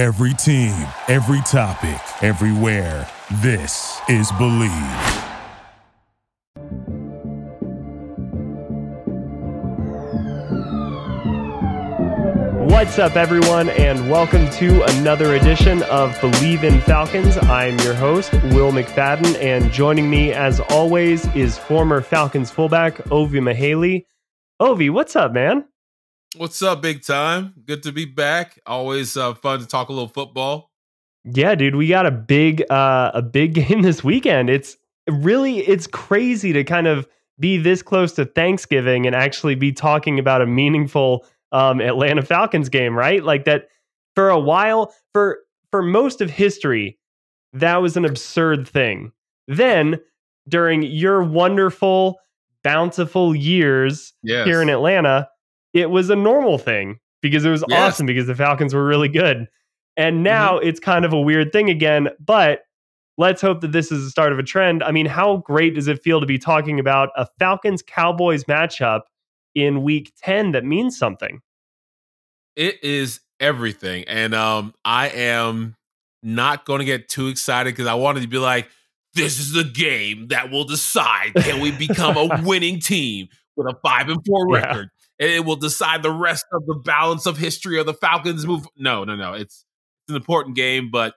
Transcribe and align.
Every 0.00 0.32
team, 0.32 0.72
every 1.08 1.42
topic, 1.42 2.00
everywhere. 2.22 3.06
This 3.42 4.00
is 4.08 4.32
Bleav. 4.32 5.26
What's 12.70 12.98
up, 12.98 13.14
everyone, 13.14 13.68
and 13.68 14.10
welcome 14.10 14.48
to 14.52 14.82
another 14.96 15.34
edition 15.34 15.82
of 15.82 16.14
Bleav 16.14 16.62
in 16.62 16.80
Falcons. 16.80 17.36
I'm 17.36 17.78
your 17.80 17.92
host, 17.92 18.32
Will 18.32 18.72
McFadden, 18.72 19.36
and 19.38 19.70
joining 19.70 20.08
me, 20.08 20.32
as 20.32 20.60
always, 20.70 21.26
is 21.36 21.58
former 21.58 22.00
Falcons 22.00 22.50
fullback 22.50 23.12
Ovie 23.12 23.40
Mughelli. 23.40 24.06
Ovie, 24.60 24.88
what's 24.88 25.14
up, 25.14 25.34
man? 25.34 25.66
What's 26.36 26.62
up, 26.62 26.80
big 26.80 27.02
time? 27.02 27.54
Good 27.66 27.82
to 27.82 27.92
be 27.92 28.04
back. 28.04 28.60
Always 28.64 29.16
uh, 29.16 29.34
fun 29.34 29.58
to 29.58 29.66
talk 29.66 29.88
a 29.88 29.92
little 29.92 30.08
football. 30.08 30.70
Yeah, 31.24 31.56
dude, 31.56 31.74
we 31.74 31.88
got 31.88 32.06
a 32.06 32.12
big, 32.12 32.62
uh, 32.70 33.10
a 33.12 33.20
big 33.20 33.54
game 33.68 33.82
this 33.82 34.04
weekend. 34.04 34.48
It's 34.48 34.76
really, 35.08 35.58
it's 35.58 35.88
crazy 35.88 36.52
to 36.52 36.62
kind 36.62 36.86
of 36.86 37.08
be 37.40 37.56
this 37.56 37.82
close 37.82 38.12
to 38.12 38.26
Thanksgiving 38.26 39.06
and 39.06 39.16
actually 39.16 39.56
be 39.56 39.72
talking 39.72 40.20
about 40.20 40.40
a 40.40 40.46
meaningful 40.46 41.26
um, 41.50 41.80
Atlanta 41.80 42.22
Falcons 42.22 42.68
game, 42.68 42.96
right? 42.96 43.24
Like 43.24 43.44
that 43.46 43.68
for 44.14 44.30
a 44.30 44.38
while, 44.38 44.94
for 45.12 45.40
for 45.72 45.82
most 45.82 46.20
of 46.20 46.30
history, 46.30 46.96
that 47.54 47.78
was 47.78 47.96
an 47.96 48.04
absurd 48.04 48.68
thing. 48.68 49.10
Then 49.48 50.00
during 50.48 50.82
your 50.82 51.24
wonderful, 51.24 52.20
bountiful 52.62 53.34
years 53.34 54.12
yes. 54.22 54.46
here 54.46 54.62
in 54.62 54.68
Atlanta, 54.68 55.28
it 55.72 55.90
was 55.90 56.10
a 56.10 56.16
normal 56.16 56.58
thing 56.58 56.98
because 57.22 57.44
it 57.44 57.50
was 57.50 57.64
yes. 57.68 57.94
awesome 57.94 58.06
because 58.06 58.26
the 58.26 58.34
Falcons 58.34 58.74
were 58.74 58.84
really 58.84 59.08
good. 59.08 59.48
And 59.96 60.22
now 60.22 60.58
mm-hmm. 60.58 60.68
it's 60.68 60.80
kind 60.80 61.04
of 61.04 61.12
a 61.12 61.20
weird 61.20 61.52
thing 61.52 61.68
again, 61.68 62.08
but 62.18 62.62
let's 63.18 63.42
hope 63.42 63.60
that 63.60 63.72
this 63.72 63.92
is 63.92 64.04
the 64.04 64.10
start 64.10 64.32
of 64.32 64.38
a 64.38 64.42
trend. 64.42 64.82
I 64.82 64.92
mean, 64.92 65.06
how 65.06 65.38
great 65.38 65.74
does 65.74 65.88
it 65.88 66.02
feel 66.02 66.20
to 66.20 66.26
be 66.26 66.38
talking 66.38 66.80
about 66.80 67.10
a 67.16 67.26
Falcons 67.38 67.82
Cowboys 67.82 68.44
matchup 68.44 69.02
in 69.54 69.82
week 69.82 70.12
10 70.22 70.52
that 70.52 70.64
means 70.64 70.98
something. 70.98 71.40
It 72.56 72.82
is 72.82 73.20
everything. 73.38 74.04
And 74.04 74.34
um, 74.34 74.74
I 74.84 75.08
am 75.08 75.76
not 76.22 76.64
going 76.64 76.80
to 76.80 76.84
get 76.84 77.08
too 77.08 77.28
excited 77.28 77.72
because 77.72 77.86
I 77.86 77.94
wanted 77.94 78.22
to 78.22 78.28
be 78.28 78.38
like, 78.38 78.68
this 79.14 79.40
is 79.40 79.52
the 79.52 79.64
game 79.64 80.28
that 80.28 80.50
will 80.50 80.64
decide 80.64 81.32
can 81.34 81.60
we 81.60 81.72
become 81.72 82.16
a 82.16 82.42
winning 82.44 82.78
team 82.78 83.28
with 83.56 83.66
a 83.66 83.76
five 83.82 84.08
and 84.08 84.24
four 84.24 84.52
record. 84.52 84.88
And 85.20 85.30
it 85.30 85.44
will 85.44 85.56
decide 85.56 86.02
the 86.02 86.10
rest 86.10 86.46
of 86.52 86.64
the 86.66 86.74
balance 86.74 87.26
of 87.26 87.36
history 87.36 87.78
of 87.78 87.86
the 87.86 87.94
Falcons 87.94 88.46
move. 88.46 88.66
No, 88.76 89.04
no, 89.04 89.14
no. 89.14 89.34
It's 89.34 89.64
it's 90.04 90.10
an 90.10 90.16
important 90.16 90.56
game, 90.56 90.90
but 90.90 91.14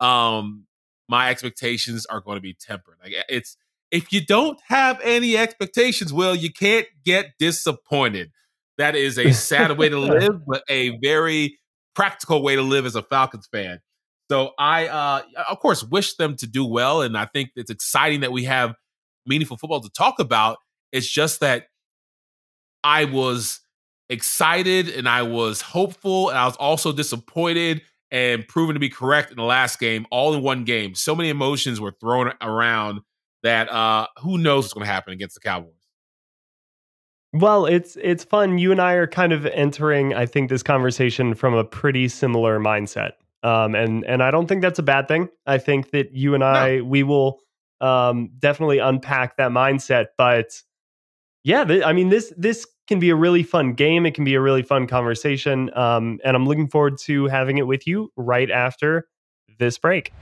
um 0.00 0.66
my 1.08 1.28
expectations 1.30 2.06
are 2.06 2.20
going 2.20 2.36
to 2.36 2.40
be 2.40 2.54
tempered. 2.54 2.96
Like 3.02 3.12
it's 3.28 3.56
if 3.90 4.12
you 4.12 4.24
don't 4.24 4.58
have 4.68 5.00
any 5.02 5.36
expectations, 5.36 6.12
well, 6.12 6.34
you 6.34 6.52
can't 6.52 6.86
get 7.04 7.32
disappointed. 7.38 8.30
That 8.78 8.96
is 8.96 9.18
a 9.18 9.32
sad 9.32 9.76
way 9.78 9.88
to 9.88 9.98
live, 10.00 10.40
but 10.46 10.62
a 10.68 10.98
very 10.98 11.58
practical 11.94 12.42
way 12.42 12.56
to 12.56 12.62
live 12.62 12.86
as 12.86 12.96
a 12.96 13.02
Falcons 13.02 13.48
fan. 13.50 13.80
So 14.30 14.52
I, 14.58 14.88
uh, 14.88 15.22
of 15.48 15.60
course, 15.60 15.84
wish 15.84 16.16
them 16.16 16.34
to 16.36 16.46
do 16.46 16.64
well, 16.64 17.02
and 17.02 17.16
I 17.16 17.26
think 17.26 17.50
it's 17.56 17.70
exciting 17.70 18.20
that 18.20 18.32
we 18.32 18.44
have 18.44 18.74
meaningful 19.26 19.58
football 19.58 19.80
to 19.80 19.90
talk 19.90 20.18
about. 20.18 20.58
It's 20.92 21.08
just 21.08 21.40
that 21.40 21.66
I 22.84 23.06
was 23.06 23.60
excited 24.08 24.88
and 24.88 25.08
I 25.08 25.22
was 25.22 25.60
hopeful, 25.60 26.28
and 26.28 26.38
I 26.38 26.44
was 26.44 26.56
also 26.56 26.92
disappointed 26.92 27.82
and 28.10 28.46
proven 28.46 28.74
to 28.74 28.80
be 28.80 28.90
correct 28.90 29.30
in 29.30 29.36
the 29.36 29.42
last 29.42 29.80
game, 29.80 30.06
all 30.10 30.34
in 30.34 30.42
one 30.42 30.64
game. 30.64 30.94
So 30.94 31.16
many 31.16 31.30
emotions 31.30 31.80
were 31.80 31.90
thrown 31.90 32.32
around 32.40 33.00
that 33.42 33.68
uh, 33.70 34.06
who 34.20 34.38
knows 34.38 34.64
what's 34.64 34.74
going 34.74 34.86
to 34.86 34.92
happen 34.92 35.12
against 35.12 35.34
the 35.34 35.40
Cowboys. 35.40 35.72
Well, 37.32 37.66
it's 37.66 37.96
it's 38.00 38.22
fun. 38.22 38.58
You 38.58 38.70
and 38.70 38.80
I 38.80 38.92
are 38.92 39.08
kind 39.08 39.32
of 39.32 39.44
entering, 39.46 40.14
I 40.14 40.24
think, 40.24 40.48
this 40.48 40.62
conversation 40.62 41.34
from 41.34 41.54
a 41.54 41.64
pretty 41.64 42.06
similar 42.06 42.60
mindset, 42.60 43.12
um, 43.42 43.74
and 43.74 44.04
and 44.04 44.22
I 44.22 44.30
don't 44.30 44.46
think 44.46 44.62
that's 44.62 44.78
a 44.78 44.84
bad 44.84 45.08
thing. 45.08 45.28
I 45.44 45.58
think 45.58 45.90
that 45.90 46.12
you 46.12 46.34
and 46.34 46.44
I 46.44 46.76
no. 46.76 46.84
we 46.84 47.02
will 47.02 47.40
um, 47.80 48.30
definitely 48.38 48.78
unpack 48.78 49.36
that 49.38 49.50
mindset. 49.50 50.06
But 50.16 50.62
yeah, 51.42 51.64
th- 51.64 51.82
I 51.82 51.92
mean 51.92 52.08
this 52.08 52.32
this 52.36 52.68
can 52.86 52.98
be 52.98 53.10
a 53.10 53.16
really 53.16 53.42
fun 53.42 53.74
game. 53.74 54.06
It 54.06 54.14
can 54.14 54.24
be 54.24 54.34
a 54.34 54.40
really 54.40 54.62
fun 54.62 54.86
conversation, 54.86 55.70
um, 55.76 56.20
and 56.24 56.36
I'm 56.36 56.46
looking 56.46 56.68
forward 56.68 56.98
to 57.04 57.26
having 57.26 57.58
it 57.58 57.66
with 57.66 57.86
you 57.86 58.12
right 58.16 58.50
after 58.50 59.08
this 59.58 59.78
break. 59.78 60.12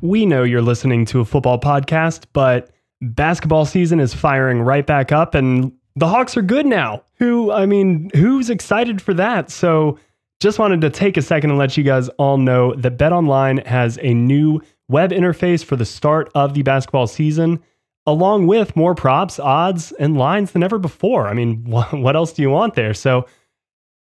We 0.00 0.26
know 0.26 0.42
you're 0.42 0.62
listening 0.62 1.06
to 1.06 1.20
a 1.20 1.24
football 1.24 1.58
podcast, 1.58 2.24
but 2.32 2.70
basketball 3.00 3.64
season 3.64 4.00
is 4.00 4.12
firing 4.12 4.60
right 4.60 4.86
back 4.86 5.12
up 5.12 5.34
and 5.34 5.72
the 5.96 6.08
Hawks 6.08 6.36
are 6.36 6.42
good 6.42 6.66
now. 6.66 7.04
Who, 7.18 7.52
I 7.52 7.66
mean, 7.66 8.10
who's 8.14 8.50
excited 8.50 9.00
for 9.00 9.14
that? 9.14 9.50
So, 9.50 9.98
just 10.40 10.58
wanted 10.58 10.80
to 10.82 10.90
take 10.90 11.16
a 11.16 11.22
second 11.22 11.50
and 11.50 11.58
let 11.58 11.76
you 11.76 11.84
guys 11.84 12.08
all 12.10 12.36
know 12.36 12.74
that 12.74 12.98
BetOnline 12.98 13.64
has 13.66 13.98
a 14.02 14.12
new 14.12 14.60
web 14.88 15.10
interface 15.10 15.64
for 15.64 15.76
the 15.76 15.86
start 15.86 16.30
of 16.34 16.54
the 16.54 16.62
basketball 16.62 17.06
season, 17.06 17.62
along 18.06 18.46
with 18.46 18.76
more 18.76 18.94
props, 18.94 19.38
odds, 19.38 19.92
and 19.92 20.16
lines 20.16 20.52
than 20.52 20.62
ever 20.62 20.78
before. 20.78 21.26
I 21.28 21.34
mean, 21.34 21.64
what 21.64 22.16
else 22.16 22.32
do 22.32 22.42
you 22.42 22.50
want 22.50 22.74
there? 22.74 22.94
So, 22.94 23.26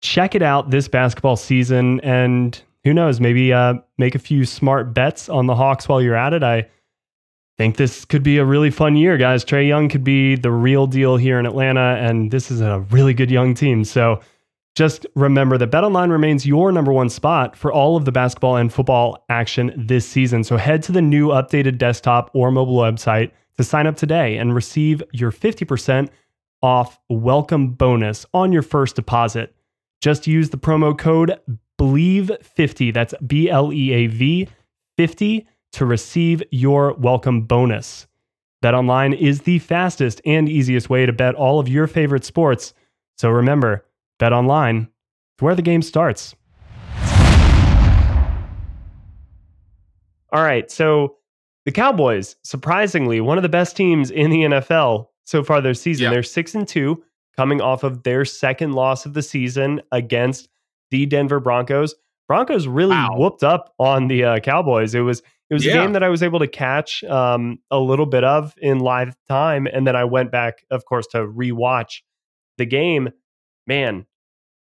check 0.01 0.35
it 0.35 0.43
out 0.43 0.69
this 0.69 0.87
basketball 0.87 1.35
season 1.35 1.99
and 2.01 2.61
who 2.83 2.93
knows, 2.93 3.19
maybe 3.19 3.51
uh, 3.51 3.75
make 3.97 4.15
a 4.15 4.19
few 4.19 4.45
smart 4.45 4.93
bets 4.93 5.27
on 5.27 5.45
the 5.45 5.55
Hawks 5.55 5.89
while 5.89 6.01
you're 6.01 6.15
at 6.15 6.33
it. 6.33 6.41
I 6.41 6.69
think 7.57 7.75
this 7.75 8.05
could 8.05 8.23
be 8.23 8.37
a 8.37 8.45
really 8.45 8.71
fun 8.71 8.95
year, 8.95 9.17
guys. 9.17 9.43
Trae 9.43 9.67
Young 9.67 9.89
could 9.89 10.05
be 10.05 10.35
the 10.35 10.51
real 10.51 10.87
deal 10.87 11.17
here 11.17 11.37
in 11.37 11.45
Atlanta, 11.45 11.97
and 11.99 12.31
this 12.31 12.49
is 12.49 12.61
a 12.61 12.79
really 12.91 13.13
good 13.13 13.29
young 13.29 13.55
team. 13.55 13.83
So 13.83 14.21
just 14.77 15.07
remember 15.15 15.57
that 15.57 15.71
BetOnline 15.71 16.11
remains 16.11 16.45
your 16.45 16.71
number 16.71 16.93
one 16.93 17.09
spot 17.09 17.55
for 17.55 17.73
all 17.73 17.97
of 17.97 18.05
the 18.05 18.11
basketball 18.11 18.57
and 18.57 18.71
football 18.71 19.25
action 19.27 19.73
this 19.75 20.07
season. 20.07 20.43
So 20.43 20.55
head 20.55 20.83
to 20.83 20.91
the 20.91 21.01
new 21.01 21.29
updated 21.29 21.79
desktop 21.79 22.29
or 22.35 22.51
mobile 22.51 22.75
website 22.77 23.31
to 23.57 23.63
sign 23.63 23.87
up 23.87 23.97
today 23.97 24.37
and 24.37 24.53
receive 24.53 25.01
your 25.11 25.31
50% 25.31 26.09
off 26.61 26.99
welcome 27.09 27.69
bonus 27.69 28.23
on 28.35 28.51
your 28.51 28.61
first 28.61 28.95
deposit. 28.95 29.55
Just 29.99 30.27
use 30.27 30.51
the 30.51 30.59
promo 30.59 30.95
code 30.95 31.39
BLEAV50, 31.79 32.93
that's 32.93 33.15
B 33.25 33.49
L 33.49 33.73
E 33.73 33.91
A 33.93 34.05
V 34.05 34.47
50 34.95 35.47
to 35.71 35.85
receive 35.87 36.43
your 36.51 36.93
welcome 36.93 37.41
bonus. 37.41 38.05
BetOnline 38.63 39.19
is 39.19 39.41
the 39.41 39.57
fastest 39.57 40.21
and 40.23 40.47
easiest 40.47 40.87
way 40.87 41.07
to 41.07 41.13
bet 41.13 41.33
all 41.33 41.59
of 41.59 41.67
your 41.67 41.87
favorite 41.87 42.25
sports. 42.25 42.75
So 43.15 43.31
remember, 43.31 43.83
BetOnline 44.19 44.83
is 44.83 44.87
where 45.39 45.55
the 45.55 45.61
game 45.61 45.81
starts. 45.81 46.35
All 50.31 50.43
right, 50.43 50.69
so 50.69 51.17
the 51.65 51.71
Cowboys, 51.71 52.35
surprisingly, 52.43 53.21
one 53.21 53.37
of 53.37 53.43
the 53.43 53.49
best 53.49 53.75
teams 53.75 54.11
in 54.11 54.29
the 54.29 54.43
NFL 54.43 55.07
so 55.25 55.43
far 55.43 55.61
this 55.61 55.81
season. 55.81 56.05
Yeah. 56.05 56.11
They're 56.11 56.23
6 56.23 56.55
and 56.55 56.67
2 56.67 57.03
coming 57.35 57.61
off 57.61 57.83
of 57.83 58.03
their 58.03 58.25
second 58.25 58.73
loss 58.73 59.05
of 59.05 59.13
the 59.13 59.21
season 59.21 59.81
against 59.91 60.49
the 60.91 61.05
Denver 61.05 61.39
Broncos. 61.39 61.95
Broncos 62.27 62.67
really 62.67 62.95
wow. 62.95 63.15
whooped 63.17 63.43
up 63.43 63.73
on 63.79 64.07
the 64.07 64.23
uh, 64.23 64.39
Cowboys. 64.39 64.95
It 64.95 65.01
was 65.01 65.21
it 65.49 65.53
was 65.53 65.65
yeah. 65.65 65.73
a 65.73 65.75
game 65.75 65.93
that 65.93 66.03
I 66.03 66.09
was 66.09 66.21
able 66.21 66.39
to 66.39 66.47
catch 66.47 67.03
um, 67.05 67.59
a 67.71 67.79
little 67.79 68.05
bit 68.05 68.25
of 68.25 68.53
in 68.57 68.79
live 68.79 69.15
time, 69.29 69.65
and 69.65 69.87
then 69.87 69.95
I 69.95 70.03
went 70.03 70.29
back, 70.29 70.65
of 70.71 70.83
course, 70.83 71.07
to 71.07 71.19
rewatch 71.19 72.01
the 72.57 72.65
game. 72.65 73.09
Man, 73.67 74.05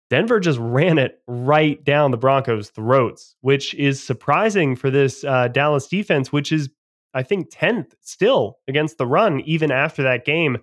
Denver 0.09 0.39
just 0.39 0.59
ran 0.59 0.97
it 0.97 1.19
right 1.27 1.83
down 1.83 2.11
the 2.11 2.17
Broncos' 2.17 2.69
throats, 2.69 3.35
which 3.41 3.73
is 3.73 4.01
surprising 4.01 4.75
for 4.75 4.89
this 4.89 5.23
uh, 5.23 5.47
Dallas 5.49 5.87
defense, 5.87 6.31
which 6.31 6.51
is, 6.51 6.69
I 7.13 7.23
think, 7.23 7.47
tenth 7.51 7.95
still 8.01 8.59
against 8.67 8.97
the 8.97 9.07
run, 9.07 9.41
even 9.41 9.71
after 9.71 10.03
that 10.03 10.25
game. 10.25 10.57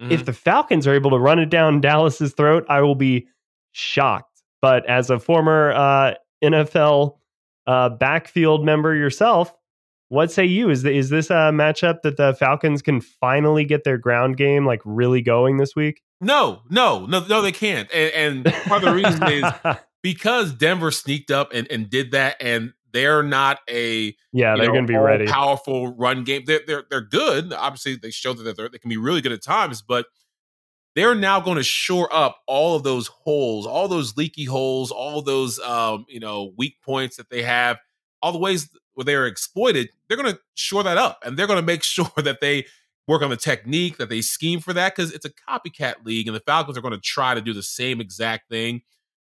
Mm-hmm. 0.00 0.12
If 0.12 0.24
the 0.24 0.32
Falcons 0.32 0.86
are 0.86 0.94
able 0.94 1.10
to 1.10 1.18
run 1.18 1.38
it 1.38 1.50
down 1.50 1.80
Dallas's 1.80 2.32
throat, 2.34 2.64
I 2.68 2.80
will 2.80 2.94
be 2.94 3.28
shocked. 3.72 4.42
But 4.60 4.88
as 4.88 5.10
a 5.10 5.18
former 5.18 5.72
uh, 5.72 6.14
NFL 6.42 7.18
uh, 7.66 7.88
backfield 7.90 8.64
member 8.64 8.94
yourself, 8.94 9.54
what 10.08 10.30
say 10.30 10.44
you? 10.44 10.70
Is 10.70 10.82
the, 10.82 10.92
is 10.92 11.08
this 11.08 11.30
a 11.30 11.50
matchup 11.52 12.02
that 12.02 12.16
the 12.16 12.34
Falcons 12.34 12.82
can 12.82 13.00
finally 13.00 13.64
get 13.64 13.84
their 13.84 13.96
ground 13.96 14.36
game 14.36 14.66
like 14.66 14.80
really 14.84 15.22
going 15.22 15.56
this 15.56 15.74
week? 15.74 16.02
No, 16.22 16.62
no, 16.70 17.04
no, 17.06 17.26
no, 17.26 17.42
they 17.42 17.50
can't. 17.50 17.92
And, 17.92 18.44
and 18.46 18.54
part 18.64 18.84
of 18.84 18.90
the 18.90 18.94
reason 18.94 19.22
is 19.24 19.76
because 20.02 20.52
Denver 20.52 20.92
sneaked 20.92 21.32
up 21.32 21.52
and, 21.52 21.70
and 21.70 21.90
did 21.90 22.12
that, 22.12 22.36
and 22.40 22.72
they're 22.92 23.22
not 23.22 23.58
a 23.68 24.14
yeah 24.32 24.54
they're 24.56 24.66
going 24.66 24.86
to 24.86 24.92
be 24.92 24.96
ready 24.96 25.26
powerful 25.26 25.94
run 25.96 26.22
game. 26.24 26.44
They're 26.46 26.60
they're 26.66 26.84
they're 26.88 27.00
good. 27.00 27.52
Obviously, 27.52 27.96
they 27.96 28.10
show 28.10 28.34
that 28.34 28.56
they're, 28.56 28.68
they 28.68 28.78
can 28.78 28.88
be 28.88 28.96
really 28.96 29.20
good 29.20 29.32
at 29.32 29.42
times, 29.42 29.82
but 29.82 30.06
they're 30.94 31.14
now 31.14 31.40
going 31.40 31.56
to 31.56 31.62
shore 31.62 32.08
up 32.14 32.40
all 32.46 32.76
of 32.76 32.82
those 32.82 33.08
holes, 33.08 33.66
all 33.66 33.88
those 33.88 34.16
leaky 34.16 34.44
holes, 34.44 34.90
all 34.90 35.22
those 35.22 35.58
um, 35.60 36.04
you 36.08 36.20
know 36.20 36.52
weak 36.56 36.76
points 36.84 37.16
that 37.16 37.30
they 37.30 37.42
have, 37.42 37.78
all 38.20 38.30
the 38.30 38.38
ways 38.38 38.68
where 38.94 39.04
they 39.04 39.14
are 39.14 39.26
exploited. 39.26 39.90
They're 40.06 40.16
going 40.16 40.32
to 40.32 40.40
shore 40.54 40.84
that 40.84 40.98
up, 40.98 41.18
and 41.24 41.36
they're 41.36 41.48
going 41.48 41.60
to 41.60 41.66
make 41.66 41.82
sure 41.82 42.12
that 42.16 42.40
they 42.40 42.66
work 43.08 43.22
on 43.22 43.30
the 43.30 43.36
technique, 43.36 43.98
that 43.98 44.08
they 44.08 44.20
scheme 44.20 44.60
for 44.60 44.72
that, 44.72 44.94
because 44.94 45.12
it's 45.12 45.26
a 45.26 45.30
copycat 45.48 46.04
league, 46.04 46.26
and 46.28 46.36
the 46.36 46.42
Falcons 46.46 46.78
are 46.78 46.82
going 46.82 46.94
to 46.94 47.00
try 47.00 47.34
to 47.34 47.40
do 47.40 47.52
the 47.52 47.62
same 47.62 48.00
exact 48.00 48.48
thing. 48.48 48.82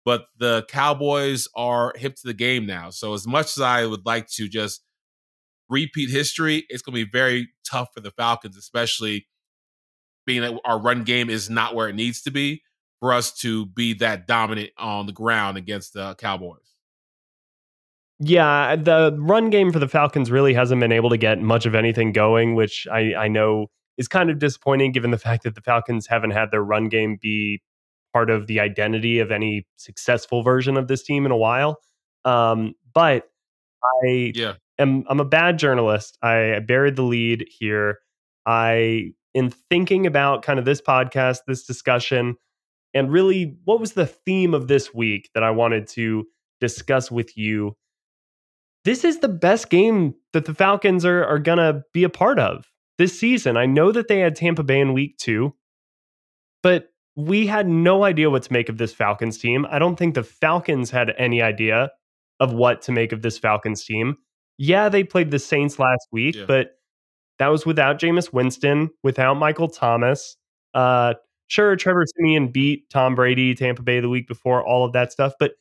But 0.04 0.26
the 0.38 0.66
Cowboys 0.68 1.48
are 1.56 1.94
hip 1.96 2.16
to 2.16 2.26
the 2.26 2.34
game 2.34 2.66
now. 2.66 2.90
So 2.90 3.14
as 3.14 3.26
much 3.26 3.56
as 3.56 3.62
I 3.62 3.86
would 3.86 4.04
like 4.04 4.28
to 4.32 4.48
just 4.48 4.82
repeat 5.70 6.10
history, 6.10 6.66
it's 6.68 6.82
going 6.82 6.94
to 6.94 7.06
be 7.06 7.10
very 7.10 7.48
tough 7.66 7.88
for 7.94 8.00
the 8.00 8.10
Falcons, 8.10 8.56
especially 8.56 9.26
being 10.26 10.42
that 10.42 10.60
our 10.64 10.78
run 10.78 11.04
game 11.04 11.30
is 11.30 11.48
not 11.48 11.74
where 11.74 11.88
it 11.88 11.94
needs 11.94 12.20
to 12.22 12.30
be 12.30 12.62
for 13.00 13.12
us 13.14 13.32
to 13.38 13.66
be 13.66 13.94
that 13.94 14.26
dominant 14.26 14.70
on 14.76 15.06
the 15.06 15.12
ground 15.12 15.56
against 15.56 15.94
the 15.94 16.14
Cowboys. 16.16 16.63
Yeah, 18.26 18.76
the 18.76 19.16
run 19.18 19.50
game 19.50 19.70
for 19.70 19.78
the 19.78 19.88
Falcons 19.88 20.30
really 20.30 20.54
hasn't 20.54 20.80
been 20.80 20.92
able 20.92 21.10
to 21.10 21.16
get 21.16 21.40
much 21.40 21.66
of 21.66 21.74
anything 21.74 22.12
going, 22.12 22.54
which 22.54 22.86
I, 22.90 23.14
I 23.14 23.28
know 23.28 23.66
is 23.98 24.08
kind 24.08 24.30
of 24.30 24.38
disappointing 24.38 24.92
given 24.92 25.10
the 25.10 25.18
fact 25.18 25.42
that 25.42 25.54
the 25.54 25.60
Falcons 25.60 26.06
haven't 26.06 26.30
had 26.30 26.50
their 26.50 26.62
run 26.62 26.88
game 26.88 27.18
be 27.20 27.60
part 28.12 28.30
of 28.30 28.46
the 28.46 28.60
identity 28.60 29.18
of 29.18 29.30
any 29.30 29.66
successful 29.76 30.42
version 30.42 30.76
of 30.76 30.88
this 30.88 31.02
team 31.02 31.26
in 31.26 31.32
a 31.32 31.36
while. 31.36 31.78
Um, 32.24 32.74
but 32.94 33.28
I 34.02 34.32
yeah. 34.34 34.54
am 34.78 35.04
I'm 35.08 35.20
a 35.20 35.24
bad 35.24 35.58
journalist. 35.58 36.16
I 36.22 36.60
buried 36.60 36.96
the 36.96 37.02
lead 37.02 37.46
here. 37.50 37.98
I 38.46 39.12
in 39.34 39.50
thinking 39.50 40.06
about 40.06 40.42
kind 40.42 40.58
of 40.58 40.64
this 40.64 40.80
podcast, 40.80 41.40
this 41.46 41.66
discussion, 41.66 42.36
and 42.94 43.12
really 43.12 43.56
what 43.64 43.80
was 43.80 43.92
the 43.92 44.06
theme 44.06 44.54
of 44.54 44.68
this 44.68 44.94
week 44.94 45.28
that 45.34 45.42
I 45.42 45.50
wanted 45.50 45.88
to 45.88 46.26
discuss 46.60 47.10
with 47.10 47.36
you. 47.36 47.76
This 48.84 49.04
is 49.04 49.18
the 49.18 49.28
best 49.28 49.70
game 49.70 50.14
that 50.32 50.44
the 50.44 50.54
Falcons 50.54 51.04
are, 51.04 51.24
are 51.24 51.38
going 51.38 51.58
to 51.58 51.82
be 51.92 52.04
a 52.04 52.10
part 52.10 52.38
of 52.38 52.66
this 52.98 53.18
season. 53.18 53.56
I 53.56 53.66
know 53.66 53.92
that 53.92 54.08
they 54.08 54.20
had 54.20 54.36
Tampa 54.36 54.62
Bay 54.62 54.80
in 54.80 54.92
week 54.92 55.16
two, 55.18 55.54
but 56.62 56.88
we 57.16 57.46
had 57.46 57.68
no 57.68 58.04
idea 58.04 58.30
what 58.30 58.42
to 58.42 58.52
make 58.52 58.68
of 58.68 58.78
this 58.78 58.92
Falcons 58.92 59.38
team. 59.38 59.66
I 59.70 59.78
don't 59.78 59.96
think 59.96 60.14
the 60.14 60.22
Falcons 60.22 60.90
had 60.90 61.14
any 61.16 61.40
idea 61.40 61.90
of 62.40 62.52
what 62.52 62.82
to 62.82 62.92
make 62.92 63.12
of 63.12 63.22
this 63.22 63.38
Falcons 63.38 63.84
team. 63.84 64.16
Yeah, 64.58 64.88
they 64.88 65.04
played 65.04 65.30
the 65.30 65.38
Saints 65.38 65.78
last 65.78 66.06
week, 66.12 66.34
yeah. 66.34 66.44
but 66.46 66.72
that 67.38 67.48
was 67.48 67.64
without 67.64 67.98
Jameis 67.98 68.32
Winston, 68.32 68.90
without 69.02 69.34
Michael 69.34 69.68
Thomas. 69.68 70.36
Uh, 70.74 71.14
sure, 71.48 71.76
Trevor 71.76 72.04
Siemian 72.16 72.48
beat 72.48 72.90
Tom 72.90 73.14
Brady, 73.14 73.54
Tampa 73.54 73.82
Bay 73.82 74.00
the 74.00 74.08
week 74.08 74.28
before, 74.28 74.64
all 74.64 74.84
of 74.84 74.92
that 74.92 75.12
stuff. 75.12 75.32
But 75.38 75.52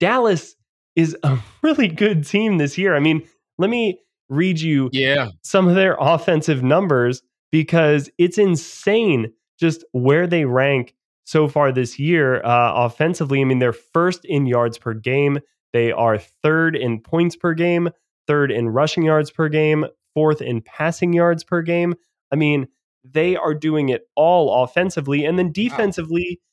Dallas 0.00 0.54
is 0.96 1.16
a 1.22 1.38
really 1.62 1.88
good 1.88 2.26
team 2.26 2.58
this 2.58 2.78
year. 2.78 2.94
I 2.94 3.00
mean, 3.00 3.22
let 3.58 3.70
me 3.70 4.00
read 4.28 4.60
you 4.60 4.88
yeah. 4.92 5.28
some 5.42 5.68
of 5.68 5.74
their 5.74 5.96
offensive 6.00 6.62
numbers 6.62 7.22
because 7.50 8.10
it's 8.18 8.38
insane 8.38 9.32
just 9.60 9.84
where 9.92 10.26
they 10.26 10.44
rank 10.44 10.94
so 11.24 11.46
far 11.48 11.70
this 11.70 11.98
year 11.98 12.44
uh, 12.44 12.72
offensively. 12.74 13.40
I 13.40 13.44
mean, 13.44 13.58
they're 13.58 13.72
first 13.72 14.24
in 14.24 14.46
yards 14.46 14.78
per 14.78 14.94
game. 14.94 15.38
They 15.72 15.92
are 15.92 16.18
third 16.18 16.76
in 16.76 17.00
points 17.00 17.36
per 17.36 17.54
game, 17.54 17.90
third 18.26 18.50
in 18.50 18.68
rushing 18.70 19.04
yards 19.04 19.30
per 19.30 19.48
game, 19.48 19.86
fourth 20.14 20.42
in 20.42 20.62
passing 20.62 21.12
yards 21.12 21.44
per 21.44 21.62
game. 21.62 21.94
I 22.32 22.36
mean, 22.36 22.68
they 23.04 23.36
are 23.36 23.54
doing 23.54 23.88
it 23.88 24.02
all 24.16 24.64
offensively. 24.64 25.24
And 25.24 25.38
then 25.38 25.52
defensively, 25.52 26.38
wow. 26.40 26.44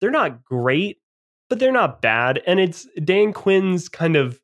they're 0.00 0.10
not 0.10 0.44
great, 0.44 0.98
but 1.48 1.58
they're 1.58 1.72
not 1.72 2.02
bad. 2.02 2.42
And 2.46 2.60
it's 2.60 2.86
Dan 3.02 3.32
Quinn's 3.32 3.88
kind 3.88 4.16
of 4.16 4.40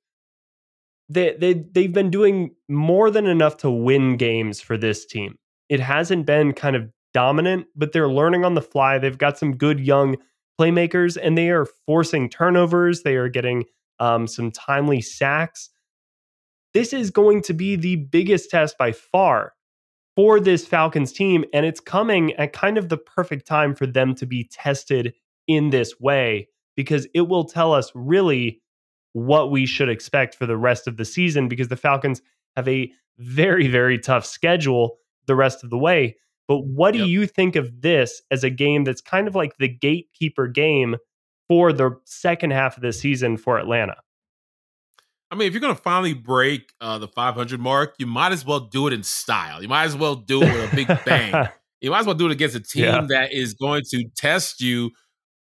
they 1.08 1.36
they 1.38 1.54
they've 1.54 1.92
been 1.92 2.10
doing 2.10 2.54
more 2.68 3.10
than 3.10 3.26
enough 3.26 3.56
to 3.58 3.70
win 3.70 4.16
games 4.16 4.60
for 4.60 4.76
this 4.76 5.06
team. 5.06 5.36
It 5.68 5.80
hasn't 5.80 6.26
been 6.26 6.52
kind 6.52 6.76
of 6.76 6.90
dominant, 7.12 7.66
but 7.74 7.92
they're 7.92 8.08
learning 8.08 8.44
on 8.44 8.54
the 8.54 8.62
fly. 8.62 8.98
They've 8.98 9.18
got 9.18 9.38
some 9.38 9.56
good 9.56 9.80
young 9.80 10.16
playmakers 10.60 11.16
and 11.20 11.36
they 11.36 11.50
are 11.50 11.66
forcing 11.86 12.28
turnovers. 12.28 13.02
They 13.02 13.16
are 13.16 13.28
getting 13.28 13.64
um, 13.98 14.26
some 14.26 14.50
timely 14.50 15.00
sacks 15.00 15.70
this 16.72 16.92
is 16.92 17.10
going 17.10 17.42
to 17.42 17.52
be 17.52 17.76
the 17.76 17.96
biggest 17.96 18.50
test 18.50 18.78
by 18.78 18.92
far 18.92 19.54
for 20.16 20.40
this 20.40 20.66
Falcons 20.66 21.12
team. 21.12 21.44
And 21.52 21.66
it's 21.66 21.80
coming 21.80 22.32
at 22.34 22.52
kind 22.52 22.78
of 22.78 22.88
the 22.88 22.96
perfect 22.96 23.46
time 23.46 23.74
for 23.74 23.86
them 23.86 24.14
to 24.16 24.26
be 24.26 24.44
tested 24.44 25.14
in 25.46 25.70
this 25.70 25.98
way 25.98 26.48
because 26.80 27.06
it 27.12 27.28
will 27.28 27.44
tell 27.44 27.74
us 27.74 27.92
really 27.94 28.62
what 29.12 29.50
we 29.50 29.66
should 29.66 29.90
expect 29.90 30.34
for 30.34 30.46
the 30.46 30.56
rest 30.56 30.86
of 30.86 30.96
the 30.96 31.04
season 31.04 31.46
because 31.46 31.68
the 31.68 31.76
Falcons 31.76 32.22
have 32.56 32.66
a 32.66 32.90
very, 33.18 33.68
very 33.68 33.98
tough 33.98 34.24
schedule 34.24 34.96
the 35.26 35.34
rest 35.34 35.62
of 35.62 35.68
the 35.68 35.76
way. 35.76 36.16
But 36.48 36.64
what 36.64 36.94
do 36.94 37.04
you 37.04 37.26
think 37.26 37.54
of 37.54 37.82
this 37.82 38.22
as 38.30 38.44
a 38.44 38.48
game 38.48 38.84
that's 38.84 39.02
kind 39.02 39.28
of 39.28 39.34
like 39.34 39.58
the 39.58 39.68
gatekeeper 39.68 40.48
game 40.48 40.96
for 41.48 41.70
the 41.70 42.00
second 42.06 42.52
half 42.52 42.78
of 42.78 42.82
the 42.82 42.94
season 42.94 43.36
for 43.36 43.58
Atlanta? 43.58 43.96
I 45.30 45.34
mean, 45.34 45.48
if 45.48 45.52
you're 45.52 45.60
going 45.60 45.76
to 45.76 45.82
finally 45.82 46.14
break 46.14 46.72
uh, 46.80 46.96
the 46.96 47.08
500 47.08 47.60
mark, 47.60 47.94
you 47.98 48.06
might 48.06 48.32
as 48.32 48.46
well 48.46 48.60
do 48.60 48.86
it 48.86 48.94
in 48.94 49.02
style. 49.02 49.60
You 49.60 49.68
might 49.68 49.84
as 49.84 49.96
well 49.96 50.16
do 50.16 50.42
it 50.42 50.50
with 50.50 50.72
a 50.72 50.74
big 50.74 51.04
bang. 51.04 51.50
you 51.82 51.90
might 51.90 52.00
as 52.00 52.06
well 52.06 52.14
do 52.14 52.24
it 52.24 52.32
against 52.32 52.56
a 52.56 52.60
team 52.60 52.84
yeah. 52.84 53.06
that 53.10 53.34
is 53.34 53.52
going 53.52 53.82
to 53.90 54.04
test 54.16 54.62
you 54.62 54.92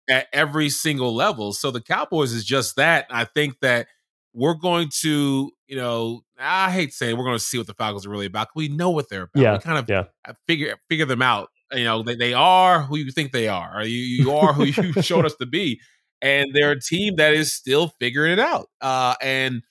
at 0.09 0.29
every 0.33 0.69
single 0.69 1.15
level. 1.15 1.53
So 1.53 1.71
the 1.71 1.81
Cowboys 1.81 2.33
is 2.33 2.45
just 2.45 2.77
that. 2.77 3.07
I 3.11 3.25
think 3.25 3.61
that 3.61 3.89
we're 4.33 4.55
going 4.55 4.91
to, 5.01 5.51
you 5.67 5.77
know, 5.77 6.23
I 6.39 6.71
hate 6.71 6.93
saying 6.93 7.17
we're 7.17 7.25
going 7.25 7.39
to 7.39 7.43
see 7.45 7.59
what 7.59 7.67
the 7.67 7.75
Falcons 7.75 8.07
are 8.07 8.11
really 8.11 8.27
about. 8.27 8.49
We 8.55 8.69
know 8.69 8.91
what 8.91 9.09
they're 9.09 9.23
about. 9.23 9.41
Yeah, 9.41 9.53
we 9.55 9.59
kind 9.61 9.79
of 9.79 9.89
yeah. 9.89 10.33
figure 10.47 10.77
figure 10.89 11.07
them 11.07 11.23
out. 11.23 11.49
You 11.73 11.85
know, 11.85 12.03
they, 12.03 12.15
they 12.15 12.35
are 12.35 12.83
who 12.83 12.97
you 12.97 13.11
think 13.11 13.33
they 13.33 13.49
are. 13.49 13.83
You, 13.85 13.99
you 13.99 14.33
are 14.33 14.53
who 14.53 14.65
you 14.65 14.93
showed 15.03 15.27
us 15.27 15.35
to 15.37 15.47
be. 15.47 15.81
And 16.23 16.49
they're 16.55 16.73
a 16.73 16.81
team 16.81 17.17
that 17.17 17.35
is 17.35 17.53
still 17.53 17.89
figuring 17.99 18.33
it 18.33 18.39
out. 18.39 18.69
Uh, 18.81 19.15
and 19.21 19.63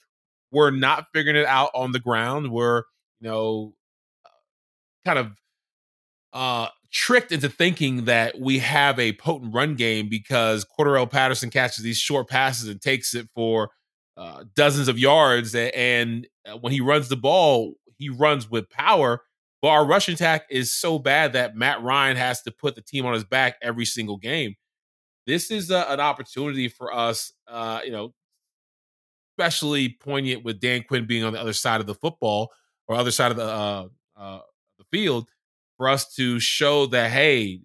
we're 0.52 0.72
not 0.72 1.06
figuring 1.14 1.38
it 1.38 1.46
out 1.46 1.72
on 1.74 1.92
the 1.92 2.00
ground. 2.00 2.52
We're, 2.52 2.84
you 3.20 3.30
know, 3.30 3.74
kind 5.06 5.20
of 5.20 5.31
uh, 6.34 6.68
tricked 6.95 7.33
into 7.33 7.50
thinking 7.50 8.06
that 8.06 8.39
we 8.39 8.57
have 8.59 8.97
a 8.97 9.12
potent 9.13 9.53
run 9.53 9.75
game 9.75 10.07
because 10.07 10.65
Cordarrelle 10.65 11.12
Patterson 11.12 11.50
catches 11.50 11.83
these 11.83 11.97
short 11.97 12.30
passes 12.30 12.69
and 12.69 12.81
takes 12.81 13.13
it 13.13 13.27
for 13.36 13.69
uh, 14.15 14.45
dozens 14.56 14.87
of 14.87 14.97
yards. 14.97 15.54
And 15.54 16.25
uh, 16.49 16.57
when 16.57 16.71
he 16.71 16.80
runs 16.80 17.09
the 17.09 17.18
ball, 17.18 17.73
he 17.97 18.07
runs 18.07 18.49
with 18.49 18.69
power. 18.69 19.21
But 19.61 19.68
our 19.69 19.85
rushing 19.85 20.14
attack 20.14 20.44
is 20.49 20.73
so 20.73 20.97
bad 20.97 21.33
that 21.33 21.57
Matt 21.57 21.83
Ryan 21.83 22.16
has 22.16 22.42
to 22.44 22.52
put 22.52 22.75
the 22.75 22.81
team 22.81 23.06
on 23.06 23.14
his 23.14 23.25
back 23.25 23.57
every 23.61 23.85
single 23.85 24.16
game. 24.16 24.56
This 25.28 25.52
is 25.52 25.71
a, 25.71 25.85
an 25.90 25.99
opportunity 25.99 26.69
for 26.69 26.94
us, 26.94 27.33
uh, 27.45 27.81
you 27.83 27.92
know, 27.92 28.14
especially 29.33 29.97
poignant 29.99 30.45
with 30.45 30.61
Dan 30.61 30.83
Quinn 30.87 31.06
being 31.06 31.25
on 31.25 31.33
the 31.33 31.42
other 31.42 31.52
side 31.52 31.81
of 31.81 31.87
the 31.87 31.95
football 31.95 32.52
or 32.87 32.95
other 32.95 33.11
side 33.11 33.31
of 33.31 33.37
the 33.37 33.44
uh, 33.44 33.87
uh, 34.16 34.40
the 34.78 34.85
field 34.92 35.30
for 35.78 35.90
us 35.90 36.14
to 36.16 36.40
show 36.40 36.86
that 36.88 37.12
hey, 37.12 37.62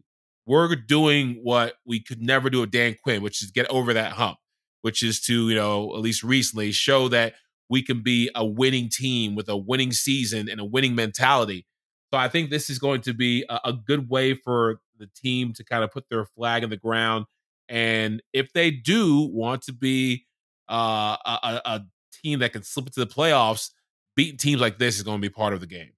we're 0.46 0.74
doing 0.74 1.38
what 1.42 1.74
we 1.86 2.00
could 2.00 2.20
never 2.20 2.50
do 2.50 2.60
with 2.60 2.70
Dan 2.70 2.96
Quinn, 3.02 3.22
which 3.22 3.42
is 3.42 3.50
get 3.50 3.68
over 3.70 3.92
that 3.92 4.12
hump, 4.12 4.38
which 4.82 5.02
is 5.02 5.20
to 5.22 5.48
you 5.48 5.54
know 5.54 5.94
at 5.94 6.00
least 6.00 6.22
recently 6.22 6.72
show 6.72 7.08
that 7.08 7.34
we 7.68 7.82
can 7.82 8.02
be 8.02 8.30
a 8.34 8.44
winning 8.44 8.88
team 8.90 9.34
with 9.34 9.48
a 9.48 9.56
winning 9.56 9.92
season 9.92 10.48
and 10.48 10.60
a 10.60 10.64
winning 10.64 10.94
mentality. 10.94 11.66
So 12.12 12.18
I 12.18 12.28
think 12.28 12.50
this 12.50 12.68
is 12.68 12.80
going 12.80 13.02
to 13.02 13.14
be 13.14 13.44
a, 13.48 13.60
a 13.66 13.72
good 13.72 14.10
way 14.10 14.34
for 14.34 14.80
the 14.98 15.08
team 15.14 15.52
to 15.54 15.64
kind 15.64 15.84
of 15.84 15.92
put 15.92 16.08
their 16.10 16.24
flag 16.24 16.64
in 16.64 16.70
the 16.70 16.76
ground. 16.76 17.26
And 17.68 18.20
if 18.32 18.52
they 18.52 18.72
do 18.72 19.30
want 19.32 19.62
to 19.62 19.72
be 19.72 20.26
uh, 20.68 21.16
a, 21.24 21.60
a 21.64 21.80
team 22.12 22.40
that 22.40 22.52
can 22.52 22.64
slip 22.64 22.86
into 22.86 22.98
the 22.98 23.06
playoffs, 23.06 23.70
beating 24.16 24.36
teams 24.36 24.60
like 24.60 24.78
this 24.78 24.96
is 24.96 25.04
going 25.04 25.18
to 25.18 25.22
be 25.22 25.32
part 25.32 25.54
of 25.54 25.60
the 25.60 25.66
game. 25.66 25.92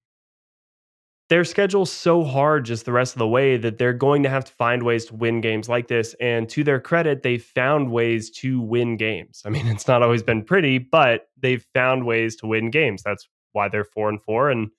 Their 1.29 1.43
schedule's 1.45 1.91
so 1.91 2.23
hard 2.23 2.65
just 2.65 2.85
the 2.85 2.91
rest 2.91 3.15
of 3.15 3.19
the 3.19 3.27
way 3.27 3.57
that 3.57 3.77
they're 3.77 3.93
going 3.93 4.23
to 4.23 4.29
have 4.29 4.45
to 4.45 4.51
find 4.53 4.83
ways 4.83 5.05
to 5.05 5.15
win 5.15 5.41
games 5.41 5.69
like 5.69 5.87
this. 5.87 6.15
And 6.19 6.49
to 6.49 6.63
their 6.63 6.79
credit, 6.79 7.23
they've 7.23 7.43
found 7.43 7.91
ways 7.91 8.29
to 8.41 8.59
win 8.59 8.97
games. 8.97 9.41
I 9.45 9.49
mean, 9.49 9.67
it's 9.73 9.87
not 9.87 10.03
always 10.03 10.21
been 10.23 10.43
pretty, 10.43 10.77
but 10.77 11.27
they've 11.37 11.65
found 11.73 12.05
ways 12.05 12.35
to 12.37 12.47
win 12.47 12.71
games. 12.71 13.03
That's 13.03 13.27
why 13.53 13.69
they're 13.69 13.85
four 13.85 14.09
and 14.09 14.21
four. 14.21 14.49
And 14.49 14.69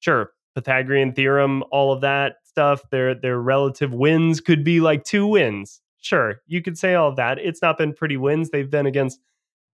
sure, 0.00 0.32
Pythagorean 0.54 1.12
theorem, 1.12 1.64
all 1.70 1.92
of 1.92 2.00
that 2.02 2.36
stuff, 2.44 2.82
their 2.90 3.14
their 3.14 3.40
relative 3.40 3.92
wins 3.92 4.40
could 4.40 4.62
be 4.62 4.80
like 4.80 5.04
two 5.04 5.26
wins. 5.26 5.80
Sure, 6.00 6.36
you 6.46 6.62
could 6.62 6.78
say 6.78 6.94
all 6.94 7.08
of 7.08 7.16
that. 7.16 7.38
It's 7.38 7.62
not 7.62 7.78
been 7.78 7.94
pretty 7.94 8.16
wins. 8.16 8.50
They've 8.50 8.70
been 8.70 8.86
against 8.86 9.20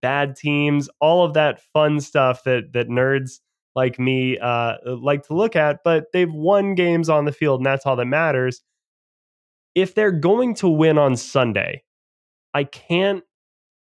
bad 0.00 0.36
teams, 0.36 0.88
all 1.00 1.24
of 1.24 1.34
that 1.34 1.60
fun 1.72 2.00
stuff 2.00 2.44
that 2.44 2.72
that 2.72 2.88
nerds 2.88 3.40
like 3.76 3.98
me 3.98 4.38
uh, 4.38 4.74
like 4.84 5.26
to 5.28 5.34
look 5.34 5.56
at. 5.56 5.80
But 5.84 6.06
they've 6.12 6.32
won 6.32 6.74
games 6.74 7.08
on 7.08 7.24
the 7.24 7.32
field, 7.32 7.60
and 7.60 7.66
that's 7.66 7.86
all 7.86 7.96
that 7.96 8.06
matters. 8.06 8.62
if 9.74 9.94
they're 9.94 10.12
going 10.12 10.54
to 10.56 10.68
win 10.68 10.98
on 10.98 11.16
Sunday, 11.16 11.82
I 12.54 12.64
can't 12.64 13.22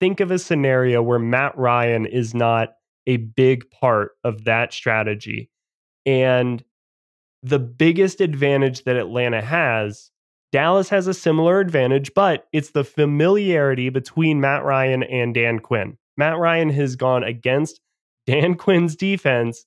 think 0.00 0.20
of 0.20 0.30
a 0.30 0.38
scenario 0.38 1.02
where 1.02 1.18
Matt 1.18 1.56
Ryan 1.56 2.06
is 2.06 2.34
not 2.34 2.70
a 3.06 3.16
big 3.16 3.70
part 3.70 4.12
of 4.24 4.44
that 4.44 4.72
strategy. 4.72 5.50
And 6.04 6.62
the 7.42 7.58
biggest 7.58 8.20
advantage 8.20 8.84
that 8.84 8.96
Atlanta 8.96 9.40
has, 9.40 10.10
Dallas 10.52 10.88
has 10.90 11.06
a 11.06 11.14
similar 11.14 11.60
advantage, 11.60 12.12
but 12.14 12.46
it's 12.52 12.70
the 12.70 12.84
familiarity 12.84 13.88
between 13.88 14.40
Matt 14.40 14.64
Ryan 14.64 15.02
and 15.04 15.34
Dan 15.34 15.58
Quinn. 15.58 15.96
Matt 16.16 16.38
Ryan 16.38 16.70
has 16.70 16.96
gone 16.96 17.24
against 17.24 17.80
Dan 18.26 18.56
Quinn's 18.56 18.96
defense 18.96 19.64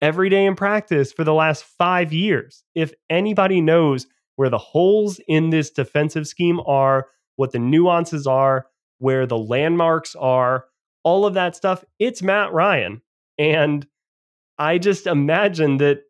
every 0.00 0.28
day 0.28 0.44
in 0.46 0.54
practice 0.54 1.12
for 1.12 1.24
the 1.24 1.34
last 1.34 1.64
five 1.64 2.12
years. 2.12 2.64
If 2.74 2.92
anybody 3.10 3.60
knows 3.60 4.06
where 4.36 4.50
the 4.50 4.58
holes 4.58 5.20
in 5.28 5.50
this 5.50 5.70
defensive 5.70 6.26
scheme 6.26 6.60
are, 6.66 7.08
what 7.36 7.52
the 7.52 7.58
nuances 7.58 8.26
are, 8.26 8.66
where 8.98 9.26
the 9.26 9.38
landmarks 9.38 10.14
are, 10.14 10.66
all 11.04 11.26
of 11.26 11.34
that 11.34 11.56
stuff, 11.56 11.84
it's 11.98 12.22
Matt 12.22 12.52
Ryan. 12.52 13.02
And 13.38 13.86
I 14.58 14.78
just 14.78 15.06
imagine 15.06 15.78
that 15.78 16.02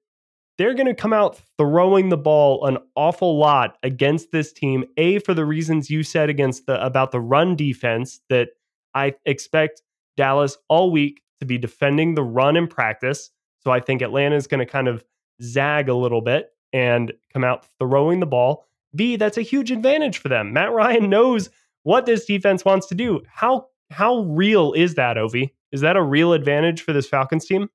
they're 0.56 0.74
going 0.74 0.86
to 0.86 0.94
come 0.94 1.12
out 1.12 1.40
throwing 1.56 2.08
the 2.08 2.16
ball 2.16 2.66
an 2.66 2.78
awful 2.96 3.38
lot 3.38 3.76
against 3.82 4.32
this 4.32 4.52
team. 4.52 4.84
A 4.96 5.20
for 5.20 5.32
the 5.32 5.44
reasons 5.44 5.88
you 5.88 6.02
said 6.02 6.28
against 6.28 6.66
the 6.66 6.84
about 6.84 7.12
the 7.12 7.20
run 7.20 7.54
defense 7.54 8.20
that 8.28 8.48
I 8.94 9.14
expect 9.24 9.82
Dallas 10.16 10.58
all 10.68 10.90
week 10.90 11.20
to 11.40 11.46
be 11.46 11.58
defending 11.58 12.14
the 12.14 12.24
run 12.24 12.56
in 12.56 12.66
practice. 12.66 13.30
So 13.60 13.70
I 13.70 13.80
think 13.80 14.02
Atlanta 14.02 14.36
is 14.36 14.46
going 14.46 14.60
to 14.60 14.66
kind 14.66 14.88
of 14.88 15.04
zag 15.42 15.88
a 15.88 15.94
little 15.94 16.20
bit 16.20 16.50
and 16.72 17.12
come 17.32 17.44
out 17.44 17.66
throwing 17.78 18.20
the 18.20 18.26
ball. 18.26 18.66
B, 18.94 19.16
that's 19.16 19.38
a 19.38 19.42
huge 19.42 19.70
advantage 19.70 20.18
for 20.18 20.28
them. 20.28 20.52
Matt 20.52 20.72
Ryan 20.72 21.10
knows 21.10 21.50
what 21.82 22.06
this 22.06 22.24
defense 22.24 22.64
wants 22.64 22.86
to 22.88 22.94
do. 22.94 23.22
How 23.28 23.66
how 23.90 24.20
real 24.20 24.74
is 24.74 24.94
that, 24.96 25.16
Ovi? 25.16 25.50
Is 25.72 25.80
that 25.80 25.96
a 25.96 26.02
real 26.02 26.32
advantage 26.32 26.82
for 26.82 26.92
this 26.92 27.08
Falcons 27.08 27.46
team? 27.46 27.68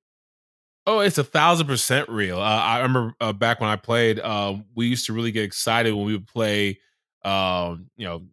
Oh, 0.85 0.99
it's 0.99 1.17
a 1.17 1.23
thousand 1.23 1.67
percent 1.67 2.09
real. 2.09 2.39
Uh, 2.39 2.61
I 2.61 2.81
remember 2.81 3.13
uh, 3.21 3.33
back 3.33 3.59
when 3.59 3.69
I 3.69 3.75
played, 3.77 4.19
uh, 4.19 4.55
we 4.75 4.87
used 4.87 5.05
to 5.07 5.13
really 5.13 5.31
get 5.31 5.43
excited 5.43 5.93
when 5.93 6.05
we 6.05 6.13
would 6.13 6.27
play. 6.27 6.79
Um, 7.23 7.89
you 7.95 8.05
know, 8.05 8.23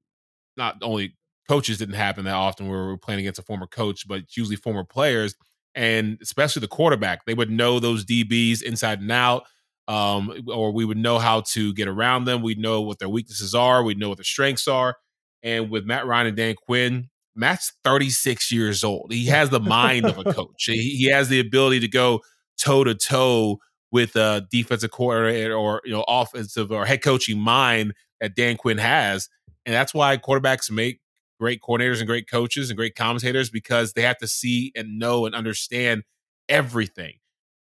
not 0.56 0.78
only 0.82 1.16
coaches 1.48 1.78
didn't 1.78 1.94
happen 1.94 2.24
that 2.24 2.34
often 2.34 2.68
where 2.68 2.80
we 2.82 2.86
were 2.88 2.98
playing 2.98 3.20
against 3.20 3.38
a 3.38 3.42
former 3.42 3.66
coach, 3.66 4.06
but 4.06 4.36
usually 4.36 4.56
former 4.56 4.84
players, 4.84 5.34
and 5.74 6.18
especially 6.22 6.60
the 6.60 6.68
quarterback. 6.68 7.24
They 7.24 7.34
would 7.34 7.50
know 7.50 7.80
those 7.80 8.04
DBs 8.04 8.62
inside 8.62 9.00
and 9.00 9.12
out, 9.12 9.44
um, 9.88 10.32
or 10.48 10.72
we 10.72 10.84
would 10.84 10.98
know 10.98 11.18
how 11.18 11.42
to 11.52 11.72
get 11.74 11.88
around 11.88 12.24
them. 12.24 12.42
We'd 12.42 12.58
know 12.58 12.80
what 12.80 12.98
their 12.98 13.08
weaknesses 13.08 13.54
are. 13.54 13.82
We'd 13.82 13.98
know 13.98 14.08
what 14.08 14.18
their 14.18 14.24
strengths 14.24 14.68
are. 14.68 14.96
And 15.42 15.70
with 15.70 15.84
Matt 15.84 16.06
Ryan 16.06 16.28
and 16.28 16.36
Dan 16.36 16.54
Quinn, 16.54 17.08
Matt's 17.34 17.72
36 17.84 18.52
years 18.52 18.84
old. 18.84 19.12
He 19.12 19.26
has 19.26 19.50
the 19.50 19.60
mind 19.60 20.06
of 20.06 20.18
a 20.18 20.24
coach. 20.34 20.64
He, 20.64 20.96
he 20.96 21.04
has 21.06 21.28
the 21.28 21.40
ability 21.40 21.80
to 21.80 21.88
go 21.88 22.20
toe 22.58 22.84
to 22.84 22.94
toe 22.94 23.58
with 23.92 24.14
a 24.16 24.46
defensive 24.50 24.90
coordinator 24.90 25.54
or 25.54 25.80
you 25.84 25.92
know 25.92 26.04
offensive 26.06 26.70
or 26.70 26.86
head 26.86 27.02
coaching 27.02 27.38
mind 27.38 27.94
that 28.20 28.36
Dan 28.36 28.56
Quinn 28.56 28.78
has, 28.78 29.28
and 29.64 29.74
that's 29.74 29.94
why 29.94 30.16
quarterbacks 30.16 30.70
make 30.70 31.00
great 31.40 31.62
coordinators 31.62 31.98
and 31.98 32.06
great 32.06 32.30
coaches 32.30 32.70
and 32.70 32.76
great 32.76 32.94
commentators 32.94 33.50
because 33.50 33.94
they 33.94 34.02
have 34.02 34.18
to 34.18 34.28
see 34.28 34.72
and 34.76 34.98
know 34.98 35.24
and 35.26 35.34
understand 35.34 36.04
everything. 36.48 37.14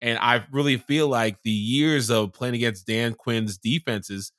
And 0.02 0.18
I 0.20 0.46
really 0.52 0.78
feel 0.78 1.08
like 1.10 1.38
the 1.44 1.52
years 1.52 2.10
of 2.10 2.32
playing 2.34 2.56
against 2.56 2.88
Dan 2.88 3.14
Quinn's 3.14 3.58
defenses 3.58 4.32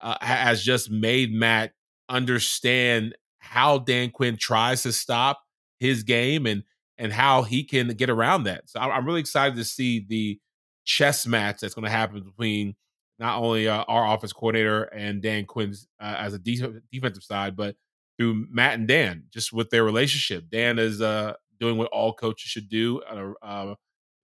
uh, 0.00 0.16
has 0.20 0.62
just 0.62 0.90
made 0.90 1.32
Matt 1.32 1.72
understand 2.08 3.14
how 3.38 3.78
Dan 3.78 4.10
Quinn 4.10 4.36
tries 4.36 4.82
to 4.82 4.92
stop 4.92 5.40
his 5.78 6.02
game 6.02 6.46
and 6.46 6.62
and 6.98 7.12
how 7.12 7.42
he 7.42 7.64
can 7.64 7.88
get 7.88 8.08
around 8.08 8.44
that. 8.44 8.68
So 8.68 8.78
I'm 8.78 9.04
really 9.04 9.20
excited 9.20 9.56
to 9.56 9.64
see 9.64 10.04
the 10.08 10.38
chess 10.84 11.26
match 11.26 11.60
that's 11.60 11.74
going 11.74 11.84
to 11.84 11.90
happen 11.90 12.22
between 12.22 12.76
not 13.18 13.38
only 13.40 13.66
uh, 13.68 13.82
our 13.88 14.04
office 14.04 14.32
coordinator 14.32 14.84
and 14.84 15.20
Dan 15.22 15.44
Quinn's 15.44 15.88
uh, 16.00 16.14
as 16.18 16.34
a 16.34 16.38
de- 16.38 16.80
defensive 16.92 17.24
side, 17.24 17.56
but 17.56 17.74
through 18.18 18.46
Matt 18.50 18.74
and 18.74 18.88
Dan, 18.88 19.24
just 19.30 19.52
with 19.52 19.70
their 19.70 19.84
relationship. 19.84 20.44
Dan 20.50 20.78
is 20.78 21.00
uh, 21.00 21.34
doing 21.58 21.76
what 21.76 21.88
all 21.88 22.12
coaches 22.12 22.48
should 22.50 22.68
do 22.68 23.02
at 23.10 23.16
a 23.16 23.34
uh, 23.42 23.74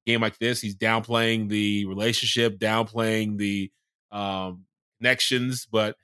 game 0.06 0.20
like 0.20 0.38
this. 0.38 0.61
He's 0.61 0.76
downplaying 0.76 1.49
the 1.49 1.87
relationship, 1.87 2.59
downplaying 2.59 3.38
the 3.38 3.70
um, 4.12 4.64
connections, 4.99 5.66
but 5.70 5.97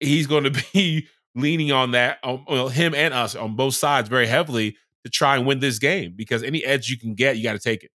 he's 0.00 0.26
going 0.26 0.44
to 0.52 0.62
be 0.72 1.08
leaning 1.34 1.72
on 1.72 1.92
that, 1.92 2.18
um, 2.22 2.44
well, 2.48 2.68
him 2.68 2.94
and 2.94 3.14
us 3.14 3.34
on 3.34 3.56
both 3.56 3.74
sides 3.74 4.08
very 4.08 4.26
heavily 4.26 4.76
to 5.04 5.10
try 5.10 5.36
and 5.36 5.46
win 5.46 5.58
this 5.58 5.78
game 5.78 6.12
because 6.14 6.42
any 6.42 6.64
edge 6.64 6.88
you 6.88 6.98
can 6.98 7.14
get, 7.14 7.36
you 7.36 7.42
got 7.42 7.54
to 7.54 7.58
take 7.58 7.82
it. 7.82 7.90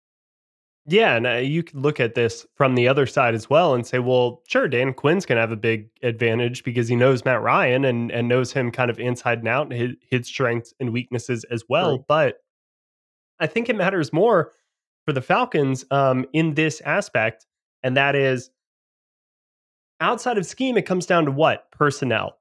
Yeah, 0.87 1.17
and 1.17 1.27
uh, 1.27 1.33
you 1.37 1.63
can 1.63 1.81
look 1.81 1.99
at 1.99 2.15
this 2.15 2.47
from 2.57 2.75
the 2.75 2.89
other 2.89 3.07
side 3.07 3.35
as 3.35 3.49
well 3.49 3.75
and 3.75 3.87
say, 3.87 4.01
well, 4.01 4.43
sure, 4.47 4.69
Dan 4.69 4.93
Quinn's 4.93 5.25
going 5.25 5.37
to 5.37 5.41
have 5.41 5.51
a 5.51 5.57
big 5.57 5.89
advantage 6.03 6.63
because 6.63 6.89
he 6.89 6.97
knows 6.97 7.25
Matt 7.25 7.41
Ryan 7.41 7.87
and 7.87 8.11
and 8.11 8.29
knows 8.29 8.53
him 8.53 8.71
kind 8.71 8.91
of 8.91 8.99
inside 8.99 9.39
and 9.39 9.49
out, 9.49 9.73
his, 9.73 9.93
his 10.11 10.27
strengths 10.27 10.75
and 10.79 10.93
weaknesses 10.93 11.45
as 11.45 11.65
well. 11.69 12.05
But 12.07 12.37
I 13.41 13.47
think 13.47 13.71
it 13.71 13.77
matters 13.77 14.13
more 14.13 14.53
for 15.07 15.13
the 15.13 15.23
Falcons 15.23 15.87
um, 15.91 16.27
in 16.35 16.53
this 16.53 16.83
aspect, 16.83 17.47
and 17.83 17.97
that 17.97 18.15
is 18.15 18.51
outside 20.01 20.37
of 20.37 20.45
scheme, 20.45 20.77
it 20.77 20.87
comes 20.87 21.07
down 21.07 21.25
to 21.25 21.31
what 21.31 21.71
personnel. 21.71 22.39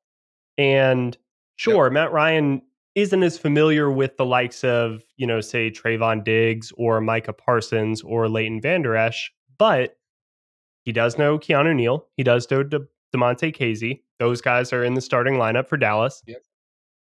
And 0.58 1.18
sure, 1.56 1.86
yep. 1.86 1.94
Matt 1.94 2.12
Ryan 2.12 2.62
isn't 2.96 3.24
as 3.24 3.38
familiar 3.38 3.92
with 3.92 4.18
the 4.18 4.26
likes 4.26 4.64
of, 4.64 5.04
you 5.18 5.26
know, 5.26 5.42
say 5.42 5.72
Trevon 5.72 6.24
Diggs 6.24 6.72
or 6.78 7.02
Micah 7.02 7.34
Parsons 7.34 8.02
or 8.02 8.30
Leighton 8.30 8.62
Vander 8.62 8.96
Esch, 8.96 9.32
but 9.58 9.98
he 10.86 10.92
does 10.92 11.18
know 11.18 11.40
Keanu 11.40 11.76
Neal. 11.76 12.08
He 12.18 12.24
does 12.24 12.50
know 12.52 12.62
De- 12.62 12.88
Damontae 13.16 13.56
Kazee. 13.56 14.02
Those 14.20 14.42
guys 14.42 14.74
are 14.74 14.84
in 14.84 14.94
the 14.94 15.02
starting 15.02 15.36
lineup 15.36 15.68
for 15.68 15.78
Dallas. 15.78 16.22
Yep. 16.28 16.44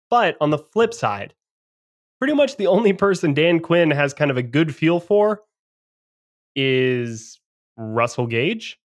But 0.09 0.37
on 0.41 0.49
the 0.49 0.57
flip 0.57 0.93
side, 0.93 1.33
pretty 2.19 2.33
much 2.33 2.57
the 2.57 2.67
only 2.67 2.93
person 2.93 3.33
Dan 3.33 3.59
Quinn 3.59 3.89
has 3.91 4.13
kind 4.13 4.29
of 4.29 4.37
a 4.37 4.43
good 4.43 4.75
feel 4.75 4.99
for 4.99 5.41
is 6.55 7.39
Russell 7.77 8.27
Gage. 8.27 8.79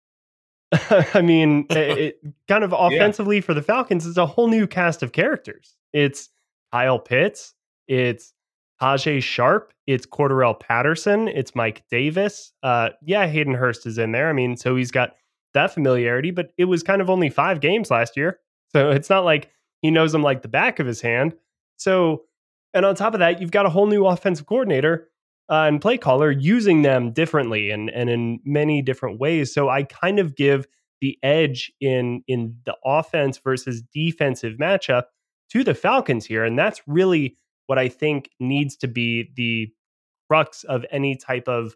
I 0.71 1.21
mean, 1.21 1.65
it, 1.69 2.19
kind 2.47 2.63
of 2.63 2.73
offensively 2.73 3.37
yeah. 3.37 3.41
for 3.41 3.53
the 3.53 3.61
Falcons, 3.61 4.05
it's 4.05 4.17
a 4.17 4.25
whole 4.25 4.47
new 4.47 4.67
cast 4.67 5.03
of 5.03 5.11
characters. 5.11 5.75
It's 5.93 6.29
Kyle 6.75 6.99
Pitts, 6.99 7.53
it's 7.87 8.33
Tajae 8.81 9.23
Sharpe, 9.23 9.71
it's 9.87 10.05
Cordarrelle 10.05 10.59
Patterson, 10.59 11.29
it's 11.29 11.55
Mike 11.55 11.83
Davis. 11.89 12.51
Uh, 12.63 12.89
yeah, 13.01 13.27
Hayden 13.27 13.53
Hurst 13.53 13.85
is 13.85 13.97
in 13.97 14.11
there. 14.11 14.29
I 14.29 14.33
mean, 14.33 14.57
so 14.57 14.75
he's 14.75 14.91
got 14.91 15.15
that 15.53 15.73
familiarity, 15.73 16.31
but 16.31 16.49
it 16.57 16.65
was 16.65 16.83
kind 16.83 17.01
of 17.01 17.09
only 17.09 17.29
five 17.29 17.61
games 17.61 17.89
last 17.89 18.17
year. 18.17 18.39
So 18.73 18.89
it's 18.91 19.09
not 19.09 19.23
like 19.23 19.51
he 19.81 19.89
knows 19.89 20.11
them 20.11 20.21
like 20.21 20.41
the 20.41 20.49
back 20.49 20.79
of 20.79 20.85
his 20.85 20.99
hand. 20.99 21.37
So, 21.77 22.23
and 22.73 22.85
on 22.85 22.93
top 22.95 23.13
of 23.13 23.21
that, 23.21 23.39
you've 23.39 23.51
got 23.51 23.65
a 23.65 23.69
whole 23.69 23.87
new 23.87 24.05
offensive 24.05 24.45
coordinator 24.45 25.07
uh, 25.49 25.69
and 25.69 25.79
play 25.79 25.97
caller 25.97 26.29
using 26.29 26.81
them 26.81 27.13
differently 27.13 27.71
and, 27.71 27.89
and 27.89 28.09
in 28.09 28.41
many 28.43 28.81
different 28.81 29.17
ways. 29.17 29.53
So 29.53 29.69
I 29.69 29.83
kind 29.83 30.19
of 30.19 30.35
give 30.35 30.67
the 30.99 31.17
edge 31.23 31.71
in 31.79 32.21
in 32.27 32.57
the 32.65 32.75
offense 32.83 33.37
versus 33.37 33.81
defensive 33.93 34.57
matchup 34.57 35.03
to 35.51 35.63
the 35.63 35.73
Falcons 35.73 36.25
here. 36.25 36.43
And 36.43 36.57
that's 36.57 36.81
really 36.87 37.37
what 37.67 37.79
I 37.79 37.89
think 37.89 38.29
needs 38.39 38.75
to 38.77 38.87
be 38.87 39.31
the 39.35 39.71
crux 40.29 40.63
of 40.63 40.85
any 40.91 41.15
type 41.15 41.47
of 41.47 41.75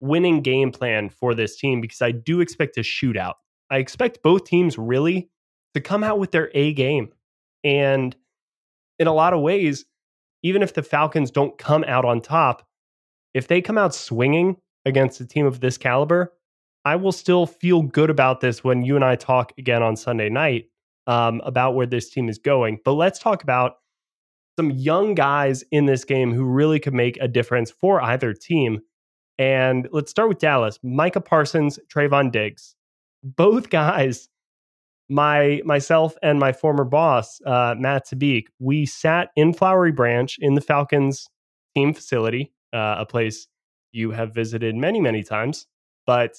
winning 0.00 0.42
game 0.42 0.72
plan 0.72 1.08
for 1.08 1.34
this 1.34 1.56
team 1.56 1.80
because 1.80 2.02
I 2.02 2.12
do 2.12 2.40
expect 2.40 2.76
a 2.76 2.80
shootout. 2.80 3.34
I 3.70 3.78
expect 3.78 4.22
both 4.22 4.44
teams 4.44 4.78
really 4.78 5.30
to 5.74 5.80
come 5.80 6.04
out 6.04 6.18
with 6.18 6.32
their 6.32 6.50
A 6.54 6.72
game. 6.72 7.08
And 7.64 8.14
in 8.98 9.06
a 9.06 9.12
lot 9.12 9.32
of 9.32 9.40
ways, 9.40 9.84
even 10.42 10.62
if 10.62 10.74
the 10.74 10.82
Falcons 10.82 11.30
don't 11.30 11.58
come 11.58 11.84
out 11.84 12.04
on 12.04 12.20
top, 12.20 12.66
if 13.34 13.48
they 13.48 13.60
come 13.60 13.78
out 13.78 13.94
swinging 13.94 14.56
against 14.84 15.20
a 15.20 15.26
team 15.26 15.46
of 15.46 15.60
this 15.60 15.76
caliber, 15.76 16.32
I 16.84 16.96
will 16.96 17.12
still 17.12 17.46
feel 17.46 17.82
good 17.82 18.10
about 18.10 18.40
this 18.40 18.62
when 18.62 18.84
you 18.84 18.94
and 18.94 19.04
I 19.04 19.16
talk 19.16 19.52
again 19.58 19.82
on 19.82 19.96
Sunday 19.96 20.28
night 20.28 20.66
um, 21.06 21.40
about 21.44 21.74
where 21.74 21.86
this 21.86 22.10
team 22.10 22.28
is 22.28 22.38
going. 22.38 22.78
But 22.84 22.92
let's 22.92 23.18
talk 23.18 23.42
about 23.42 23.76
some 24.58 24.70
young 24.70 25.14
guys 25.14 25.64
in 25.70 25.86
this 25.86 26.04
game 26.04 26.32
who 26.32 26.44
really 26.44 26.80
could 26.80 26.94
make 26.94 27.18
a 27.20 27.28
difference 27.28 27.70
for 27.70 28.00
either 28.02 28.32
team. 28.32 28.80
And 29.38 29.88
let's 29.92 30.10
start 30.10 30.28
with 30.28 30.38
Dallas. 30.38 30.78
Micah 30.82 31.20
Parsons, 31.20 31.78
Trevon 31.94 32.32
Diggs. 32.32 32.74
Both 33.22 33.70
guys, 33.70 34.28
my 35.08 35.60
myself 35.64 36.16
and 36.22 36.38
my 36.38 36.52
former 36.52 36.84
boss, 36.84 37.40
uh, 37.46 37.74
Matt 37.78 38.06
Sabik, 38.08 38.46
we 38.58 38.86
sat 38.86 39.28
in 39.36 39.52
Flowery 39.52 39.92
Branch 39.92 40.34
in 40.40 40.54
the 40.54 40.60
Falcons 40.60 41.28
team 41.76 41.92
facility, 41.92 42.52
uh, 42.72 42.96
a 42.98 43.06
place 43.06 43.46
you 43.92 44.10
have 44.10 44.34
visited 44.34 44.74
many, 44.74 45.00
many 45.00 45.22
times. 45.22 45.66
But 46.06 46.36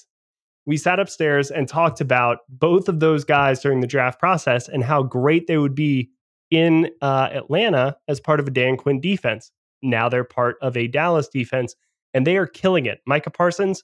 we 0.68 0.76
sat 0.76 1.00
upstairs 1.00 1.50
and 1.50 1.66
talked 1.66 1.98
about 1.98 2.40
both 2.50 2.90
of 2.90 3.00
those 3.00 3.24
guys 3.24 3.60
during 3.60 3.80
the 3.80 3.86
draft 3.86 4.20
process 4.20 4.68
and 4.68 4.84
how 4.84 5.02
great 5.02 5.46
they 5.46 5.56
would 5.56 5.74
be 5.74 6.10
in 6.50 6.90
uh, 7.00 7.30
Atlanta 7.32 7.96
as 8.06 8.20
part 8.20 8.38
of 8.38 8.46
a 8.46 8.50
Dan 8.50 8.76
Quinn 8.76 9.00
defense. 9.00 9.50
Now 9.80 10.10
they're 10.10 10.24
part 10.24 10.56
of 10.60 10.76
a 10.76 10.86
Dallas 10.86 11.26
defense, 11.26 11.74
and 12.12 12.26
they 12.26 12.36
are 12.36 12.46
killing 12.46 12.84
it. 12.84 13.00
Micah 13.06 13.30
Parsons 13.30 13.82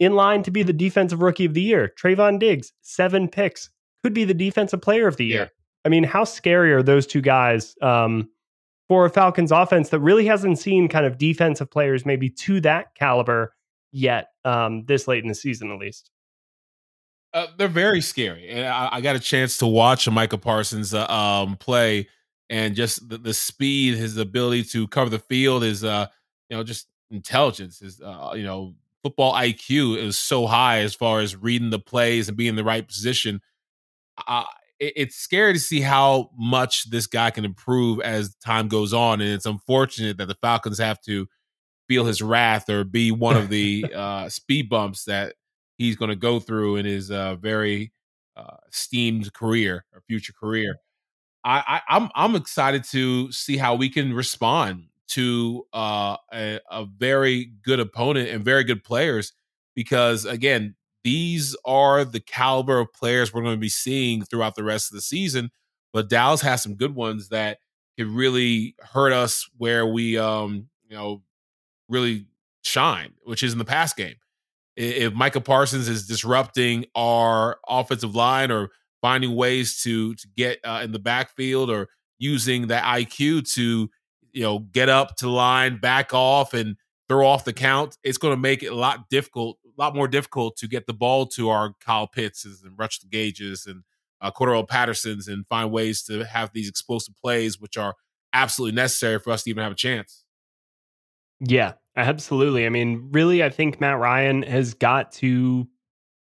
in 0.00 0.14
line 0.14 0.42
to 0.42 0.50
be 0.50 0.64
the 0.64 0.72
defensive 0.72 1.22
rookie 1.22 1.44
of 1.44 1.54
the 1.54 1.62
year. 1.62 1.92
Trevon 1.96 2.40
Diggs, 2.40 2.72
seven 2.80 3.28
picks, 3.28 3.70
could 4.02 4.12
be 4.12 4.24
the 4.24 4.34
defensive 4.34 4.82
player 4.82 5.06
of 5.06 5.18
the 5.18 5.26
year. 5.26 5.42
Yeah. 5.42 5.48
I 5.84 5.88
mean, 5.88 6.02
how 6.02 6.24
scary 6.24 6.72
are 6.72 6.82
those 6.82 7.06
two 7.06 7.20
guys 7.20 7.76
um, 7.80 8.28
for 8.88 9.04
a 9.04 9.10
Falcons 9.10 9.52
offense 9.52 9.90
that 9.90 10.00
really 10.00 10.26
hasn't 10.26 10.58
seen 10.58 10.88
kind 10.88 11.06
of 11.06 11.16
defensive 11.16 11.70
players 11.70 12.04
maybe 12.04 12.28
to 12.28 12.60
that 12.62 12.92
caliber 12.96 13.54
yet 13.92 14.28
um, 14.44 14.84
this 14.86 15.06
late 15.06 15.22
in 15.22 15.28
the 15.28 15.34
season, 15.34 15.70
at 15.70 15.78
least? 15.78 16.10
Uh, 17.34 17.46
they're 17.56 17.68
very 17.68 18.00
scary, 18.00 18.48
and 18.48 18.66
I, 18.66 18.88
I, 18.92 19.00
got 19.00 19.16
a 19.16 19.20
chance 19.20 19.56
to 19.58 19.66
watch 19.66 20.08
Micah 20.08 20.36
Parsons 20.36 20.92
uh, 20.92 21.06
um, 21.06 21.56
play, 21.56 22.08
and 22.50 22.74
just 22.74 23.08
the, 23.08 23.16
the, 23.16 23.32
speed, 23.32 23.96
his 23.96 24.18
ability 24.18 24.64
to 24.64 24.86
cover 24.88 25.08
the 25.08 25.18
field, 25.18 25.64
is 25.64 25.82
uh, 25.82 26.08
you 26.50 26.56
know 26.58 26.62
just 26.62 26.88
intelligence, 27.10 27.80
is 27.80 28.02
uh, 28.02 28.32
you 28.36 28.42
know 28.42 28.74
football 29.02 29.32
IQ 29.32 29.96
is 29.96 30.18
so 30.18 30.46
high 30.46 30.80
as 30.80 30.94
far 30.94 31.20
as 31.20 31.34
reading 31.34 31.70
the 31.70 31.78
plays 31.78 32.28
and 32.28 32.36
being 32.36 32.50
in 32.50 32.56
the 32.56 32.64
right 32.64 32.86
position. 32.86 33.40
Uh, 34.28 34.44
it, 34.78 34.92
it's 34.96 35.16
scary 35.16 35.54
to 35.54 35.58
see 35.58 35.80
how 35.80 36.30
much 36.36 36.90
this 36.90 37.06
guy 37.06 37.30
can 37.30 37.46
improve 37.46 38.00
as 38.00 38.34
time 38.44 38.68
goes 38.68 38.92
on, 38.92 39.22
and 39.22 39.30
it's 39.30 39.46
unfortunate 39.46 40.18
that 40.18 40.28
the 40.28 40.36
Falcons 40.42 40.78
have 40.78 41.00
to 41.02 41.26
feel 41.92 42.06
his 42.06 42.22
wrath 42.22 42.70
or 42.70 42.84
be 42.84 43.12
one 43.12 43.36
of 43.36 43.48
the 43.50 43.84
uh, 43.94 44.28
speed 44.30 44.70
bumps 44.70 45.04
that 45.04 45.34
he's 45.76 45.94
going 45.94 46.08
to 46.08 46.16
go 46.16 46.40
through 46.40 46.76
in 46.76 46.86
his 46.86 47.10
uh, 47.10 47.34
very 47.36 47.92
uh, 48.34 48.56
steamed 48.70 49.30
career 49.34 49.84
or 49.92 50.00
future 50.08 50.32
career. 50.32 50.76
I, 51.44 51.80
I, 51.88 51.96
am 51.96 52.04
I'm, 52.04 52.10
I'm 52.14 52.34
excited 52.36 52.84
to 52.92 53.30
see 53.30 53.58
how 53.58 53.74
we 53.74 53.90
can 53.90 54.14
respond 54.14 54.84
to 55.08 55.66
uh, 55.74 56.16
a, 56.32 56.60
a 56.70 56.86
very 56.86 57.52
good 57.62 57.78
opponent 57.78 58.30
and 58.30 58.42
very 58.42 58.64
good 58.64 58.82
players 58.82 59.34
because 59.74 60.24
again 60.24 60.74
these 61.04 61.54
are 61.66 62.04
the 62.04 62.20
caliber 62.20 62.78
of 62.78 62.92
players 62.94 63.34
we're 63.34 63.42
going 63.42 63.56
to 63.56 63.60
be 63.60 63.68
seeing 63.68 64.24
throughout 64.24 64.54
the 64.54 64.64
rest 64.64 64.90
of 64.90 64.94
the 64.94 65.02
season. 65.02 65.50
But 65.92 66.08
Dallas 66.08 66.40
has 66.40 66.62
some 66.62 66.76
good 66.76 66.94
ones 66.94 67.28
that 67.30 67.58
could 67.98 68.06
really 68.06 68.76
hurt 68.80 69.12
us 69.12 69.46
where 69.58 69.84
we, 69.84 70.16
um, 70.16 70.68
you 70.88 70.96
know, 70.96 71.22
really 71.92 72.26
shine, 72.62 73.12
which 73.24 73.42
is 73.42 73.52
in 73.52 73.58
the 73.58 73.64
pass 73.64 73.92
game 73.92 74.16
if 74.76 75.12
Micah 75.12 75.40
Parsons 75.40 75.88
is 75.88 76.06
disrupting 76.06 76.86
our 76.94 77.58
offensive 77.68 78.14
line 78.14 78.50
or 78.50 78.70
finding 79.00 79.34
ways 79.34 79.82
to 79.82 80.14
to 80.14 80.28
get 80.36 80.58
uh, 80.64 80.80
in 80.82 80.92
the 80.92 80.98
backfield 80.98 81.70
or 81.70 81.88
using 82.18 82.68
that 82.68 82.84
IQ 82.84 83.52
to 83.54 83.90
you 84.32 84.42
know 84.42 84.60
get 84.60 84.88
up 84.88 85.16
to 85.16 85.28
line, 85.28 85.78
back 85.78 86.14
off, 86.14 86.54
and 86.54 86.76
throw 87.08 87.26
off 87.26 87.44
the 87.44 87.52
count, 87.52 87.98
it's 88.02 88.18
going 88.18 88.32
to 88.32 88.40
make 88.40 88.62
it 88.62 88.72
a 88.72 88.74
lot 88.74 89.08
difficult, 89.10 89.58
a 89.66 89.80
lot 89.80 89.94
more 89.94 90.08
difficult 90.08 90.56
to 90.56 90.66
get 90.66 90.86
the 90.86 90.94
ball 90.94 91.26
to 91.26 91.50
our 91.50 91.74
Kyle 91.84 92.06
Pitts 92.06 92.44
and 92.44 92.78
Russell 92.78 93.08
Gages 93.10 93.66
and 93.66 93.82
uh, 94.22 94.30
Cordarrelle 94.30 94.68
Pattersons 94.68 95.28
and 95.28 95.46
find 95.48 95.70
ways 95.70 96.02
to 96.04 96.24
have 96.24 96.50
these 96.54 96.68
explosive 96.68 97.14
plays, 97.22 97.60
which 97.60 97.76
are 97.76 97.94
absolutely 98.32 98.74
necessary 98.74 99.18
for 99.18 99.32
us 99.32 99.42
to 99.42 99.50
even 99.50 99.62
have 99.62 99.72
a 99.72 99.76
chance. 99.76 100.24
Yeah, 101.40 101.72
absolutely. 101.96 102.66
I 102.66 102.68
mean, 102.68 103.08
really, 103.12 103.42
I 103.42 103.50
think 103.50 103.80
Matt 103.80 103.98
Ryan 103.98 104.42
has 104.42 104.74
got 104.74 105.12
to 105.12 105.68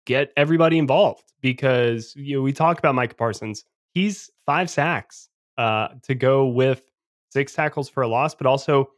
get 0.06 0.32
everybody 0.36 0.78
involved 0.78 1.24
because 1.42 2.13
you 2.16 2.36
know 2.36 2.42
we 2.42 2.54
talk 2.54 2.80
about 2.80 2.96
Mike 2.96 3.18
Parsons. 3.18 3.63
He's 3.94 4.30
five 4.46 4.70
sacks 4.70 5.30
uh, 5.58 5.89
to 6.04 6.16
go 6.16 6.48
with 6.48 6.84
six 7.32 7.54
tackles 7.54 7.89
for 7.89 8.04
a 8.04 8.08
loss, 8.08 8.36
but 8.36 8.48
also 8.48 8.89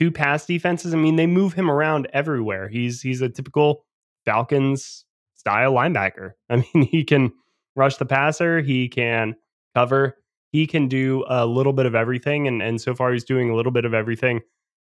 two 0.00 0.10
pass 0.10 0.46
defenses. 0.46 0.94
I 0.94 0.96
mean, 0.96 1.16
they 1.16 1.26
move 1.26 1.52
him 1.52 1.70
around 1.70 2.08
everywhere. 2.12 2.68
He's 2.68 3.02
he's 3.02 3.20
a 3.20 3.28
typical 3.28 3.84
Falcons 4.24 5.04
style 5.34 5.72
linebacker. 5.72 6.32
I 6.50 6.56
mean, 6.56 6.86
he 6.86 7.04
can 7.04 7.32
rush 7.74 7.96
the 7.96 8.06
passer, 8.06 8.60
he 8.60 8.88
can 8.88 9.34
cover, 9.74 10.16
he 10.50 10.66
can 10.66 10.88
do 10.88 11.24
a 11.28 11.46
little 11.46 11.72
bit 11.72 11.86
of 11.86 11.94
everything, 11.94 12.46
and 12.46 12.62
and 12.62 12.80
so 12.80 12.94
far 12.94 13.12
he's 13.12 13.24
doing 13.24 13.50
a 13.50 13.56
little 13.56 13.72
bit 13.72 13.84
of 13.84 13.94
everything 13.94 14.40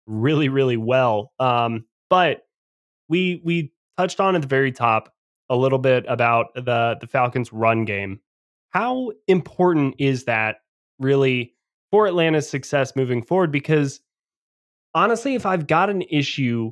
really, 0.06 0.50
really 0.50 0.78
well. 0.78 1.32
Um, 1.40 1.86
but 2.10 2.42
we 3.10 3.42
we 3.44 3.72
touched 3.98 4.20
on 4.20 4.36
at 4.36 4.42
the 4.42 4.48
very 4.48 4.72
top 4.72 5.14
a 5.50 5.56
little 5.56 5.80
bit 5.80 6.06
about 6.08 6.54
the 6.56 6.98
the 7.00 7.08
Falcons 7.08 7.52
run 7.52 7.86
game. 7.86 8.20
How 8.70 9.12
important 9.28 9.96
is 10.00 10.26
that 10.26 10.58
really 11.00 11.54
for 11.92 12.08
Atlanta's 12.08 12.50
success 12.50 12.96
moving 12.96 13.22
forward? 13.22 13.52
Because 13.52 14.00
honestly, 14.96 15.36
if 15.36 15.46
I've 15.46 15.68
got 15.68 15.90
an 15.90 16.02
issue 16.04 16.72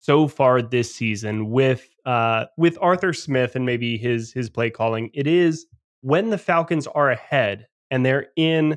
so 0.00 0.26
far 0.26 0.60
this 0.60 0.92
season 0.92 1.50
with 1.50 1.88
uh 2.04 2.46
with 2.56 2.76
Arthur 2.80 3.12
Smith 3.12 3.54
and 3.54 3.64
maybe 3.64 3.96
his 3.96 4.32
his 4.32 4.50
play 4.50 4.70
calling, 4.70 5.10
it 5.14 5.26
is 5.26 5.66
when 6.00 6.30
the 6.30 6.38
Falcons 6.38 6.86
are 6.88 7.10
ahead 7.10 7.66
and 7.90 8.04
they're 8.04 8.26
in 8.36 8.76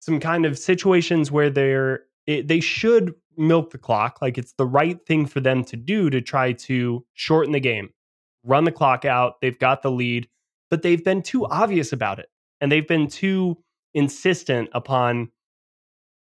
some 0.00 0.20
kind 0.20 0.44
of 0.44 0.58
situations 0.58 1.32
where 1.32 1.50
they're 1.50 2.02
it, 2.28 2.46
they 2.46 2.60
should 2.60 3.14
milk 3.38 3.70
the 3.70 3.78
clock. 3.78 4.18
Like 4.20 4.36
it's 4.36 4.52
the 4.52 4.66
right 4.66 5.04
thing 5.06 5.26
for 5.26 5.40
them 5.40 5.64
to 5.64 5.76
do 5.76 6.10
to 6.10 6.20
try 6.20 6.52
to 6.52 7.04
shorten 7.14 7.52
the 7.52 7.60
game, 7.60 7.88
run 8.44 8.64
the 8.64 8.72
clock 8.72 9.04
out. 9.04 9.40
They've 9.40 9.58
got 9.58 9.82
the 9.82 9.90
lead, 9.90 10.28
but 10.70 10.82
they've 10.82 11.02
been 11.02 11.22
too 11.22 11.46
obvious 11.46 11.92
about 11.92 12.18
it. 12.18 12.28
And 12.60 12.70
they've 12.70 12.86
been 12.86 13.08
too 13.08 13.56
insistent 13.94 14.68
upon 14.72 15.30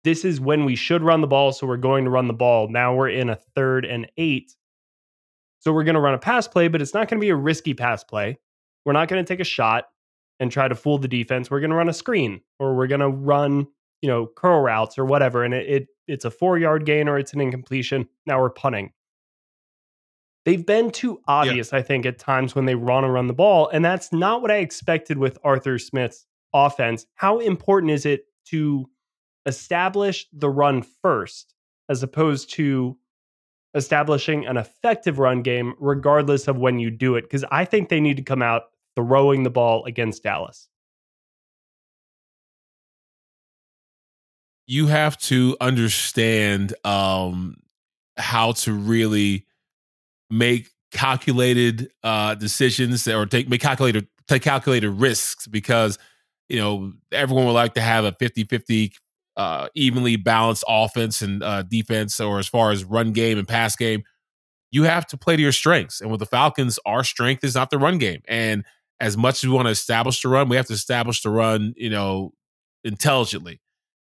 this 0.04 0.26
is 0.26 0.42
when 0.42 0.66
we 0.66 0.76
should 0.76 1.04
run 1.04 1.22
the 1.22 1.28
ball. 1.28 1.52
So 1.52 1.68
we're 1.68 1.78
going 1.78 2.06
to 2.06 2.10
run 2.10 2.28
the 2.28 2.34
ball. 2.34 2.70
Now 2.70 2.96
we're 2.96 3.10
in 3.10 3.30
a 3.30 3.36
third 3.36 3.86
and 3.86 4.10
eight. 4.18 4.56
So 5.60 5.72
we're 5.72 5.84
going 5.84 5.96
to 5.96 6.02
run 6.02 6.16
a 6.16 6.20
pass 6.20 6.48
play, 6.48 6.70
but 6.70 6.82
it's 6.82 6.94
not 6.94 7.08
going 7.08 7.20
to 7.20 7.24
be 7.24 7.30
a 7.30 7.36
risky 7.36 7.74
pass 7.74 8.04
play. 8.04 8.40
We're 8.84 8.94
not 8.94 9.08
going 9.10 9.24
to 9.24 9.28
take 9.28 9.40
a 9.40 9.46
shot 9.46 9.86
and 10.40 10.52
try 10.52 10.68
to 10.68 10.76
fool 10.76 10.98
the 10.98 11.08
defense. 11.08 11.52
We're 11.52 11.60
going 11.60 11.70
to 11.70 11.76
run 11.78 11.88
a 11.88 11.94
screen 11.94 12.42
or 12.60 12.76
we're 12.76 12.88
going 12.88 13.00
to 13.00 13.10
run 13.10 13.68
you 14.04 14.10
know 14.10 14.28
curl 14.28 14.60
routes 14.60 15.00
or 15.00 15.06
whatever, 15.06 15.44
and 15.44 15.54
it, 15.54 15.68
it 15.68 15.88
it's 16.08 16.26
a 16.26 16.30
four 16.30 16.60
yard 16.60 16.86
gain 16.86 17.08
or 17.08 17.18
it's 17.18 17.32
an 17.34 17.39
incompletion. 17.39 18.08
Now 18.28 18.42
we're 18.42 18.50
punting. 18.50 18.92
They've 20.44 20.66
been 20.66 20.92
too 20.92 21.22
obvious, 21.26 21.72
yeah. 21.72 21.80
I 21.80 21.82
think, 21.84 22.06
at 22.06 22.20
times 22.20 22.54
when 22.54 22.66
they 22.66 22.76
want 22.76 23.06
to 23.06 23.10
run 23.10 23.28
the 23.28 23.34
ball, 23.34 23.70
and 23.70 23.84
that's 23.84 24.12
not 24.12 24.42
what 24.42 24.52
I 24.52 24.58
expected 24.58 25.18
with 25.18 25.39
Arthur 25.46 25.80
Smith's 25.80 26.26
offense. 26.54 27.06
How 27.16 27.39
important 27.39 27.94
is 27.94 28.06
it 28.06 28.26
to 28.48 28.89
establish 29.46 30.28
the 30.34 30.50
run 30.50 30.84
first, 31.02 31.56
as 31.88 32.04
opposed 32.04 32.52
to 32.56 32.98
establishing 33.74 34.46
an 34.46 34.58
effective 34.58 35.18
run 35.18 35.44
game, 35.44 35.76
regardless 35.80 36.50
of 36.50 36.58
when 36.58 36.78
you 36.78 36.92
do 36.92 37.16
it? 37.16 37.22
Because 37.22 37.46
I 37.50 37.63
think 37.63 37.88
they 37.88 38.02
need 38.02 38.18
to 38.18 38.24
come 38.24 38.42
out 38.42 38.63
throwing 38.98 39.44
the 39.44 39.50
ball 39.50 39.86
against 39.86 40.24
Dallas. 40.24 40.68
You 44.65 44.88
have 44.88 45.17
to 45.17 45.58
understand 45.60 46.73
um, 46.84 47.56
how 48.17 48.54
to 48.54 48.73
really 48.73 49.45
make 50.30 50.69
calculated 50.91 51.91
uh, 52.04 52.36
decisions 52.36 53.08
or 53.08 53.26
take 53.26 53.49
make 53.49 53.62
calculated 53.62 54.08
take 54.28 54.43
calculated 54.43 54.89
risks 54.89 55.47
because 55.47 55.97
you 56.49 56.60
know 56.60 56.93
everyone 57.12 57.45
would 57.45 57.54
like 57.54 57.73
to 57.73 57.82
have 57.82 58.06
a 58.06 58.12
50-50 58.13 58.93
uh, 59.36 59.67
evenly 59.76 60.15
balanced 60.15 60.63
offense 60.67 61.21
and 61.21 61.41
uh, 61.43 61.63
defense 61.63 62.19
or 62.19 62.39
as 62.39 62.47
far 62.47 62.71
as 62.71 62.84
run 62.84 63.12
game 63.12 63.38
and 63.39 63.47
pass 63.47 63.76
game. 63.76 64.04
You 64.71 64.84
have 64.84 65.06
to 65.08 65.17
play 65.17 65.36
to 65.36 65.41
your 65.41 65.52
strengths 65.52 66.02
and 66.02 66.10
with 66.12 66.19
the 66.19 66.26
falcons 66.26 66.80
our 66.86 67.04
strength 67.04 67.43
is 67.43 67.56
not 67.56 67.69
the 67.69 67.78
run 67.78 67.97
game. 67.97 68.21
And 68.28 68.63
as 68.99 69.17
much 69.17 69.43
as 69.43 69.49
we 69.49 69.56
want 69.56 69.65
to 69.67 69.71
establish 69.71 70.21
the 70.21 70.30
run 70.30 70.47
we 70.49 70.56
have 70.56 70.67
to 70.67 70.73
establish 70.73 71.21
the 71.21 71.30
run 71.30 71.73
you 71.76 71.89
know 71.89 72.32
intelligently 72.84 73.60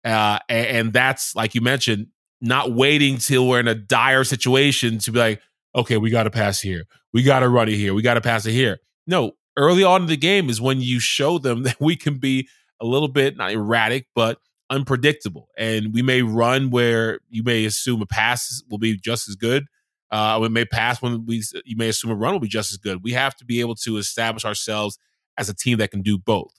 uh, 0.04 0.40
and, 0.50 0.68
and 0.68 0.94
that's 0.94 1.36
like 1.36 1.56
you 1.56 1.62
mentioned, 1.62 2.08
not 2.42 2.74
waiting 2.74 3.18
till 3.18 3.48
we're 3.48 3.60
in 3.60 3.68
a 3.68 3.76
dire 3.76 4.24
situation 4.24 5.00
to 5.00 5.12
be 5.12 5.20
like, 5.20 5.42
okay, 5.76 5.98
we 5.98 6.10
got 6.10 6.24
to 6.24 6.32
pass 6.32 6.60
here. 6.60 6.84
We 7.14 7.24
got 7.24 7.40
to 7.40 7.50
run 7.50 7.70
it 7.70 7.76
here. 7.76 7.94
We 7.94 8.02
got 8.02 8.16
to 8.16 8.22
pass 8.22 8.46
it 8.46 8.52
here. 8.52 8.80
No, 9.08 9.34
early 9.58 9.84
on 9.84 10.04
in 10.04 10.08
the 10.08 10.18
game 10.18 10.50
is 10.50 10.60
when 10.60 10.82
you 10.82 11.00
show 11.00 11.38
them 11.38 11.64
that 11.64 11.78
we 11.80 11.96
can 11.96 12.18
be 12.18 12.48
a 12.80 12.86
little 12.86 13.08
bit 13.08 13.38
not 13.38 13.52
erratic, 13.52 14.08
but 14.14 14.40
unpredictable. 14.70 15.48
And 15.58 15.94
we 15.94 16.02
may 16.02 16.22
run 16.22 16.70
where 16.70 17.20
you 17.30 17.44
may 17.44 17.66
assume 17.66 18.02
a 18.02 18.06
pass 18.06 18.62
will 18.70 18.78
be 18.78 18.98
just 18.98 19.30
as 19.30 19.36
good. 19.36 19.66
Uh, 20.12 20.40
we 20.42 20.50
may 20.50 20.66
pass 20.66 21.02
when 21.02 21.26
we 21.26 21.44
you 21.66 21.76
may 21.76 21.90
assume 21.90 22.12
a 22.12 22.16
run 22.16 22.34
will 22.34 22.40
be 22.40 22.48
just 22.48 22.72
as 22.72 22.78
good. 22.78 23.04
We 23.04 23.14
have 23.14 23.36
to 23.38 23.46
be 23.46 23.62
able 23.62 23.76
to 23.76 23.98
establish 23.98 24.46
ourselves 24.46 25.00
as 25.38 25.50
a 25.50 25.56
team 25.56 25.80
that 25.80 25.90
can 25.90 26.02
do 26.02 26.18
both 26.20 26.54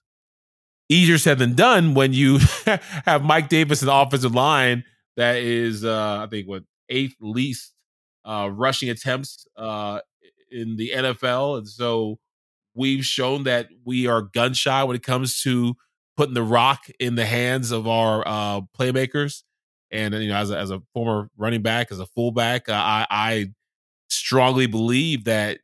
easier 0.88 1.18
said 1.18 1.38
than 1.38 1.54
done 1.54 1.94
when 1.94 2.12
you 2.12 2.38
have 3.04 3.24
Mike 3.24 3.48
Davis 3.48 3.82
in 3.82 3.86
the 3.86 3.94
offensive 3.94 4.34
line 4.34 4.84
that 5.16 5.36
is, 5.36 5.84
uh, 5.84 6.20
I 6.22 6.26
think, 6.28 6.48
what 6.48 6.64
eighth 6.88 7.16
least 7.20 7.72
uh, 8.24 8.48
rushing 8.52 8.90
attempts 8.90 9.46
uh, 9.56 10.00
in 10.50 10.76
the 10.76 10.92
NFL, 10.94 11.58
and 11.58 11.68
so 11.68 12.18
we've 12.74 13.04
shown 13.04 13.44
that 13.44 13.68
we 13.84 14.06
are 14.06 14.22
gun 14.22 14.52
shy 14.54 14.82
when 14.84 14.96
it 14.96 15.02
comes 15.02 15.40
to 15.42 15.76
putting 16.16 16.34
the 16.34 16.42
rock 16.42 16.86
in 16.98 17.14
the 17.14 17.26
hands 17.26 17.70
of 17.70 17.86
our 17.86 18.22
uh, 18.26 18.60
playmakers. 18.78 19.42
And 19.90 20.14
you 20.14 20.28
know, 20.28 20.36
as 20.36 20.50
a, 20.50 20.58
as 20.58 20.70
a 20.70 20.82
former 20.92 21.30
running 21.36 21.62
back, 21.62 21.92
as 21.92 22.00
a 22.00 22.06
fullback, 22.06 22.68
uh, 22.68 22.72
I, 22.72 23.06
I 23.10 23.52
strongly 24.08 24.66
believe 24.66 25.24
that 25.24 25.58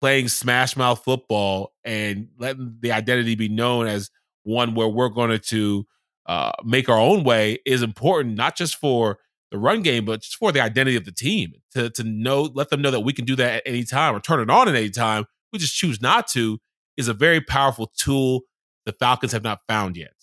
playing 0.00 0.28
smash 0.28 0.76
mouth 0.76 1.02
football 1.02 1.72
and 1.84 2.28
letting 2.38 2.76
the 2.80 2.92
identity 2.92 3.34
be 3.34 3.48
known 3.48 3.88
as 3.88 4.10
one 4.48 4.74
where 4.74 4.88
we're 4.88 5.08
going 5.08 5.38
to 5.38 5.86
uh, 6.26 6.52
make 6.64 6.88
our 6.88 6.98
own 6.98 7.22
way 7.24 7.58
is 7.64 7.82
important, 7.82 8.36
not 8.36 8.56
just 8.56 8.76
for 8.76 9.18
the 9.50 9.58
run 9.58 9.82
game, 9.82 10.04
but 10.04 10.20
just 10.22 10.36
for 10.36 10.52
the 10.52 10.60
identity 10.60 10.96
of 10.96 11.04
the 11.04 11.12
team. 11.12 11.52
To 11.74 11.90
to 11.90 12.04
know, 12.04 12.42
let 12.54 12.70
them 12.70 12.82
know 12.82 12.90
that 12.90 13.00
we 13.00 13.12
can 13.12 13.24
do 13.24 13.36
that 13.36 13.56
at 13.56 13.62
any 13.66 13.84
time 13.84 14.14
or 14.14 14.20
turn 14.20 14.40
it 14.40 14.50
on 14.50 14.68
at 14.68 14.74
any 14.74 14.90
time. 14.90 15.26
We 15.52 15.58
just 15.58 15.76
choose 15.76 16.00
not 16.00 16.26
to 16.28 16.58
is 16.96 17.08
a 17.08 17.14
very 17.14 17.40
powerful 17.40 17.92
tool 17.96 18.42
the 18.84 18.92
Falcons 18.92 19.32
have 19.32 19.44
not 19.44 19.60
found 19.68 19.96
yet, 19.96 20.14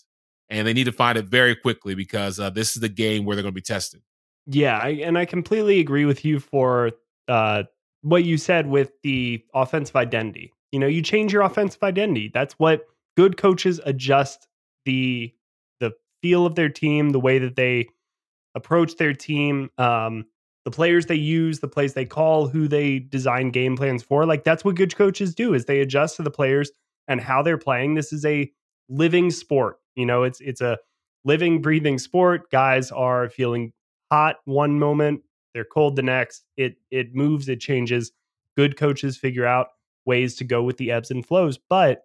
and 0.50 0.68
they 0.68 0.74
need 0.74 0.86
to 0.86 0.92
find 0.92 1.18
it 1.18 1.26
very 1.26 1.56
quickly 1.56 1.96
because 1.96 2.40
uh, 2.40 2.50
this 2.50 2.76
is 2.76 2.82
the 2.82 2.90
game 2.90 3.26
where 3.26 3.36
they're 3.36 3.44
going 3.44 3.54
to 3.54 3.56
be 3.56 3.62
tested. 3.62 4.02
Yeah, 4.48 4.78
I, 4.78 4.90
and 4.90 5.18
I 5.18 5.26
completely 5.26 5.80
agree 5.80 6.06
with 6.06 6.26
you 6.26 6.40
for 6.40 6.92
uh, 7.28 7.64
what 8.02 8.24
you 8.24 8.38
said 8.38 8.68
with 8.68 8.92
the 9.02 9.44
offensive 9.54 9.96
identity. 9.96 10.54
You 10.72 10.80
know, 10.80 10.88
you 10.88 11.02
change 11.02 11.34
your 11.34 11.42
offensive 11.42 11.82
identity. 11.82 12.32
That's 12.34 12.54
what 12.56 12.86
good 13.16 13.38
coaches 13.38 13.80
adjust 13.86 14.48
the 14.86 15.34
the 15.80 15.94
feel 16.22 16.46
of 16.46 16.56
their 16.56 16.70
team, 16.70 17.10
the 17.10 17.20
way 17.20 17.40
that 17.40 17.56
they 17.56 17.88
approach 18.56 18.98
their 18.98 19.14
team, 19.14 19.70
um, 19.78 20.26
the 20.64 20.72
players 20.72 21.06
they 21.06 21.16
use, 21.16 21.60
the 21.60 21.68
plays 21.68 21.94
they 21.94 22.06
call, 22.06 22.48
who 22.48 22.68
they 22.68 23.00
design 23.00 23.52
game 23.52 23.76
plans 23.76 24.04
for. 24.04 24.26
Like 24.26 24.44
that's 24.44 24.66
what 24.66 24.76
good 24.76 24.96
coaches 24.96 25.36
do 25.36 25.54
is 25.54 25.66
they 25.66 25.82
adjust 25.82 26.16
to 26.18 26.24
the 26.24 26.32
players 26.32 26.72
and 27.08 27.22
how 27.22 27.42
they're 27.44 27.58
playing. 27.58 27.96
This 27.96 28.12
is 28.12 28.26
a 28.26 28.52
living 28.90 29.30
sport. 29.32 29.78
You 29.96 30.06
know, 30.06 30.24
it's 30.24 30.42
it's 30.42 30.62
a 30.62 30.78
living, 31.24 31.62
breathing 31.62 31.98
sport. 31.98 32.50
Guys 32.52 32.92
are 32.92 33.30
feeling 33.30 33.74
hot 34.12 34.38
one 34.46 34.80
moment, 34.80 35.22
they're 35.54 35.66
cold 35.66 35.96
the 35.96 36.04
next. 36.04 36.46
It 36.58 36.78
it 36.92 37.16
moves, 37.16 37.48
it 37.50 37.60
changes. 37.60 38.12
Good 38.58 38.78
coaches 38.78 39.18
figure 39.18 39.46
out 39.46 39.68
ways 40.06 40.36
to 40.36 40.44
go 40.44 40.64
with 40.64 40.78
the 40.78 40.92
ebbs 40.92 41.12
and 41.12 41.26
flows, 41.26 41.58
but 41.58 42.05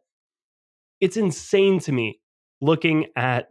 it's 1.01 1.17
insane 1.17 1.79
to 1.81 1.93
me 1.93 2.21
looking 2.61 3.07
at 3.17 3.51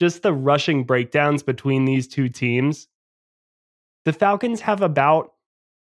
just 0.00 0.22
the 0.22 0.32
rushing 0.32 0.84
breakdowns 0.84 1.42
between 1.42 1.84
these 1.84 2.08
two 2.08 2.28
teams. 2.28 2.88
The 4.04 4.12
Falcons 4.12 4.60
have 4.62 4.82
about 4.82 5.32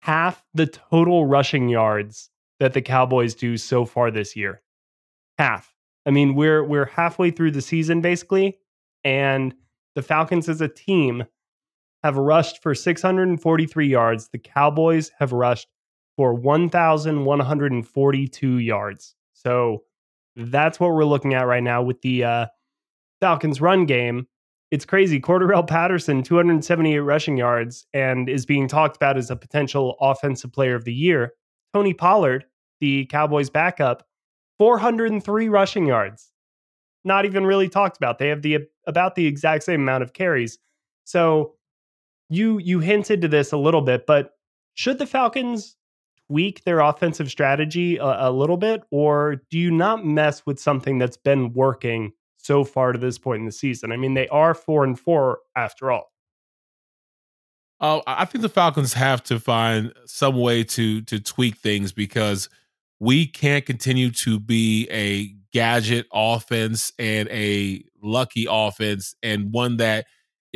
half 0.00 0.44
the 0.54 0.66
total 0.66 1.26
rushing 1.26 1.68
yards 1.68 2.30
that 2.60 2.72
the 2.72 2.82
Cowboys 2.82 3.34
do 3.34 3.56
so 3.56 3.84
far 3.84 4.10
this 4.10 4.36
year. 4.36 4.62
Half. 5.38 5.74
I 6.06 6.10
mean, 6.10 6.34
we're 6.34 6.64
we're 6.64 6.86
halfway 6.86 7.32
through 7.32 7.50
the 7.50 7.60
season 7.60 8.00
basically, 8.00 8.58
and 9.02 9.54
the 9.96 10.02
Falcons 10.02 10.48
as 10.48 10.60
a 10.60 10.68
team 10.68 11.24
have 12.04 12.16
rushed 12.16 12.62
for 12.62 12.72
643 12.74 13.88
yards. 13.88 14.28
The 14.28 14.38
Cowboys 14.38 15.10
have 15.18 15.32
rushed 15.32 15.66
for 16.16 16.32
1,142 16.34 18.58
yards. 18.58 19.16
So 19.32 19.82
that's 20.36 20.78
what 20.78 20.92
we're 20.92 21.04
looking 21.04 21.34
at 21.34 21.46
right 21.46 21.62
now 21.62 21.82
with 21.82 22.00
the 22.02 22.24
uh, 22.24 22.46
Falcons 23.20 23.60
run 23.60 23.86
game. 23.86 24.26
It's 24.70 24.84
crazy. 24.84 25.20
Cordarrelle 25.20 25.66
Patterson, 25.66 26.22
278 26.22 26.98
rushing 26.98 27.36
yards, 27.36 27.86
and 27.94 28.28
is 28.28 28.44
being 28.44 28.68
talked 28.68 28.96
about 28.96 29.16
as 29.16 29.30
a 29.30 29.36
potential 29.36 29.96
offensive 30.00 30.52
player 30.52 30.74
of 30.74 30.84
the 30.84 30.92
year. 30.92 31.32
Tony 31.72 31.94
Pollard, 31.94 32.44
the 32.80 33.06
Cowboys 33.06 33.48
backup, 33.48 34.06
403 34.58 35.48
rushing 35.48 35.86
yards. 35.86 36.30
Not 37.04 37.24
even 37.24 37.46
really 37.46 37.68
talked 37.68 37.96
about. 37.96 38.18
They 38.18 38.28
have 38.28 38.42
the 38.42 38.58
about 38.86 39.14
the 39.14 39.26
exact 39.26 39.62
same 39.62 39.80
amount 39.82 40.02
of 40.02 40.12
carries. 40.12 40.58
So 41.04 41.54
you 42.28 42.58
you 42.58 42.80
hinted 42.80 43.22
to 43.22 43.28
this 43.28 43.52
a 43.52 43.56
little 43.56 43.82
bit, 43.82 44.06
but 44.06 44.32
should 44.74 44.98
the 44.98 45.06
Falcons 45.06 45.76
tweak 46.28 46.64
their 46.64 46.80
offensive 46.80 47.30
strategy 47.30 47.96
a, 47.96 48.28
a, 48.28 48.30
little 48.30 48.56
bit, 48.56 48.82
or 48.90 49.42
do 49.50 49.58
you 49.58 49.70
not 49.70 50.04
mess 50.04 50.44
with 50.46 50.58
something 50.58 50.98
that's 50.98 51.16
been 51.16 51.52
working 51.52 52.12
so 52.36 52.64
far 52.64 52.92
to 52.92 52.98
this 52.98 53.18
point 53.18 53.40
in 53.40 53.46
the 53.46 53.52
season? 53.52 53.92
I 53.92 53.96
mean, 53.96 54.14
they 54.14 54.28
are 54.28 54.54
four 54.54 54.84
and 54.84 54.98
four 54.98 55.40
after 55.56 55.90
all. 55.90 56.12
Oh, 57.80 58.02
I 58.06 58.24
think 58.24 58.42
the 58.42 58.48
Falcons 58.48 58.94
have 58.94 59.22
to 59.24 59.38
find 59.38 59.92
some 60.06 60.36
way 60.36 60.64
to 60.64 61.02
to 61.02 61.20
tweak 61.20 61.56
things 61.56 61.92
because 61.92 62.48
we 62.98 63.26
can't 63.26 63.66
continue 63.66 64.10
to 64.10 64.40
be 64.40 64.88
a 64.90 65.34
gadget 65.52 66.06
offense 66.12 66.92
and 66.98 67.28
a 67.28 67.84
lucky 68.02 68.46
offense 68.48 69.14
and 69.22 69.52
one 69.52 69.76
that 69.76 70.06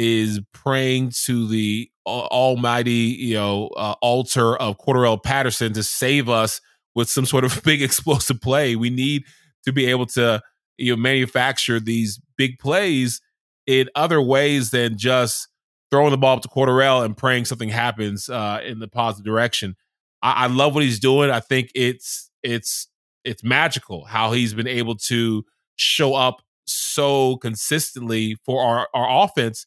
is 0.01 0.41
praying 0.55 1.13
to 1.27 1.47
the 1.47 1.91
almighty, 2.07 2.91
you 2.91 3.35
know, 3.35 3.69
uh, 3.77 3.95
altar 4.01 4.57
of 4.57 4.79
Cordarrelle 4.79 5.23
Patterson 5.23 5.75
to 5.75 5.83
save 5.83 6.27
us 6.27 6.63
with 6.95 7.11
some 7.11 7.27
sort 7.27 7.45
of 7.45 7.63
big 7.65 7.83
explosive 7.83 8.41
play. 8.41 8.77
We 8.77 8.89
need 8.89 9.25
to 9.67 9.75
be 9.75 9.85
able 9.85 10.07
to, 10.07 10.41
you 10.79 10.97
know, 10.97 10.97
manufacture 10.97 11.79
these 11.79 12.19
big 12.39 12.59
plays 12.59 13.21
in 13.67 13.91
other 13.95 14.23
ways 14.23 14.71
than 14.71 14.97
just 14.97 15.49
throwing 15.91 16.13
the 16.13 16.17
ball 16.17 16.37
up 16.37 16.43
to 16.43 16.49
Cordarrelle 16.49 17.05
and 17.05 17.15
praying 17.15 17.45
something 17.45 17.69
happens 17.69 18.31
uh, 18.31 18.61
in 18.65 18.79
the 18.79 18.89
positive 18.89 19.27
direction. 19.27 19.77
I, 20.23 20.45
I 20.45 20.47
love 20.47 20.75
what 20.75 20.83
he's 20.83 20.99
doing. 20.99 21.31
I 21.31 21.41
think 21.41 21.71
it's 21.75 22.31
it's 22.43 22.89
it's 23.23 23.45
magical 23.45 24.07
how 24.07 24.33
he's 24.33 24.55
been 24.55 24.67
able 24.67 24.97
to 24.97 25.45
show 25.77 26.15
up 26.15 26.41
so 26.65 27.37
consistently 27.37 28.39
for 28.47 28.65
our, 28.65 28.89
our 28.95 29.25
offense 29.25 29.67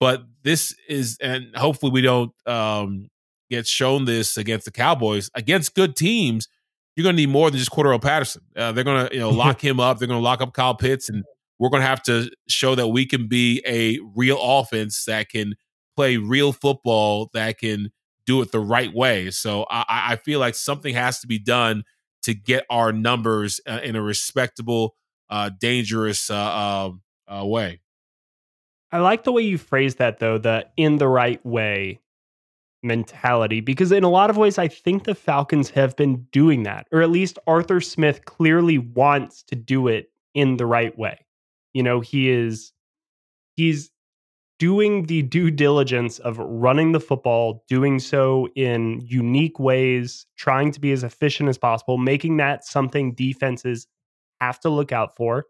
but 0.00 0.24
this 0.42 0.74
is, 0.88 1.18
and 1.20 1.54
hopefully 1.56 1.92
we 1.92 2.00
don't 2.00 2.32
um, 2.46 3.08
get 3.50 3.66
shown 3.66 4.04
this 4.04 4.36
against 4.36 4.64
the 4.64 4.70
Cowboys. 4.70 5.30
Against 5.34 5.74
good 5.74 5.96
teams, 5.96 6.48
you're 6.96 7.04
going 7.04 7.16
to 7.16 7.22
need 7.22 7.30
more 7.30 7.50
than 7.50 7.58
just 7.58 7.70
Cordarrelle 7.70 8.02
Patterson. 8.02 8.42
Uh, 8.56 8.72
they're 8.72 8.84
going 8.84 9.08
to, 9.08 9.14
you 9.14 9.20
know, 9.20 9.30
lock 9.44 9.62
him 9.62 9.80
up. 9.80 9.98
They're 9.98 10.08
going 10.08 10.20
to 10.20 10.24
lock 10.24 10.40
up 10.40 10.52
Kyle 10.52 10.74
Pitts, 10.74 11.08
and 11.08 11.24
we're 11.58 11.70
going 11.70 11.82
to 11.82 11.86
have 11.86 12.02
to 12.04 12.30
show 12.48 12.74
that 12.74 12.88
we 12.88 13.06
can 13.06 13.28
be 13.28 13.62
a 13.66 13.98
real 14.14 14.38
offense 14.40 15.04
that 15.04 15.28
can 15.28 15.54
play 15.96 16.16
real 16.16 16.52
football, 16.52 17.30
that 17.34 17.58
can 17.58 17.90
do 18.26 18.40
it 18.42 18.52
the 18.52 18.60
right 18.60 18.92
way. 18.92 19.30
So 19.30 19.66
I, 19.70 19.84
I 19.88 20.16
feel 20.16 20.40
like 20.40 20.54
something 20.54 20.94
has 20.94 21.20
to 21.20 21.26
be 21.26 21.38
done 21.38 21.84
to 22.22 22.34
get 22.34 22.64
our 22.70 22.90
numbers 22.90 23.60
uh, 23.66 23.80
in 23.82 23.96
a 23.96 24.02
respectable, 24.02 24.96
uh, 25.28 25.50
dangerous 25.60 26.30
uh, 26.30 26.88
um, 26.88 27.02
uh 27.28 27.44
way. 27.44 27.80
I 28.94 28.98
like 28.98 29.24
the 29.24 29.32
way 29.32 29.42
you 29.42 29.58
phrase 29.58 29.96
that 29.96 30.20
though, 30.20 30.38
the 30.38 30.68
in 30.76 30.98
the 30.98 31.08
right 31.08 31.44
way 31.44 32.00
mentality, 32.84 33.60
because 33.60 33.90
in 33.90 34.04
a 34.04 34.08
lot 34.08 34.30
of 34.30 34.36
ways, 34.36 34.56
I 34.56 34.68
think 34.68 35.02
the 35.02 35.16
Falcons 35.16 35.68
have 35.70 35.96
been 35.96 36.28
doing 36.30 36.62
that, 36.62 36.86
or 36.92 37.02
at 37.02 37.10
least 37.10 37.36
Arthur 37.48 37.80
Smith 37.80 38.24
clearly 38.24 38.78
wants 38.78 39.42
to 39.48 39.56
do 39.56 39.88
it 39.88 40.12
in 40.34 40.58
the 40.58 40.66
right 40.66 40.96
way. 40.96 41.26
You 41.72 41.82
know, 41.82 41.98
he 41.98 42.30
is, 42.30 42.72
he's 43.56 43.90
doing 44.60 45.06
the 45.06 45.22
due 45.22 45.50
diligence 45.50 46.20
of 46.20 46.38
running 46.38 46.92
the 46.92 47.00
football, 47.00 47.64
doing 47.68 47.98
so 47.98 48.46
in 48.54 49.00
unique 49.04 49.58
ways, 49.58 50.24
trying 50.36 50.70
to 50.70 50.78
be 50.80 50.92
as 50.92 51.02
efficient 51.02 51.48
as 51.48 51.58
possible, 51.58 51.98
making 51.98 52.36
that 52.36 52.64
something 52.64 53.12
defenses 53.12 53.88
have 54.40 54.60
to 54.60 54.68
look 54.68 54.92
out 54.92 55.16
for. 55.16 55.46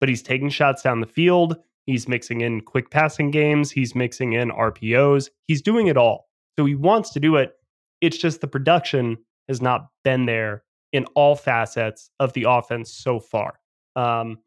But 0.00 0.08
he's 0.08 0.22
taking 0.22 0.48
shots 0.48 0.82
down 0.82 1.00
the 1.00 1.06
field. 1.06 1.56
He's 1.86 2.08
mixing 2.08 2.40
in 2.40 2.60
quick 2.60 2.90
passing 2.90 3.30
games. 3.30 3.70
He's 3.70 3.94
mixing 3.94 4.32
in 4.34 4.50
RPOs. 4.50 5.30
He's 5.46 5.62
doing 5.62 5.86
it 5.86 5.96
all. 5.96 6.28
So 6.58 6.64
he 6.64 6.74
wants 6.74 7.10
to 7.10 7.20
do 7.20 7.36
it. 7.36 7.52
It's 8.00 8.18
just 8.18 8.40
the 8.40 8.48
production 8.48 9.18
has 9.48 9.60
not 9.60 9.88
been 10.04 10.26
there 10.26 10.62
in 10.92 11.04
all 11.14 11.34
facets 11.36 12.10
of 12.20 12.32
the 12.32 12.44
offense 12.48 12.92
so 12.92 13.20
far. 13.20 13.54
Um, 13.96 14.38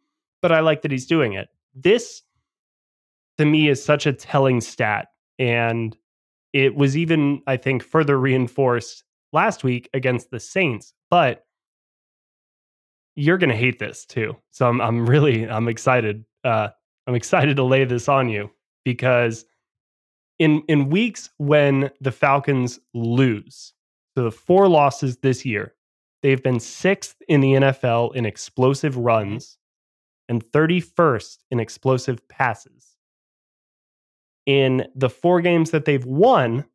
but 0.42 0.52
I 0.52 0.60
like 0.60 0.82
that 0.82 0.92
he's 0.92 1.06
doing 1.06 1.34
it. 1.34 1.50
This, 1.74 2.22
to 3.38 3.46
me, 3.46 3.70
is 3.70 3.84
such 3.84 4.06
a 4.06 4.14
telling 4.14 4.62
stat. 4.62 5.08
And 5.40 5.98
it 6.52 6.76
was 6.76 6.96
even, 6.98 7.42
I 7.48 7.58
think, 7.58 7.84
further 7.84 8.20
reinforced 8.20 9.04
last 9.32 9.64
week 9.64 9.90
against 9.94 10.30
the 10.30 10.40
Saints. 10.40 10.94
But 11.10 11.46
you're 13.16 13.38
going 13.38 13.50
to 13.50 13.56
hate 13.56 13.80
this 13.80 14.06
too. 14.06 14.36
So 14.52 14.68
I'm, 14.68 14.82
I'm 14.82 15.06
really, 15.06 15.48
I'm 15.48 15.68
excited 15.68 16.26
uh, 16.44 16.70
I'm 17.08 17.16
excited 17.16 17.58
to 17.58 17.64
lay 17.64 17.86
this 17.86 18.10
on 18.10 18.30
you 18.30 18.52
because 18.86 19.46
in 20.40 20.64
in 20.68 20.90
weeks 20.90 21.30
when 21.38 21.92
the 22.02 22.12
Falcons 22.12 22.80
lose, 22.94 23.74
so 24.16 24.24
the 24.26 24.32
four 24.32 24.68
losses 24.68 25.18
this 25.18 25.46
year, 25.46 25.76
they've 26.24 26.44
been 26.44 26.60
sixth 26.60 27.18
in 27.28 27.42
the 27.42 27.54
NFL 27.54 28.16
in 28.16 28.26
explosive 28.26 28.98
runs 28.98 29.58
and 30.30 30.46
31st 30.52 31.40
in 31.52 31.60
explosive 31.60 32.28
passes. 32.30 32.98
In 34.46 34.88
the 34.96 35.10
four 35.10 35.42
games 35.42 35.72
that 35.72 35.86
they've 35.86 36.06
won, 36.06 36.66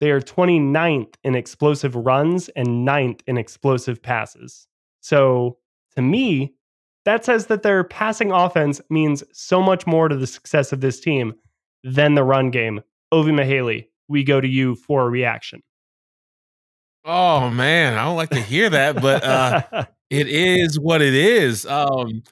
They 0.00 0.10
are 0.10 0.20
29th 0.20 1.14
in 1.24 1.34
explosive 1.34 1.94
runs 1.96 2.48
and 2.50 2.86
9th 2.86 3.20
in 3.26 3.38
explosive 3.38 4.02
passes. 4.02 4.66
So 5.00 5.58
to 5.96 6.02
me, 6.02 6.54
that 7.10 7.24
says 7.24 7.46
that 7.46 7.64
their 7.64 7.82
passing 7.82 8.30
offense 8.30 8.80
means 8.88 9.24
so 9.32 9.60
much 9.60 9.84
more 9.84 10.08
to 10.08 10.16
the 10.16 10.28
success 10.28 10.72
of 10.72 10.80
this 10.80 11.00
team 11.00 11.34
than 11.82 12.14
the 12.14 12.22
run 12.22 12.52
game. 12.52 12.80
Ovi 13.12 13.32
Mughelli, 13.32 13.88
we 14.08 14.22
go 14.22 14.40
to 14.40 14.46
you 14.46 14.76
for 14.76 15.02
a 15.02 15.10
reaction. 15.10 15.60
Oh 17.04 17.50
man, 17.50 17.98
I 17.98 18.04
don't 18.04 18.16
like 18.16 18.30
to 18.30 18.40
hear 18.40 18.70
that, 18.70 19.02
but 19.02 19.24
uh, 19.24 19.86
it 20.10 20.28
is 20.28 20.78
what 20.78 21.02
it 21.02 21.14
is. 21.14 21.66
Um, 21.66 22.22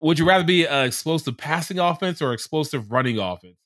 would 0.00 0.18
you 0.18 0.26
rather 0.26 0.42
be 0.44 0.66
an 0.66 0.84
explosive 0.84 1.36
passing 1.38 1.78
offense 1.78 2.20
or 2.20 2.32
explosive 2.32 2.90
running 2.90 3.20
offense? 3.20 3.56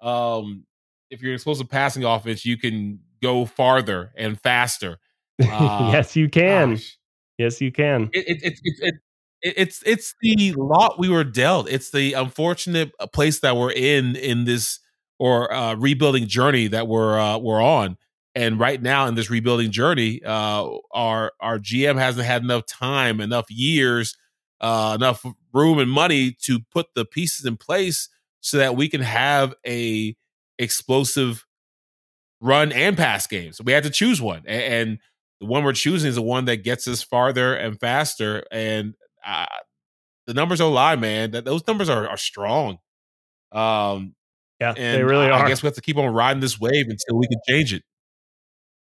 Um, 0.00 0.66
if 1.10 1.20
you're 1.20 1.32
an 1.32 1.34
explosive 1.34 1.68
passing 1.68 2.04
offense, 2.04 2.46
you 2.46 2.56
can 2.56 3.00
go 3.20 3.44
farther 3.44 4.12
and 4.16 4.40
faster. 4.40 4.98
Uh, 5.42 5.88
yes, 5.94 6.16
you 6.16 6.28
can. 6.28 6.74
Gosh. 6.74 6.98
Yes, 7.38 7.62
you 7.62 7.72
can. 7.72 8.10
It, 8.12 8.42
it, 8.42 8.60
it, 8.62 8.94
it's 9.42 9.82
it's 9.84 10.14
the 10.20 10.52
lot 10.52 10.98
we 10.98 11.08
were 11.08 11.24
dealt. 11.24 11.68
It's 11.68 11.90
the 11.90 12.12
unfortunate 12.14 12.92
uh, 13.00 13.06
place 13.06 13.40
that 13.40 13.56
we're 13.56 13.72
in 13.72 14.16
in 14.16 14.44
this 14.44 14.80
or 15.18 15.52
uh, 15.52 15.74
rebuilding 15.74 16.26
journey 16.26 16.68
that 16.68 16.88
we're 16.88 17.18
uh, 17.18 17.38
we're 17.38 17.62
on. 17.62 17.96
And 18.34 18.60
right 18.60 18.80
now 18.80 19.06
in 19.06 19.14
this 19.14 19.28
rebuilding 19.28 19.70
journey, 19.70 20.22
uh, 20.24 20.68
our 20.92 21.32
our 21.40 21.58
GM 21.58 21.98
hasn't 21.98 22.26
had 22.26 22.42
enough 22.42 22.66
time, 22.66 23.20
enough 23.20 23.50
years, 23.50 24.16
uh, 24.60 24.96
enough 24.98 25.24
room 25.52 25.78
and 25.78 25.90
money 25.90 26.32
to 26.42 26.60
put 26.72 26.86
the 26.94 27.04
pieces 27.04 27.44
in 27.44 27.56
place 27.56 28.08
so 28.40 28.58
that 28.58 28.76
we 28.76 28.88
can 28.88 29.00
have 29.00 29.54
a 29.66 30.16
explosive 30.58 31.46
run 32.40 32.72
and 32.72 32.96
pass 32.96 33.26
game. 33.26 33.52
So 33.52 33.64
we 33.64 33.72
had 33.72 33.84
to 33.84 33.90
choose 33.90 34.20
one, 34.20 34.42
and, 34.46 34.62
and 34.62 34.98
the 35.40 35.46
one 35.46 35.64
we're 35.64 35.72
choosing 35.72 36.08
is 36.08 36.14
the 36.14 36.22
one 36.22 36.44
that 36.44 36.58
gets 36.58 36.86
us 36.86 37.02
farther 37.02 37.54
and 37.54 37.78
faster. 37.80 38.44
And 38.52 38.94
uh, 39.26 39.46
the 40.26 40.34
numbers 40.34 40.58
don't 40.58 40.74
lie, 40.74 40.96
man. 40.96 41.32
That 41.32 41.44
those 41.44 41.66
numbers 41.66 41.88
are, 41.88 42.08
are 42.08 42.16
strong. 42.16 42.78
Um, 43.52 44.14
yeah, 44.60 44.74
they 44.74 45.02
really 45.02 45.26
I, 45.26 45.30
are. 45.30 45.44
I 45.44 45.48
guess 45.48 45.62
we 45.62 45.66
have 45.66 45.74
to 45.74 45.80
keep 45.80 45.96
on 45.96 46.12
riding 46.12 46.40
this 46.40 46.60
wave 46.60 46.86
until 46.88 47.18
we 47.18 47.26
can 47.26 47.40
change 47.48 47.72
it. 47.72 47.82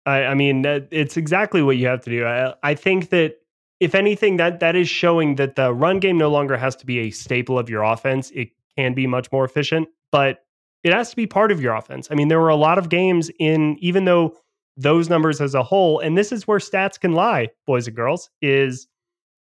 I, 0.05 0.25
I 0.25 0.35
mean, 0.35 0.65
it's 0.91 1.17
exactly 1.17 1.63
what 1.63 1.77
you 1.77 1.87
have 1.87 2.03
to 2.03 2.11
do. 2.11 2.25
I, 2.25 2.55
I 2.63 2.75
think 2.75 3.11
that 3.11 3.37
if 3.81 3.95
anything, 3.95 4.37
that 4.37 4.61
that 4.61 4.77
is 4.77 4.89
showing 4.89 5.37
that 5.37 5.57
the 5.57 5.73
run 5.73 5.99
game 5.99 6.19
no 6.19 6.31
longer 6.31 6.57
has 6.57 6.77
to 6.77 6.87
be 6.87 7.01
a 7.01 7.11
staple 7.11 7.59
of 7.59 7.71
your 7.71 7.83
offense. 7.83 8.31
It 8.33 8.51
can 8.77 8.95
be 8.95 9.07
much 9.07 9.31
more 9.33 9.45
efficient, 9.45 9.89
but 10.11 10.45
it 10.85 10.93
has 10.93 11.11
to 11.11 11.17
be 11.17 11.27
part 11.27 11.53
of 11.53 11.61
your 11.61 11.75
offense. 11.75 12.09
I 12.11 12.15
mean, 12.15 12.29
there 12.29 12.41
were 12.41 12.49
a 12.49 12.57
lot 12.57 12.79
of 12.79 12.89
games 12.89 13.31
in, 13.39 13.77
even 13.81 14.05
though 14.05 14.37
those 14.77 15.09
numbers 15.09 15.41
as 15.41 15.55
a 15.55 15.63
whole, 15.63 16.01
and 16.01 16.17
this 16.17 16.33
is 16.33 16.47
where 16.47 16.59
stats 16.59 16.99
can 16.99 17.13
lie, 17.13 17.49
boys 17.67 17.87
and 17.87 17.97
girls, 17.97 18.31
is 18.41 18.89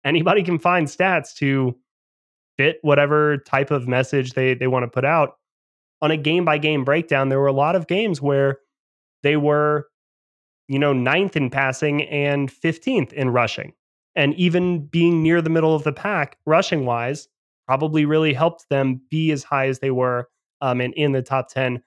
anybody 0.09 0.43
can 0.43 0.59
find 0.59 0.87
stats 0.87 1.35
to 1.37 1.77
fit 2.57 2.79
whatever 2.83 3.39
type 3.39 3.71
of 3.71 3.89
message 3.89 4.33
they 4.33 4.55
they 4.55 4.67
want 4.67 4.83
to 4.83 4.89
put 4.89 5.05
out. 5.05 5.37
On 6.01 6.11
a 6.11 6.17
game 6.17 6.45
by 6.45 6.59
game 6.59 6.85
breakdown, 6.85 7.29
there 7.29 7.41
were 7.41 7.47
a 7.47 7.53
lot 7.53 7.77
of 7.77 7.87
games 7.87 8.23
where 8.23 8.59
they 9.23 9.37
were, 9.37 9.89
you 10.69 10.79
know, 10.79 10.93
ninth 10.93 11.37
in 11.37 11.51
passing 11.51 12.03
and 12.05 12.51
15th 12.51 13.13
in 13.13 13.31
rushing. 13.31 13.73
And 14.15 14.35
even 14.35 14.87
being 14.87 15.23
near 15.23 15.41
the 15.43 15.51
middle 15.51 15.75
of 15.75 15.85
the 15.85 15.93
pack, 15.93 16.39
rushing 16.47 16.85
wise, 16.85 17.29
probably 17.67 18.05
really 18.05 18.33
helped 18.33 18.69
them 18.71 19.01
be 19.11 19.31
as 19.31 19.45
high 19.45 19.67
as 19.67 19.81
they 19.81 19.91
were 19.91 20.29
um, 20.61 20.81
and 20.81 20.95
in 20.95 21.13
the 21.13 21.23
top 21.23 21.49
10 21.49 21.83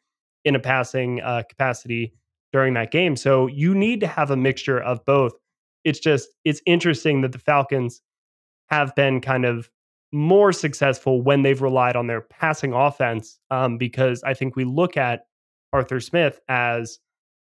in 0.46 0.56
a 0.56 0.60
passing 0.60 1.22
uh, 1.22 1.44
capacity 1.50 2.14
during 2.54 2.74
that 2.74 2.92
game. 2.92 3.16
So 3.16 3.48
you 3.48 3.74
need 3.74 4.00
to 4.02 4.08
have 4.08 4.32
a 4.32 4.36
mixture 4.36 4.80
of 4.80 5.04
both. 5.06 5.34
It's 5.84 6.00
just, 6.00 6.30
it's 6.46 6.62
interesting 6.66 7.22
that 7.22 7.32
the 7.32 7.40
Falcons 7.40 8.02
have 8.72 8.96
been 8.96 9.20
kind 9.20 9.46
of 9.46 9.70
more 10.14 10.52
successful 10.52 11.22
when 11.22 11.42
they've 11.42 11.62
relied 11.62 11.96
on 11.96 12.08
their 12.08 12.22
passing 12.22 12.74
offense 12.74 13.40
um, 13.52 13.78
because 13.78 14.24
I 14.24 14.34
think 14.34 14.56
we 14.56 14.64
look 14.64 14.98
at 14.98 15.26
Arthur 15.74 16.00
Smith 16.00 16.40
as 16.50 17.00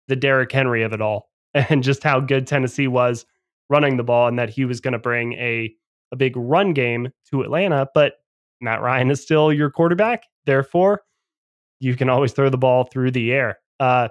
the 0.07 0.15
Derrick 0.15 0.51
Henry 0.51 0.83
of 0.83 0.91
it 0.91 1.01
all 1.01 1.29
and 1.53 1.83
just 1.83 2.03
how 2.03 2.19
good 2.19 2.47
Tennessee 2.47 2.87
was 2.87 3.25
running 3.69 3.97
the 3.97 4.03
ball 4.03 4.27
and 4.27 4.37
that 4.37 4.49
he 4.49 4.65
was 4.65 4.81
going 4.81 4.91
to 4.91 4.99
bring 4.99 5.33
a, 5.33 5.73
a 6.11 6.15
big 6.15 6.35
run 6.35 6.73
game 6.73 7.09
to 7.29 7.41
Atlanta. 7.41 7.87
But 7.93 8.15
Matt 8.59 8.81
Ryan 8.81 9.11
is 9.11 9.21
still 9.21 9.53
your 9.53 9.69
quarterback. 9.69 10.23
Therefore, 10.45 11.01
you 11.79 11.95
can 11.95 12.09
always 12.09 12.33
throw 12.33 12.49
the 12.49 12.57
ball 12.57 12.85
through 12.85 13.11
the 13.11 13.31
air. 13.31 13.59
Uh, 13.79 14.09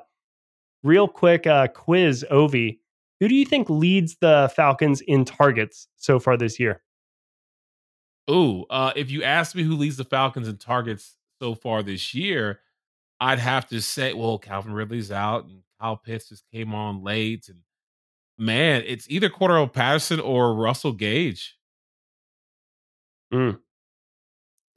real 0.83 1.09
quick 1.09 1.47
uh, 1.47 1.69
quiz, 1.69 2.25
Ovie. 2.31 2.81
Who 3.21 3.29
do 3.29 3.35
you 3.37 3.47
think 3.47 3.71
leads 3.71 4.17
the 4.21 4.53
Falcons 4.55 5.01
in 5.03 5.25
targets 5.25 5.87
so 5.97 6.19
far 6.19 6.37
this 6.37 6.59
year? 6.59 6.83
Ooh, 8.31 8.65
uh, 8.71 8.93
if 8.95 9.11
you 9.11 9.23
ask 9.23 9.55
me 9.55 9.63
who 9.63 9.77
leads 9.77 9.97
the 9.97 10.05
Falcons 10.05 10.49
in 10.49 10.57
targets 10.57 11.17
so 11.41 11.55
far 11.55 11.83
this 11.83 12.15
year, 12.15 12.61
I'd 13.21 13.39
have 13.39 13.69
to 13.69 13.81
say, 13.81 14.13
well, 14.13 14.39
Calvin 14.39 14.73
Ridley's 14.73 15.11
out 15.11 15.45
and 15.45 15.63
Kyle 15.81 15.97
Pitts 15.97 16.29
just 16.29 16.45
came 16.53 16.75
on 16.75 17.03
late. 17.03 17.49
And 17.49 17.59
man, 18.39 18.83
it's 18.87 19.07
either 19.09 19.29
Cordarrelle 19.29 19.73
Patterson 19.73 20.21
or 20.21 20.55
Russell 20.55 20.93
Gage. 20.93 21.57
Mm. 23.33 23.59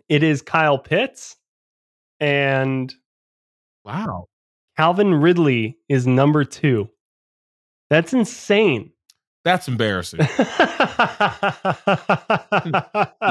It 0.09 0.23
is 0.23 0.41
Kyle 0.41 0.77
Pitts. 0.77 1.35
And 2.19 2.93
wow. 3.83 4.27
Calvin 4.77 5.13
Ridley 5.13 5.77
is 5.89 6.07
number 6.07 6.43
two. 6.43 6.89
That's 7.89 8.13
insane. 8.13 8.91
That's 9.45 9.67
embarrassing. 9.67 10.21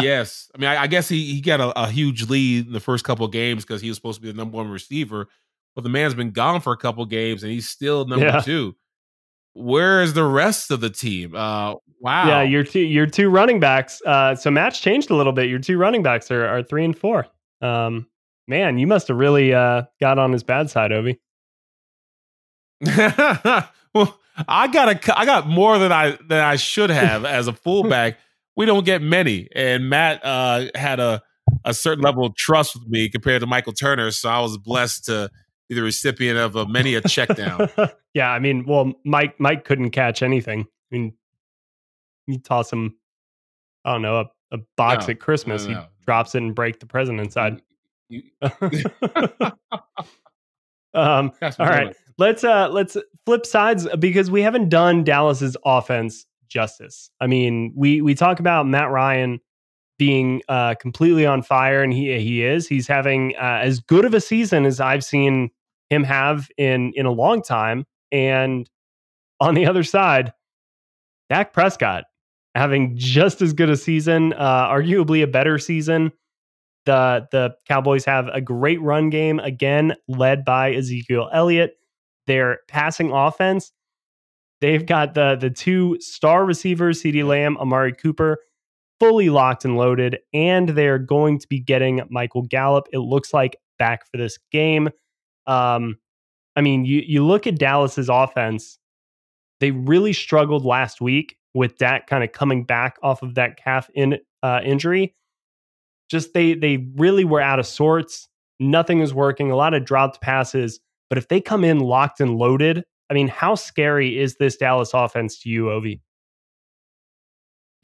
yes. 0.01 0.49
I 0.55 0.59
mean, 0.59 0.71
I, 0.71 0.83
I 0.83 0.87
guess 0.87 1.09
he, 1.09 1.35
he 1.35 1.41
got 1.41 1.61
a, 1.61 1.77
a, 1.77 1.89
huge 1.89 2.31
lead 2.31 2.69
in 2.69 2.73
the 2.73 2.79
first 2.79 3.05
couple 3.05 3.27
of 3.27 3.33
games 3.33 3.65
because 3.65 3.83
he 3.83 3.89
was 3.89 3.97
supposed 3.97 4.21
to 4.21 4.23
be 4.23 4.31
the 4.31 4.37
number 4.37 4.57
one 4.57 4.71
receiver. 4.71 5.27
But 5.75 5.83
the 5.83 5.89
man's 5.91 6.15
been 6.15 6.31
gone 6.31 6.61
for 6.61 6.73
a 6.73 6.77
couple 6.77 7.05
games 7.05 7.43
and 7.43 7.51
he's 7.51 7.69
still 7.69 8.07
number 8.07 8.27
yeah. 8.27 8.41
two. 8.41 8.77
Where 9.55 10.03
is 10.03 10.15
the 10.15 10.23
rest 10.23 10.71
of 10.71 10.81
the 10.81 10.89
team? 10.89 11.35
Uh, 11.35 11.75
wow. 11.99 12.29
Yeah, 12.29 12.43
your 12.43 12.63
two 12.63 12.81
your 12.81 13.07
two 13.07 13.29
running 13.29 13.59
backs. 13.59 14.01
Uh, 14.07 14.37
so 14.37 14.53
match 14.53 14.83
changed 14.83 15.11
a 15.11 15.17
little 15.17 15.33
bit. 15.33 15.49
Your 15.49 15.59
two 15.59 15.79
running 15.79 16.05
backs 16.05 16.31
are, 16.31 16.47
are 16.47 16.63
three 16.63 16.85
and 16.85 16.97
four. 16.97 17.27
Um, 17.61 18.07
man, 18.47 18.79
you 18.79 18.87
must 18.87 19.09
have 19.09 19.17
really 19.17 19.53
uh, 19.53 19.83
got 20.01 20.21
on 20.21 20.31
his 20.31 20.45
bad 20.45 20.71
side, 20.71 20.93
Ovie. 20.93 21.21
well, 23.95 24.21
I 24.49 24.69
got 24.69 24.89
a, 24.89 25.19
I 25.19 25.25
got 25.25 25.49
more 25.49 25.79
than 25.79 25.93
I 25.93 26.19
than 26.27 26.41
I 26.41 26.57
should 26.57 26.91
have 26.91 27.25
as 27.25 27.47
a 27.47 27.53
fullback. 27.53 28.19
we 28.57 28.67
don't 28.67 28.85
get 28.85 29.03
many, 29.03 29.49
and 29.55 29.89
Matt 29.89 30.25
uh, 30.25 30.67
had 30.75 31.01
a 31.01 31.23
a 31.65 31.75
certain 31.75 32.03
level 32.03 32.25
of 32.25 32.35
trust 32.35 32.75
with 32.75 32.89
me 32.89 33.09
compared 33.09 33.41
to 33.41 33.47
Michael 33.47 33.73
Turner, 33.73 34.11
so 34.11 34.29
I 34.29 34.41
was 34.41 34.59
blessed 34.59 35.05
to 35.07 35.31
be 35.69 35.75
the 35.75 35.83
recipient 35.83 36.39
of 36.39 36.57
a, 36.57 36.67
many 36.67 36.95
a 36.95 37.01
check 37.01 37.35
down. 37.37 37.69
yeah, 38.15 38.31
I 38.31 38.39
mean, 38.39 38.65
well, 38.67 38.93
Mike 39.05 39.39
Mike 39.39 39.65
couldn't 39.65 39.91
catch 39.91 40.23
anything. 40.23 40.61
I 40.63 40.67
mean, 40.91 41.15
you 42.27 42.39
toss 42.39 42.73
him, 42.73 42.97
I 43.85 43.93
don't 43.93 44.03
know, 44.03 44.21
a, 44.21 44.31
a 44.53 44.59
box 44.77 45.07
no, 45.07 45.13
at 45.13 45.21
Christmas, 45.21 45.67
no, 45.67 45.73
no, 45.73 45.81
he 45.81 45.87
drops 46.05 46.35
it 46.35 46.43
and 46.43 46.55
break 46.55 46.81
the 46.81 46.87
present 46.87 47.21
inside. 47.21 47.63
You, 48.09 48.23
um, 50.93 51.33
all 51.43 51.67
right 51.67 51.95
let's 52.19 52.45
uh 52.45 52.69
let's 52.71 52.97
flip 53.27 53.47
sides 53.47 53.87
because 53.99 54.31
we 54.31 54.43
haven't 54.43 54.69
done 54.69 55.05
Dallas's 55.05 55.57
offense 55.65 56.27
justice. 56.49 57.11
I 57.21 57.27
mean, 57.27 57.73
we 57.75 58.01
we 58.01 58.15
talk 58.15 58.41
about 58.41 58.67
Matt 58.67 58.91
Ryan 58.91 59.41
being 59.99 60.43
uh 60.49 60.75
completely 60.75 61.25
on 61.25 61.43
fire 61.43 61.83
and 61.83 61.93
he 61.93 62.19
he 62.19 62.45
is. 62.45 62.69
He's 62.69 62.87
having 62.87 63.35
uh, 63.37 63.61
as 63.63 63.81
good 63.81 64.05
of 64.05 64.15
a 64.15 64.21
season 64.21 64.67
as 64.67 64.81
I've 64.81 65.05
seen 65.05 65.51
him 65.91 66.05
have 66.05 66.49
in 66.57 66.93
in 66.95 67.07
a 67.07 67.13
long 67.13 67.43
time 67.43 67.85
and 68.11 68.69
on 69.41 69.55
the 69.55 69.67
other 69.67 69.83
side, 69.83 70.33
Dak 71.29 71.53
Prescott 71.53 72.05
having 72.55 72.97
just 72.97 73.43
as 73.43 73.53
good 73.53 73.69
a 73.69 73.77
season, 73.77 74.33
uh 74.35 74.69
arguably 74.69 75.23
a 75.23 75.27
better 75.27 75.59
season. 75.59 76.13
The 76.87 77.27
the 77.33 77.55
Cowboys 77.67 78.05
have 78.05 78.29
a 78.29 78.41
great 78.41 78.81
run 78.83 79.11
game 79.11 79.39
again 79.39 79.95
led 80.09 80.45
by 80.45 80.75
Ezekiel 80.75 81.31
Elliott 81.33 81.77
their 82.27 82.59
passing 82.69 83.13
offense. 83.13 83.73
They've 84.61 84.85
got 84.85 85.15
the 85.15 85.37
the 85.37 85.51
two 85.51 85.99
star 86.01 86.45
receivers, 86.45 87.03
CeeDee 87.03 87.27
Lamb, 87.27 87.57
Amari 87.59 87.93
Cooper, 87.93 88.39
fully 89.01 89.29
locked 89.29 89.65
and 89.65 89.77
loaded, 89.77 90.19
and 90.33 90.71
they're 90.71 90.99
going 90.99 91.39
to 91.41 91.49
be 91.49 91.61
getting 91.61 92.01
Michael 92.11 92.43
Gallup. 92.43 92.89
It 92.93 92.99
looks 92.99 93.35
like 93.35 93.57
back 93.79 94.07
for 94.11 94.17
this 94.17 94.39
game. 94.53 94.89
Um, 95.47 95.99
I 96.57 96.61
mean, 96.61 96.85
you 96.85 97.03
you 97.05 97.27
look 97.27 97.47
at 97.47 97.59
Dallas's 97.59 98.09
offense; 98.09 98.79
they 99.61 99.71
really 99.71 100.13
struggled 100.13 100.65
last 100.65 101.01
week 101.01 101.37
with 101.53 101.79
Dak 101.79 102.07
kind 102.07 102.25
of 102.25 102.33
coming 102.33 102.65
back 102.65 102.97
off 103.03 103.23
of 103.23 103.35
that 103.35 103.57
calf 103.57 103.91
in 103.95 104.19
uh, 104.43 104.61
injury. 104.65 105.15
Just 106.11 106.33
they 106.33 106.55
they 106.55 106.87
really 106.97 107.25
were 107.25 107.41
out 107.41 107.59
of 107.59 107.67
sorts. 107.67 108.29
Nothing 108.61 109.01
was 109.01 109.13
working. 109.13 109.51
A 109.51 109.57
lot 109.57 109.75
of 109.75 109.85
dropped 109.85 110.21
passes 110.21 110.81
But 111.15 111.19
if 111.19 111.29
they 111.29 111.41
come 111.41 111.63
in 111.63 111.79
locked 111.79 112.21
and 112.21 112.39
loaded, 112.39 112.83
I 113.09 113.15
mean, 113.15 113.29
how 113.29 113.55
scary 113.55 114.19
is 114.19 114.35
this 114.35 114.57
Dallas 114.57 114.91
offense 114.95 115.39
to 115.43 115.49
you, 115.49 115.67
Ovi? 115.67 116.01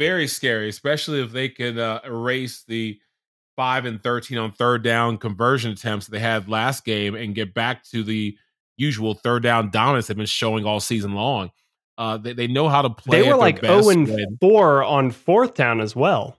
Very 0.01 0.27
scary, 0.27 0.69
especially 0.69 1.23
if 1.23 1.31
they 1.31 1.49
can 1.49 1.79
uh, 1.79 2.01
erase 2.05 2.65
the 2.67 2.99
five 3.55 3.85
and 3.85 4.03
thirteen 4.03 4.37
on 4.37 4.51
third 4.51 4.83
down 4.83 5.17
conversion 5.17 5.71
attempts 5.71 6.09
they 6.09 6.19
had 6.19 6.49
last 6.49 6.85
game 6.85 7.15
and 7.15 7.37
get 7.37 7.55
back 7.55 7.85
to 7.91 8.03
the 8.03 8.37
usual 8.77 9.15
third 9.15 9.45
down 9.45 9.71
dominance 9.71 10.09
they've 10.09 10.17
been 10.17 10.27
showing 10.27 10.65
all 10.65 10.81
season 10.81 11.15
long. 11.15 11.53
Uh, 11.99 12.17
they, 12.17 12.33
they 12.33 12.49
know 12.49 12.69
how 12.69 12.83
to 12.83 12.91
play. 12.91 13.23
They 13.23 13.29
were 13.29 13.37
like 13.37 13.61
zero 13.61 13.75
oh 13.85 13.91
and 13.91 14.09
when, 14.09 14.39
four 14.41 14.83
on 14.83 15.13
fourth 15.13 15.55
down 15.55 15.81
as 15.81 15.95
well. 15.95 16.37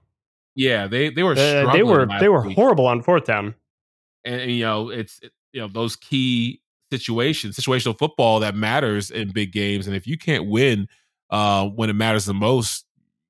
Yeah, 0.56 0.88
they 0.88 1.10
they 1.10 1.24
were 1.24 1.38
uh, 1.38 1.72
they 1.72 1.84
were 1.84 2.06
they 2.20 2.28
were 2.28 2.46
week. 2.46 2.58
horrible 2.58 2.88
on 2.88 3.02
fourth 3.02 3.24
down. 3.24 3.56
And, 4.26 4.42
and 4.42 4.52
you 4.52 4.66
know 4.66 4.90
it's 4.90 5.20
it, 5.22 5.32
you 5.54 5.62
know 5.62 5.68
those 5.68 5.96
key 5.96 6.61
situations, 6.92 7.58
situational 7.58 7.98
football 7.98 8.40
that 8.42 8.56
matters 8.56 9.10
in 9.10 9.32
big 9.32 9.52
games. 9.52 9.88
And 9.88 9.96
if 9.96 10.06
you 10.06 10.18
can't 10.18 10.48
win 10.48 10.88
uh, 11.30 11.68
when 11.68 11.90
it 11.90 11.96
matters 11.96 12.26
the 12.26 12.34
most, 12.34 12.86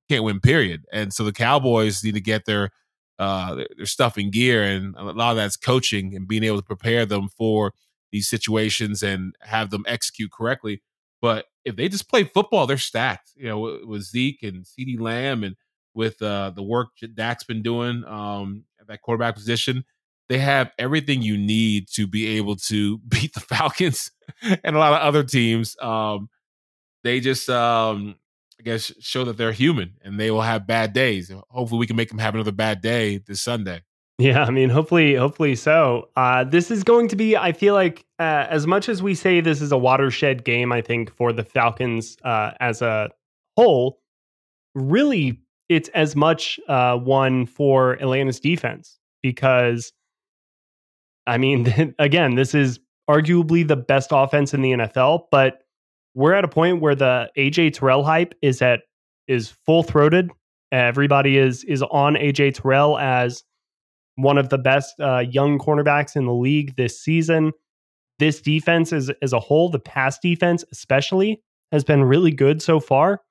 can't 0.10 0.24
win. 0.24 0.40
Period. 0.40 0.86
And 0.92 1.14
so 1.14 1.24
the 1.24 1.32
Cowboys 1.32 2.04
need 2.04 2.16
to 2.16 2.22
get 2.22 2.46
their 2.46 2.72
uh, 3.20 3.64
their 3.78 3.86
stuff 3.86 4.18
in 4.18 4.32
gear, 4.32 4.64
and 4.64 4.96
a 4.98 5.04
lot 5.04 5.32
of 5.32 5.38
that's 5.38 5.56
coaching 5.56 6.16
and 6.16 6.28
being 6.28 6.44
able 6.44 6.58
to 6.58 6.64
prepare 6.64 7.06
them 7.06 7.30
for 7.30 7.72
these 8.12 8.28
situations 8.28 9.04
and 9.04 9.36
have 9.42 9.70
them 9.70 9.86
execute 9.88 10.32
correctly. 10.32 10.82
But 11.22 11.46
if 11.64 11.76
they 11.76 11.88
just 11.88 12.10
play 12.10 12.24
football, 12.24 12.66
they're 12.66 12.78
stacked. 12.78 13.32
You 13.36 13.48
know, 13.48 13.80
with 13.86 14.02
Zeke 14.02 14.42
and 14.42 14.66
CeeDee 14.66 15.00
Lamb 15.00 15.44
and 15.44 15.56
with 15.94 16.22
uh, 16.22 16.52
the 16.56 16.64
work 16.64 16.90
Dak's 17.14 17.44
been 17.44 17.62
doing 17.62 18.04
um, 18.06 18.64
at 18.80 18.88
that 18.88 19.02
quarterback 19.02 19.36
position, 19.36 19.86
they 20.32 20.38
have 20.38 20.72
everything 20.80 21.22
you 21.22 21.38
need 21.38 21.90
to 21.90 22.08
be 22.08 22.38
able 22.38 22.56
to 22.56 22.98
beat 23.10 23.34
the 23.34 23.42
Falcons 23.42 24.12
and 24.64 24.78
a 24.78 24.80
lot 24.80 24.94
of 24.94 25.02
other 25.02 25.24
teams. 25.24 25.76
Um, 25.82 26.30
they 27.04 27.20
just, 27.20 27.50
um, 27.50 28.16
I 28.58 28.64
guess, 28.64 28.94
show 29.02 29.26
that 29.26 29.36
they're 29.36 29.52
human 29.52 29.96
and 30.02 30.18
they 30.18 30.32
will 30.32 30.42
have 30.42 30.66
bad 30.66 30.94
days. 30.94 31.30
Hopefully, 31.50 31.80
we 31.80 31.88
can 31.88 31.98
make 31.98 32.08
them 32.08 32.20
have 32.20 32.34
another 32.34 32.54
bad 32.54 32.80
day 32.82 33.18
this 33.18 33.42
Sunday. 33.42 33.82
Yeah, 34.20 34.44
I 34.44 34.52
mean, 34.52 34.70
hopefully, 34.70 35.16
hopefully 35.16 35.54
so. 35.56 36.08
Uh, 36.16 36.46
this 36.46 36.72
is 36.72 36.84
going 36.84 37.10
to 37.10 37.18
be, 37.18 37.36
I 37.36 37.52
feel 37.52 37.74
like, 37.74 38.06
uh, 38.18 38.46
as 38.50 38.66
much 38.66 38.88
as 38.88 39.04
we 39.04 39.16
say 39.16 39.42
this 39.42 39.62
is 39.62 39.74
a 39.74 39.78
watershed 39.78 40.46
game, 40.46 40.72
I 40.72 40.82
think 40.82 41.14
for 41.14 41.34
the 41.34 41.44
Falcons 41.44 42.16
uh, 42.24 42.52
as 42.62 42.82
a 42.82 43.10
whole, 43.58 44.00
really, 44.76 45.42
it's 45.68 45.90
as 45.90 46.16
much 46.16 46.58
uh, 46.70 46.96
one 46.98 47.48
for 47.48 47.94
Atlanta's 47.94 48.40
defense 48.40 48.98
because, 49.22 49.92
I 51.28 51.38
mean, 51.38 51.96
again, 52.00 52.36
this 52.36 52.54
is 52.54 52.80
arguably 53.10 53.68
the 53.68 53.76
best 53.76 54.10
offense 54.12 54.54
in 54.54 54.62
the 54.62 54.72
NFL, 54.72 55.26
but 55.32 55.64
we're 56.14 56.34
at 56.34 56.44
a 56.44 56.50
point 56.50 56.82
where 56.82 56.96
the 56.96 57.30
AJ 57.38 57.74
Terrell 57.74 58.04
hype 58.04 58.34
is 58.42 58.62
at 58.62 58.82
is 59.28 59.50
full 59.50 59.84
throated. 59.84 60.30
Everybody 60.72 61.38
is 61.38 61.64
is 61.64 61.84
on 61.84 62.16
AJ 62.16 62.62
Terrell 62.62 62.98
as 62.98 63.44
one 64.16 64.38
of 64.38 64.50
the 64.50 64.58
best 64.58 65.00
uh, 65.00 65.20
young 65.20 65.58
cornerbacks 65.58 66.16
in 66.16 66.26
the 66.26 66.34
league 66.34 66.76
this 66.76 67.00
season. 67.00 67.52
This 68.20 68.42
defense 68.42 68.94
is 68.94 69.10
as 69.22 69.34
a 69.34 69.40
whole, 69.40 69.70
the 69.70 69.80
pass 69.80 70.20
defense 70.20 70.64
especially, 70.72 71.42
has 71.72 71.84
been 71.84 72.04
really 72.04 72.32
good 72.32 72.62
so 72.62 72.80
far. 72.80 73.22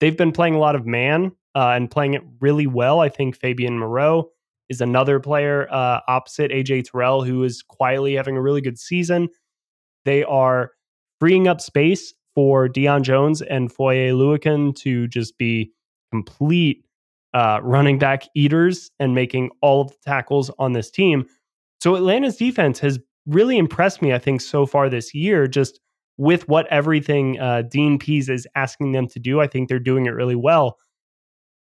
They've 0.00 0.16
been 0.16 0.32
playing 0.32 0.54
a 0.54 0.58
lot 0.58 0.76
of 0.76 0.86
man 0.86 1.32
uh, 1.54 1.70
and 1.70 1.90
playing 1.90 2.14
it 2.14 2.22
really 2.40 2.66
well. 2.66 3.00
I 3.00 3.08
think 3.08 3.36
Fabian 3.36 3.78
Moreau 3.78 4.30
is 4.68 4.80
another 4.80 5.20
player 5.20 5.66
uh, 5.70 6.00
opposite 6.08 6.50
AJ 6.50 6.90
Terrell 6.90 7.22
who 7.22 7.42
is 7.42 7.62
quietly 7.62 8.14
having 8.14 8.36
a 8.36 8.42
really 8.42 8.60
good 8.60 8.78
season. 8.78 9.28
They 10.04 10.24
are 10.24 10.72
freeing 11.20 11.48
up 11.48 11.60
space 11.60 12.14
for 12.34 12.68
Deion 12.68 13.02
Jones 13.02 13.42
and 13.42 13.72
Foye 13.72 14.10
Oluokun 14.10 14.76
to 14.76 15.08
just 15.08 15.36
be 15.38 15.72
complete 16.12 16.84
uh, 17.34 17.60
running 17.62 17.98
back 17.98 18.24
eaters 18.34 18.90
and 18.98 19.14
making 19.14 19.50
all 19.60 19.82
of 19.82 19.88
the 19.88 19.96
tackles 20.04 20.50
on 20.58 20.72
this 20.72 20.90
team. 20.90 21.26
So 21.80 21.94
Atlanta's 21.94 22.36
defense 22.36 22.78
has 22.80 22.98
really 23.26 23.58
impressed 23.58 24.02
me, 24.02 24.12
I 24.12 24.18
think, 24.18 24.40
so 24.40 24.66
far 24.66 24.88
this 24.88 25.14
year, 25.14 25.46
just 25.46 25.80
with 26.16 26.48
what 26.48 26.66
everything 26.68 27.38
uh, 27.38 27.62
Dean 27.62 27.98
Pees 27.98 28.28
is 28.28 28.46
asking 28.54 28.92
them 28.92 29.06
to 29.08 29.20
do. 29.20 29.40
I 29.40 29.46
think 29.46 29.68
they're 29.68 29.78
doing 29.78 30.06
it 30.06 30.10
really 30.10 30.34
well. 30.34 30.78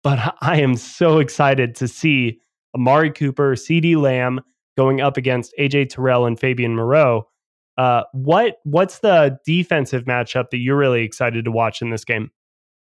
But 0.05 0.35
I 0.40 0.61
am 0.61 0.77
so 0.77 1.18
excited 1.18 1.74
to 1.77 1.88
see 1.88 2.40
Amari 2.79 3.11
Cooper, 3.11 3.55
CeeDee 3.55 3.97
Lamb 3.97 4.41
going 4.77 5.01
up 5.01 5.17
against 5.17 5.53
AJ 5.59 5.91
Terrell 5.91 6.25
and 6.25 6.38
Fabian 6.38 6.77
Moreau. 6.77 7.29
Uh, 7.77 8.05
what 8.12 8.59
what's 8.64 9.01
the 9.01 9.38
defensive 9.45 10.05
matchup 10.05 10.51
that 10.51 10.59
you're 10.59 10.77
really 10.77 11.03
excited 11.03 11.45
to 11.45 11.51
watch 11.51 11.83
in 11.83 11.91
this 11.91 12.05
game? 12.05 12.31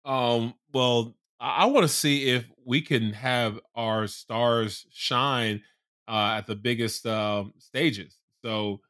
Um, 0.06 0.54
well, 0.74 1.16
I, 1.40 1.66
want 1.66 1.84
to 1.86 1.94
see 1.94 2.30
if 2.30 2.50
we 2.66 2.82
can 2.82 3.14
have 3.14 3.60
our 3.76 4.08
stars 4.08 4.86
shine 4.92 5.62
uh, 6.08 6.36
at 6.38 6.48
the 6.48 6.56
biggest 6.56 7.06
um, 7.06 7.54
stages. 7.60 8.18
So 8.44 8.82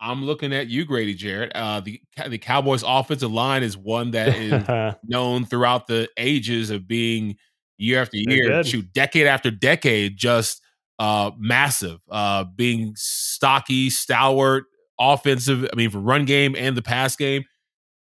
I'm 0.00 0.24
looking 0.24 0.52
at 0.52 0.66
you, 0.68 0.84
Grady 0.84 1.14
Jarrett. 1.14 1.52
Uh, 1.54 1.80
the 1.80 2.00
the 2.28 2.38
Cowboys' 2.38 2.84
offensive 2.84 3.32
line 3.32 3.62
is 3.62 3.76
one 3.76 4.12
that 4.12 4.36
is 4.36 4.96
known 5.04 5.44
throughout 5.44 5.86
the 5.86 6.08
ages 6.16 6.70
of 6.70 6.88
being 6.88 7.36
year 7.78 8.02
after 8.02 8.16
year, 8.16 8.62
shoot, 8.64 8.92
decade 8.92 9.26
after 9.26 9.50
decade, 9.50 10.16
just 10.16 10.60
uh, 10.98 11.30
massive, 11.38 11.98
uh, 12.10 12.44
being 12.44 12.92
stocky, 12.96 13.90
stalwart, 13.90 14.64
offensive. 14.98 15.68
I 15.72 15.76
mean, 15.76 15.90
for 15.90 15.98
run 15.98 16.24
game 16.24 16.54
and 16.56 16.76
the 16.76 16.82
pass 16.82 17.16
game, 17.16 17.44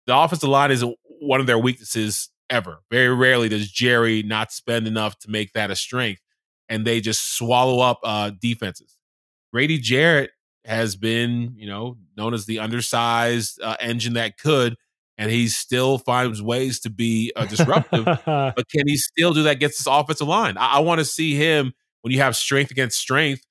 the 0.07 0.15
offensive 0.17 0.49
line 0.49 0.71
is 0.71 0.85
one 1.19 1.39
of 1.39 1.47
their 1.47 1.57
weaknesses 1.57 2.29
ever. 2.49 2.79
Very 2.91 3.13
rarely 3.13 3.49
does 3.49 3.71
Jerry 3.71 4.23
not 4.23 4.51
spend 4.51 4.87
enough 4.87 5.17
to 5.19 5.31
make 5.31 5.53
that 5.53 5.71
a 5.71 5.75
strength, 5.75 6.21
and 6.69 6.85
they 6.85 7.01
just 7.01 7.35
swallow 7.37 7.79
up 7.79 7.99
uh, 8.03 8.31
defenses. 8.39 8.97
Grady 9.51 9.79
Jarrett 9.79 10.31
has 10.65 10.95
been, 10.95 11.53
you 11.55 11.67
know, 11.67 11.97
known 12.17 12.33
as 12.33 12.45
the 12.45 12.59
undersized 12.59 13.61
uh, 13.61 13.77
engine 13.79 14.13
that 14.13 14.37
could, 14.37 14.75
and 15.17 15.31
he 15.31 15.47
still 15.47 15.97
finds 15.97 16.41
ways 16.41 16.79
to 16.81 16.89
be 16.89 17.31
uh, 17.35 17.45
disruptive. 17.45 18.05
but 18.25 18.69
can 18.69 18.87
he 18.87 18.97
still 18.97 19.33
do 19.33 19.43
that 19.43 19.53
against 19.57 19.79
this 19.79 19.87
offensive 19.87 20.27
line? 20.27 20.57
I, 20.57 20.77
I 20.77 20.79
want 20.79 20.99
to 20.99 21.05
see 21.05 21.35
him 21.35 21.73
when 22.01 22.11
you 22.11 22.19
have 22.19 22.35
strength 22.35 22.71
against 22.71 22.99
strength, 22.99 23.41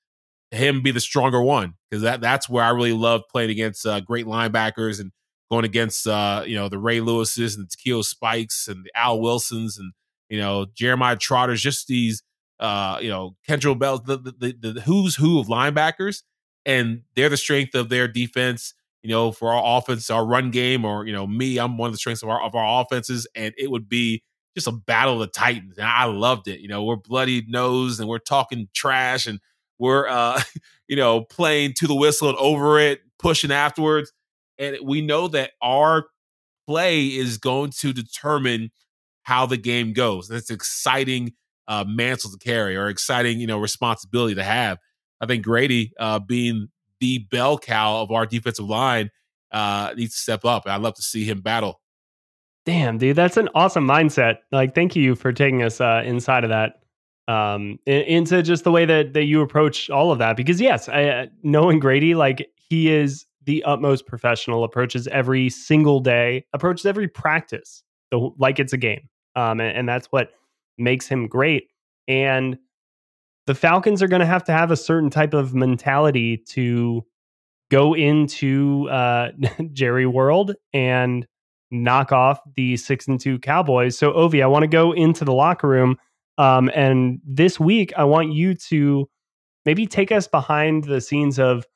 him 0.50 0.83
be 0.83 0.92
the 0.92 1.00
stronger 1.00 1.42
one 1.42 1.74
because 1.90 2.03
that 2.03 2.20
that's 2.20 2.48
where 2.48 2.64
I 2.64 2.70
really 2.70 2.92
love 2.92 3.22
playing 3.31 3.50
against 3.50 3.85
uh, 3.87 4.00
great 4.00 4.27
linebackers 4.27 5.00
and 5.00 5.11
going 5.50 5.64
against 5.64 6.07
uh, 6.07 6.44
you 6.46 6.55
know 6.55 6.68
the 6.68 6.79
Ray 6.79 7.00
Lewises 7.00 7.57
and 7.57 7.64
the 7.64 7.68
Takeo 7.68 8.03
Spikes 8.03 8.68
and 8.68 8.85
the 8.85 8.90
Al 8.94 9.20
Wilsons 9.20 9.79
and 9.79 9.92
you 10.29 10.38
know 10.38 10.66
Jeremiah 10.74 11.16
Trotters, 11.16 11.61
just 11.61 11.87
these 11.88 12.22
uh, 12.61 12.98
you 13.00 13.09
know 13.09 13.37
Kendrell 13.48 13.79
Bell, 13.79 13.98
the, 13.98 14.18
the, 14.18 14.55
the 14.61 14.72
the 14.72 14.81
who's 14.83 15.16
who 15.16 15.40
of 15.40 15.48
linebackers, 15.48 16.22
and 16.64 17.03
they're 17.16 17.29
the 17.29 17.37
strength 17.37 17.74
of 17.74 17.88
their 17.88 18.09
defense. 18.09 18.74
You 19.05 19.11
know, 19.11 19.33
for 19.33 19.53
our 19.53 19.79
offense, 19.79 20.11
our 20.11 20.27
run 20.27 20.51
game, 20.51 20.85
or 20.85 21.07
you 21.07 21.12
know, 21.12 21.27
me, 21.27 21.59
I'm 21.59 21.79
one 21.79 21.88
of 21.88 21.95
the 21.95 21.99
strengths 21.99 22.25
of 22.25 22.29
our 22.31 22.43
of 22.43 22.57
our 22.57 22.83
offenses, 22.83 23.27
and 23.37 23.55
it 23.59 23.71
would 23.71 23.88
be 23.88 24.25
just 24.57 24.67
a 24.67 24.73
battle 24.73 25.14
of 25.14 25.21
the 25.21 25.27
titans. 25.29 25.79
And 25.79 25.87
I 25.87 26.07
loved 26.07 26.49
it. 26.49 26.61
You 26.61 26.69
know, 26.69 26.85
we're 26.85 26.97
bloody 26.97 27.45
nose 27.49 28.01
and 28.01 28.09
we're 28.09 28.19
talking 28.19 28.69
trash 28.75 29.27
and 29.27 29.40
we're 29.79 30.09
uh, 30.09 30.43
you 30.88 30.97
know, 30.97 31.23
playing 31.23 31.75
to 31.79 31.87
the 31.87 31.95
whistle 31.95 32.29
and 32.29 32.38
over 32.38 32.81
it, 32.81 33.01
pushing 33.19 33.53
afterwards 33.53 34.12
and 34.59 34.79
we 34.83 35.01
know 35.01 35.29
that 35.29 35.53
our 35.62 36.07
play 36.67 37.07
is 37.07 37.38
going 37.38 37.71
to 37.81 37.93
determine 37.93 38.71
how 39.23 39.47
the 39.47 39.57
game 39.57 39.93
goes. 39.93 40.29
That's 40.29 40.51
exciting 40.51 41.33
uh, 41.67 41.85
mantle 41.87 42.31
to 42.31 42.38
carry 42.38 42.77
or 42.77 42.88
exciting, 42.88 43.40
you 43.40 43.47
know, 43.47 43.59
responsibility 43.59 44.35
to 44.35 44.45
have. 44.45 44.79
I 45.21 45.27
think 45.27 45.45
Grady, 45.45 45.93
uh, 45.99 46.19
being 46.19 46.69
the 47.05 47.19
bell 47.31 47.59
cow 47.59 48.01
of 48.01 48.11
our 48.11 48.25
defensive 48.25 48.64
line, 48.64 49.11
uh, 49.53 49.93
needs 49.97 50.14
to 50.14 50.21
step 50.21 50.45
up. 50.45 50.62
I'd 50.67 50.81
love 50.81 50.95
to 50.95 51.03
see 51.03 51.25
him 51.25 51.43
battle. 51.43 51.81
Damn, 52.64 52.97
dude, 52.97 53.17
that's 53.17 53.37
an 53.37 53.51
awesome 53.55 53.87
mindset. 53.87 54.38
Like, 54.51 54.75
thank 54.75 54.97
you 54.97 55.15
for 55.15 55.33
taking 55.33 55.63
us 55.63 55.81
uh, 55.81 56.02
inside 56.05 56.44
of 56.44 56.50
that, 56.50 56.81
um, 57.29 57.79
into 57.87 58.42
just 58.42 58.65
the 58.65 58.71
way 58.71 58.87
that 58.87 59.13
that 59.13 59.25
you 59.25 59.42
approach 59.42 59.90
all 59.90 60.13
of 60.13 60.19
that. 60.19 60.37
Because 60.37 60.61
yes, 60.61 60.88
I, 60.88 61.05
uh, 61.05 61.27
knowing 61.42 61.79
Grady, 61.79 62.15
like 62.15 62.50
he 62.57 62.90
is 62.90 63.27
the 63.44 63.63
utmost 63.65 64.07
professional, 64.07 64.65
approaches 64.65 65.07
every 65.09 65.50
single 65.50 66.00
day, 66.00 66.46
approaches 66.55 66.87
every 66.87 67.07
practice 67.07 67.83
so 68.15 68.35
like 68.38 68.59
it's 68.61 68.73
a 68.73 68.77
game. 68.77 69.09
Um, 69.37 69.61
and, 69.61 69.77
and 69.77 69.88
that's 69.88 70.07
what 70.07 70.31
makes 70.79 71.09
him 71.09 71.27
great. 71.27 71.69
And 72.07 72.59
the 73.47 73.55
Falcons 73.55 74.03
are 74.03 74.09
going 74.09 74.21
to 74.21 74.27
have 74.27 74.45
to 74.45 74.53
have 74.53 74.71
a 74.71 74.77
certain 74.77 75.11
type 75.11 75.35
of 75.35 75.55
mentality 75.55 76.38
to 76.49 77.05
go 77.71 77.95
into 77.95 78.88
uh, 78.90 79.31
Jerry 79.73 80.07
World 80.07 80.55
and 80.73 81.27
knock 81.71 82.13
off 82.13 82.38
the 82.55 82.77
six 82.77 83.09
and 83.09 83.21
two 83.21 83.38
Cowboys. 83.38 83.99
So, 83.99 84.13
Ovi, 84.13 84.42
I 84.42 84.47
want 84.47 84.63
to 84.63 84.69
go 84.69 84.92
into 84.92 85.25
the 85.25 85.33
locker 85.35 85.69
room. 85.69 85.97
Um, 86.38 86.71
and 86.75 87.21
this 87.25 87.61
week, 87.61 87.92
I 87.97 88.05
want 88.05 88.33
you 88.33 88.55
to 88.55 89.09
maybe 89.65 89.87
take 89.87 90.13
us 90.13 90.27
behind 90.27 90.85
the 90.85 91.01
scenes 91.01 91.38
of 91.38 91.67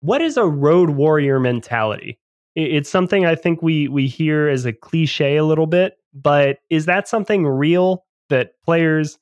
what 0.00 0.20
is 0.20 0.36
a 0.36 0.44
road 0.44 0.90
warrior 0.90 1.40
mentality? 1.40 2.18
It's 2.54 2.90
something 2.90 3.26
I 3.26 3.34
think 3.34 3.62
we 3.62 3.88
we 3.88 4.06
hear 4.06 4.48
as 4.48 4.64
a 4.64 4.72
cliche 4.72 5.36
a 5.36 5.44
little 5.44 5.66
bit, 5.66 5.96
but 6.12 6.58
is 6.70 6.86
that 6.86 7.08
something 7.08 7.46
real 7.46 8.04
that 8.28 8.52
players 8.64 9.18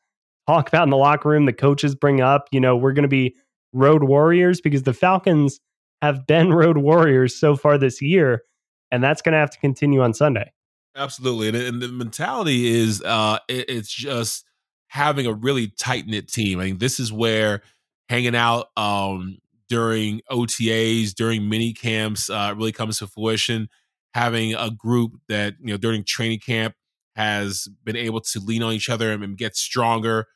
talk 0.53 0.69
about 0.69 0.85
in 0.85 0.91
the 0.91 0.97
locker 0.97 1.29
room, 1.29 1.47
the 1.47 1.53
coaches 1.53 1.95
bring 1.95 2.21
up, 2.21 2.49
you 2.51 2.61
know, 2.61 2.77
we're 2.77 2.93
going 2.93 3.03
to 3.05 3.09
be 3.09 3.35
road 3.73 4.05
warriors 4.05 4.61
because 4.61 4.83
the 4.83 4.93
Falcons 4.93 5.61
have 6.01 6.27
been 6.27 6.53
road 6.55 6.79
warriors 6.79 7.39
so 7.39 7.57
far 7.57 7.79
this 7.79 8.03
year, 8.03 8.43
and 8.91 9.03
that's 9.03 9.23
going 9.23 9.33
to 9.33 9.39
have 9.39 9.51
to 9.51 9.59
continue 9.59 10.03
on 10.03 10.15
Sunday. 10.15 10.53
Absolutely, 10.97 11.49
and, 11.49 11.57
and 11.57 11.83
the 11.83 11.89
mentality 11.89 12.69
is 12.69 13.03
uh, 13.03 13.39
it, 13.49 13.69
it's 13.69 13.93
just 13.93 14.45
having 14.89 15.27
a 15.27 15.33
really 15.33 15.69
tight 15.69 16.07
knit 16.07 16.31
team. 16.31 16.61
I 16.61 16.67
mean, 16.67 16.79
this 16.79 17.01
is 17.01 17.11
where 17.11 17.63
hanging 18.11 18.37
out 18.37 18.67
um, 18.77 19.39
during 19.71 20.21
OTAs, 20.31 21.15
during 21.15 21.49
mini 21.49 21.73
camps, 21.73 22.29
uh, 22.29 22.55
really 22.55 22.73
comes 22.73 22.99
to 22.99 23.07
fruition. 23.07 23.69
Having 24.13 24.55
a 24.55 24.71
group 24.71 25.13
that 25.31 25.55
you 25.61 25.69
know 25.69 25.79
during 25.79 26.05
training 26.05 26.41
camp 26.41 26.75
has 27.17 27.69
been 27.85 27.97
able 27.97 28.21
to 28.21 28.41
lean 28.41 28.63
on 28.63 28.75
each 28.75 28.91
other 28.91 29.13
and 29.13 29.39
get 29.39 29.57
stronger 29.57 30.27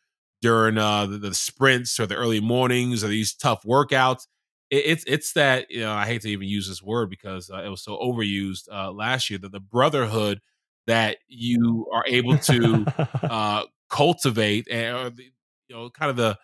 during 0.46 0.78
uh, 0.78 1.06
the, 1.06 1.18
the, 1.18 1.34
sprints 1.34 1.98
or 1.98 2.06
the 2.06 2.14
early 2.14 2.38
mornings 2.38 3.02
or 3.02 3.08
these 3.08 3.34
tough 3.34 3.64
workouts. 3.64 4.28
It, 4.70 4.84
it's 4.86 5.04
it's 5.08 5.32
that 5.32 5.68
you 5.70 5.80
know 5.80 5.92
I 5.92 6.06
hate 6.06 6.22
to 6.22 6.30
even 6.30 6.46
use 6.46 6.68
this 6.68 6.80
word 6.80 7.10
because 7.10 7.50
uh, 7.50 7.64
it 7.64 7.68
was 7.68 7.82
so 7.82 7.98
overused 7.98 8.68
uh, 8.70 8.92
last 8.92 9.28
year. 9.28 9.40
That 9.40 9.50
the 9.50 9.58
brotherhood 9.58 10.40
that 10.86 11.16
you 11.26 11.88
are 11.92 12.04
able 12.06 12.38
to 12.38 12.84
uh, 13.24 13.64
cultivate 13.90 14.68
and 14.70 15.18
you 15.18 15.74
know 15.74 15.90
kind 15.90 16.10
of 16.10 16.16
the 16.16 16.38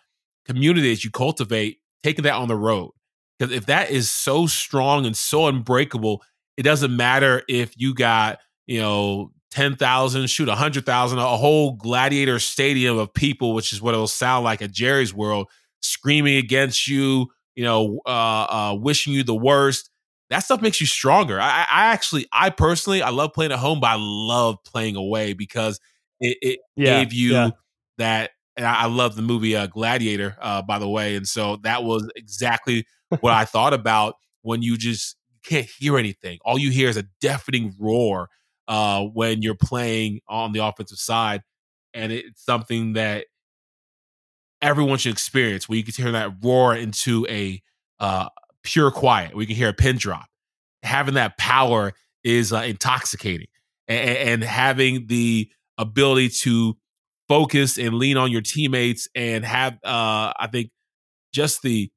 community 0.45 0.93
that 0.93 1.05
you 1.05 1.09
cultivate 1.09 1.77
taking 2.03 2.23
that 2.23 2.33
on 2.33 2.49
the 2.49 2.57
road. 2.57 2.91
Because 3.39 3.55
if 3.55 3.67
that 3.67 3.89
is 3.89 4.11
so 4.11 4.47
strong 4.47 5.05
and 5.05 5.15
so 5.15 5.47
unbreakable, 5.47 6.21
it 6.57 6.63
doesn't 6.63 6.93
matter 6.93 7.41
if 7.47 7.71
you 7.77 7.93
got, 7.93 8.39
you 8.67 8.81
know, 8.81 9.31
10,000, 9.53 10.27
shoot 10.27 10.47
100,000, 10.47 11.19
a 11.19 11.37
whole 11.37 11.73
gladiator 11.73 12.39
stadium 12.39 12.97
of 12.97 13.13
people, 13.13 13.53
which 13.53 13.71
is 13.71 13.83
what 13.83 13.93
it'll 13.93 14.07
sound 14.07 14.43
like 14.43 14.63
at 14.63 14.71
Jerry's 14.71 15.13
World, 15.13 15.47
screaming 15.79 16.37
against 16.37 16.87
you, 16.87 17.27
you 17.53 17.63
know, 17.63 17.99
uh, 18.07 18.09
uh, 18.09 18.77
wishing 18.79 19.13
you 19.13 19.23
the 19.23 19.35
worst. 19.35 19.91
That 20.31 20.39
stuff 20.39 20.63
makes 20.63 20.81
you 20.81 20.87
stronger. 20.87 21.39
I, 21.39 21.67
I 21.69 21.85
actually, 21.91 22.25
I 22.33 22.49
personally, 22.49 23.03
I 23.03 23.11
love 23.11 23.33
playing 23.33 23.51
at 23.51 23.59
home, 23.59 23.79
but 23.79 23.91
I 23.91 23.97
love 23.99 24.57
playing 24.65 24.95
away 24.95 25.33
because 25.33 25.79
it, 26.19 26.37
it 26.41 26.59
yeah, 26.75 27.03
gave 27.03 27.13
you 27.13 27.33
yeah. 27.33 27.49
that 27.99 28.31
and 28.57 28.65
I, 28.65 28.83
I 28.83 28.85
love 28.87 29.15
the 29.15 29.21
movie 29.21 29.55
uh, 29.55 29.67
Gladiator, 29.67 30.35
uh, 30.41 30.63
by 30.63 30.79
the 30.79 30.89
way. 30.89 31.15
And 31.15 31.27
so 31.27 31.57
that 31.57 31.83
was 31.83 32.09
exactly 32.15 32.87
what 33.19 33.33
I 33.33 33.45
thought 33.45 33.73
about 33.73 34.15
when 34.41 34.63
you 34.63 34.77
just 34.77 35.15
can't 35.45 35.67
hear 35.77 35.99
anything. 35.99 36.39
All 36.43 36.57
you 36.57 36.71
hear 36.71 36.89
is 36.89 36.97
a 36.97 37.05
deafening 37.21 37.75
roar 37.79 38.29
uh, 38.67 39.03
when 39.03 39.41
you're 39.41 39.55
playing 39.55 40.19
on 40.27 40.51
the 40.51 40.59
offensive 40.59 40.99
side, 40.99 41.41
and 41.93 42.11
it's 42.11 42.43
something 42.43 42.93
that 42.93 43.25
everyone 44.61 44.97
should 44.97 45.13
experience. 45.13 45.67
Where 45.67 45.77
you 45.77 45.83
can 45.83 45.93
turn 45.93 46.13
that 46.13 46.31
roar 46.43 46.75
into 46.75 47.25
a 47.29 47.61
uh, 47.99 48.29
pure 48.63 48.91
quiet. 48.91 49.35
We 49.35 49.45
can 49.45 49.55
hear 49.55 49.69
a 49.69 49.73
pin 49.73 49.97
drop. 49.97 50.25
Having 50.83 51.15
that 51.15 51.37
power 51.37 51.93
is 52.23 52.51
uh, 52.53 52.57
intoxicating, 52.61 53.47
and, 53.87 54.17
and 54.17 54.43
having 54.43 55.07
the 55.07 55.49
ability 55.77 56.29
to 56.29 56.77
focus 57.27 57.77
and 57.77 57.95
lean 57.95 58.17
on 58.17 58.31
your 58.31 58.41
teammates 58.41 59.07
and 59.15 59.45
have 59.45 59.73
uh 59.83 60.33
I 60.37 60.47
think 60.51 60.69
just 61.33 61.61
the 61.61 61.89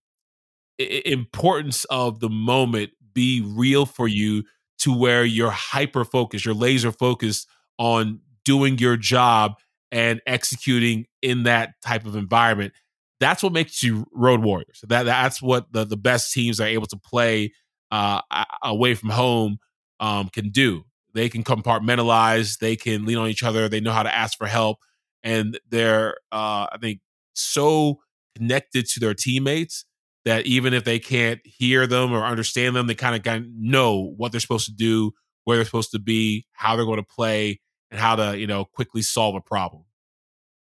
importance 0.79 1.85
of 1.87 2.21
the 2.21 2.29
moment 2.29 2.91
be 3.12 3.43
real 3.45 3.87
for 3.87 4.07
you 4.07 4.45
to 4.79 4.97
where 4.97 5.24
you're 5.24 5.51
hyper 5.51 6.05
focused, 6.05 6.45
you're 6.45 6.55
laser 6.55 6.93
focused 6.93 7.49
on 7.79 8.20
doing 8.45 8.79
your 8.79 8.97
job 8.97 9.55
and 9.91 10.20
executing 10.27 11.07
in 11.22 11.45
that 11.45 11.74
type 11.85 12.07
of 12.07 12.16
environment. 12.16 12.72
That's 13.18 13.43
what 13.43 13.53
makes 13.53 13.83
you 13.83 14.07
road 14.12 14.43
warriors. 14.43 14.85
That 14.87 15.05
that's 15.05 15.41
what 15.41 15.72
the 15.72 15.85
the 15.85 15.97
best 15.97 16.33
teams 16.33 16.61
are 16.61 16.66
able 16.66 16.87
to 16.89 16.97
play 16.99 17.53
uh, 17.91 18.20
away 18.62 18.95
from 18.95 19.11
home 19.11 19.59
um, 20.01 20.29
can 20.29 20.51
do. 20.51 20.85
They 21.14 21.31
can 21.31 21.43
compartmentalize. 21.43 22.59
They 22.59 22.77
can 22.77 23.07
lean 23.07 23.16
on 23.16 23.29
each 23.29 23.43
other. 23.43 23.68
They 23.68 23.81
know 23.81 23.93
how 23.93 24.03
to 24.03 24.14
ask 24.14 24.37
for 24.37 24.47
help 24.47 24.79
and 25.27 25.59
they're 25.68 26.14
uh, 26.33 26.68
I 26.72 26.79
think 26.81 27.01
so 27.35 27.99
connected 28.37 28.87
to 28.87 29.01
their 29.01 29.12
teammates 29.12 29.85
that 30.27 30.45
even 30.45 30.74
if 30.74 30.85
they 30.85 30.99
can't 30.99 31.41
hear 31.45 31.87
them 31.87 32.12
or 32.12 32.24
understand 32.24 32.77
them, 32.77 32.89
they 32.89 32.95
kind 32.95 33.16
of 33.16 33.47
know 33.57 34.12
what 34.16 34.33
they're 34.33 34.41
supposed 34.41 34.66
to 34.66 34.74
do, 34.74 35.12
where 35.45 35.57
they're 35.57 35.64
supposed 35.64 35.93
to 35.93 35.99
be, 35.99 36.45
how 36.53 36.77
they're 36.77 36.85
going 36.85 36.99
to 36.99 37.03
play, 37.03 37.61
and 37.91 37.99
how 37.99 38.16
to 38.16 38.39
you 38.39 38.47
know 38.47 38.66
quickly 38.66 39.01
solve 39.01 39.35
a 39.35 39.41
problem. 39.41 39.85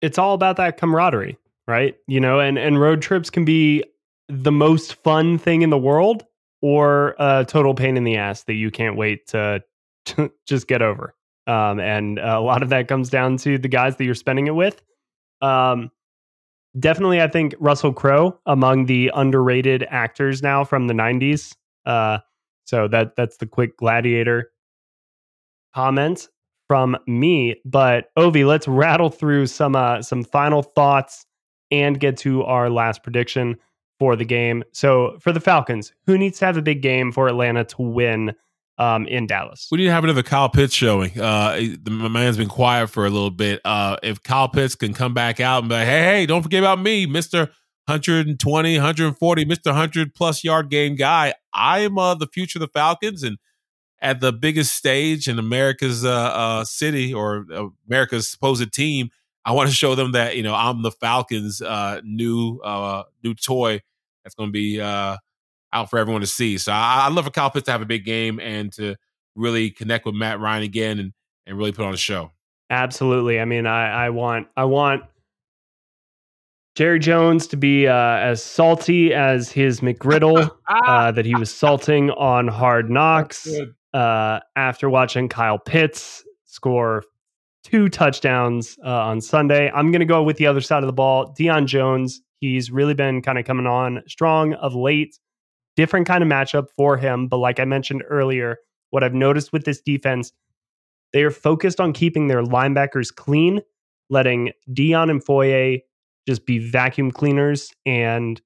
It's 0.02 0.18
all 0.18 0.34
about 0.34 0.58
that 0.58 0.78
camaraderie, 0.78 1.38
right? 1.68 1.96
You 2.08 2.20
know, 2.20 2.40
and 2.40 2.58
and 2.60 2.82
road 2.82 3.02
trips 3.02 3.30
can 3.30 3.46
be 3.46 3.86
the 4.28 4.52
most 4.52 4.96
fun 4.96 5.38
thing 5.38 5.62
in 5.62 5.70
the 5.70 5.78
world 5.78 6.26
or 6.62 7.16
a 7.20 7.46
total 7.48 7.74
pain 7.74 7.98
in 7.98 8.04
the 8.04 8.18
ass 8.18 8.44
that 8.44 8.54
you 8.54 8.72
can't 8.72 8.96
wait 8.96 9.28
to, 9.28 9.62
to 10.06 10.32
just 10.48 10.68
get 10.68 10.82
over. 10.82 11.16
Um, 11.48 11.80
and 11.80 12.20
a 12.20 12.40
lot 12.40 12.64
of 12.64 12.70
that 12.70 12.88
comes 12.88 13.10
down 13.10 13.38
to 13.38 13.58
the 13.58 13.68
guys 13.68 13.98
that 13.98 14.06
you're 14.06 14.16
spending 14.16 14.48
it 14.48 14.56
with. 14.56 14.82
Um, 15.42 15.92
definitely, 16.80 17.22
I 17.22 17.28
think 17.28 17.56
Russell 17.60 17.94
Crowe 17.94 18.40
among 18.46 18.86
the 18.86 19.12
underrated 19.14 19.86
actors 19.90 20.42
now 20.42 20.64
from 20.64 20.88
the 20.88 20.94
90s. 20.94 21.56
Uh, 21.86 22.20
so 22.66 22.88
that 22.88 23.16
that's 23.16 23.38
the 23.38 23.48
quick 23.48 23.78
gladiator 23.78 24.52
comment 25.74 26.30
from 26.68 26.98
me. 27.08 27.56
But 27.66 28.06
Ovi, 28.18 28.46
let's 28.46 28.68
rattle 28.68 29.10
through 29.10 29.48
some 29.48 29.76
uh, 29.76 30.02
some 30.02 30.24
final 30.24 30.64
thoughts 30.64 31.26
and 31.72 32.00
get 32.00 32.18
to 32.18 32.44
our 32.44 32.70
last 32.70 33.04
prediction 33.04 33.58
for 34.00 34.16
the 34.16 34.26
game. 34.26 34.64
So 34.72 35.18
for 35.20 35.32
the 35.32 35.40
Falcons, 35.40 35.94
who 36.06 36.18
needs 36.18 36.40
to 36.40 36.46
have 36.46 36.58
a 36.58 36.62
big 36.62 36.82
game 36.82 37.12
for 37.12 37.28
Atlanta 37.28 37.64
to 37.66 37.82
win 37.82 38.34
um, 38.82 39.06
in 39.06 39.28
Dallas. 39.28 39.68
We 39.72 39.78
need 39.78 39.86
to 39.86 39.92
have 39.92 40.04
another 40.04 40.24
Kyle 40.24 40.50
Pitts 40.50 40.74
showing. 40.74 41.20
Uh, 41.20 41.56
the, 41.84 41.92
my 41.92 42.08
man's 42.08 42.38
been 42.38 42.50
quiet 42.50 42.88
for 42.88 43.06
a 43.06 43.12
little 43.12 43.30
bit. 43.30 43.62
Uh, 43.64 43.98
if 44.02 44.24
Kyle 44.24 44.50
Pitts 44.50 44.74
can 44.74 44.96
come 44.96 45.14
back 45.14 45.40
out 45.40 45.60
and 45.60 45.70
be 45.70 45.76
like, 45.76 45.86
hey, 45.86 46.04
hey, 46.04 46.26
don't 46.26 46.42
forget 46.42 46.64
about 46.64 46.82
me, 46.82 47.06
Mister 47.06 47.42
120, 47.86 48.76
140, 48.78 49.46
Mister 49.46 49.70
100 49.70 50.16
plus 50.16 50.44
yard 50.44 50.72
game 50.72 50.96
guy. 50.96 51.36
I 51.54 51.80
am 51.80 52.00
uh, 52.00 52.16
the 52.16 52.26
future 52.26 52.58
of 52.58 52.62
the 52.62 52.70
Falcons, 52.70 53.22
and 53.22 53.38
at 54.02 54.20
the 54.20 54.34
biggest 54.34 54.76
stage 54.76 55.28
in 55.28 55.38
America's 55.38 56.04
uh, 56.04 56.10
uh, 56.10 56.64
city 56.66 57.14
or 57.14 57.46
uh, 57.54 57.68
America's 57.88 58.28
supposed 58.28 58.74
team, 58.74 59.10
I 59.46 59.52
want 59.52 59.70
to 59.70 59.76
show 59.76 59.94
them 59.94 60.14
that 60.14 60.38
you 60.38 60.42
know 60.42 60.56
I'm 60.56 60.82
the 60.82 60.92
Falcons' 60.92 61.62
new 62.04 62.60
new 63.24 63.36
toy 63.36 63.82
that's 64.24 64.34
going 64.34 64.50
to 64.50 64.54
be 64.54 64.80
out 65.74 65.90
for 65.90 66.00
everyone 66.00 66.22
to 66.22 66.28
see. 66.28 66.58
So 66.58 66.72
I, 66.72 67.06
I 67.06 67.10
love 67.10 67.26
for 67.26 67.32
Kyle 67.32 67.50
Pitts 67.50 67.66
to 67.66 67.72
have 67.72 67.82
a 67.82 67.86
big 67.86 68.06
game 68.06 68.40
and 68.40 68.72
to 68.74 68.96
really 69.36 69.70
connect 69.70 70.06
with 70.06 70.16
Matt 70.16 70.40
Ryan 70.40 70.64
again 70.64 71.00
and 71.00 71.14
and 71.46 71.58
really 71.58 71.72
put 71.72 71.86
on 71.86 71.94
a 71.94 71.98
show. 71.98 72.32
Absolutely. 72.70 73.40
I 73.40 73.46
mean, 73.46 73.66
I, 73.66 74.06
I 74.06 74.10
want 74.10 74.48
I 74.56 74.66
want 74.66 75.04
Jerry 76.76 77.00
Jones 77.00 77.48
to 77.48 77.58
be 77.58 77.88
uh, 77.88 77.94
as 77.94 78.44
salty 78.44 79.14
as 79.14 79.52
his 79.52 79.82
McGriddle 79.82 80.50
uh, 80.68 81.12
that 81.12 81.26
he 81.26 81.36
was 81.36 81.54
salting 81.54 82.12
on 82.12 82.48
Hard 82.48 82.90
Knocks 82.90 83.48
uh, 83.94 84.40
after 84.56 84.90
watching 84.90 85.28
Kyle 85.28 85.60
Pitts 85.60 86.24
score 86.46 87.04
two 87.64 87.90
touchdowns 87.90 88.78
uh, 88.86 88.90
on 88.90 89.22
Sunday. 89.22 89.70
I'm 89.74 89.92
going 89.92 90.00
to 90.00 90.06
go 90.06 90.24
with 90.24 90.38
the 90.38 90.48
other 90.48 90.62
side 90.62 90.84
of 90.84 90.88
the 90.88 90.94
ball. 90.94 91.36
Deion 91.38 91.66
Jones, 91.66 92.22
he's 92.40 92.72
really 92.72 92.94
been 92.94 93.22
kind 93.22 93.38
of 93.38 93.46
coming 93.46 93.68
on 93.68 94.02
strong 94.08 94.54
of 94.54 94.74
late 94.74 95.20
different 95.82 96.06
kind 96.06 96.22
of 96.22 96.30
matchup 96.30 96.68
for 96.78 96.96
him. 96.96 97.28
But 97.28 97.38
like 97.38 97.60
I 97.60 97.66
mentioned 97.66 98.04
earlier, 98.08 98.58
what 98.92 99.04
I've 99.04 99.16
noticed 99.16 99.52
with 99.52 99.66
this 99.66 99.82
defense, 99.82 100.32
they 101.12 101.24
are 101.24 101.32
focused 101.32 101.80
on 101.80 101.92
keeping 101.92 102.28
their 102.28 102.44
linebackers 102.44 103.14
clean, 103.14 103.62
letting 104.08 104.52
Deion 104.72 105.10
and 105.10 105.24
Foye 105.24 105.80
just 106.28 106.46
be 106.46 106.60
vacuum 106.60 107.10
cleaners 107.10 107.72
and 107.84 108.40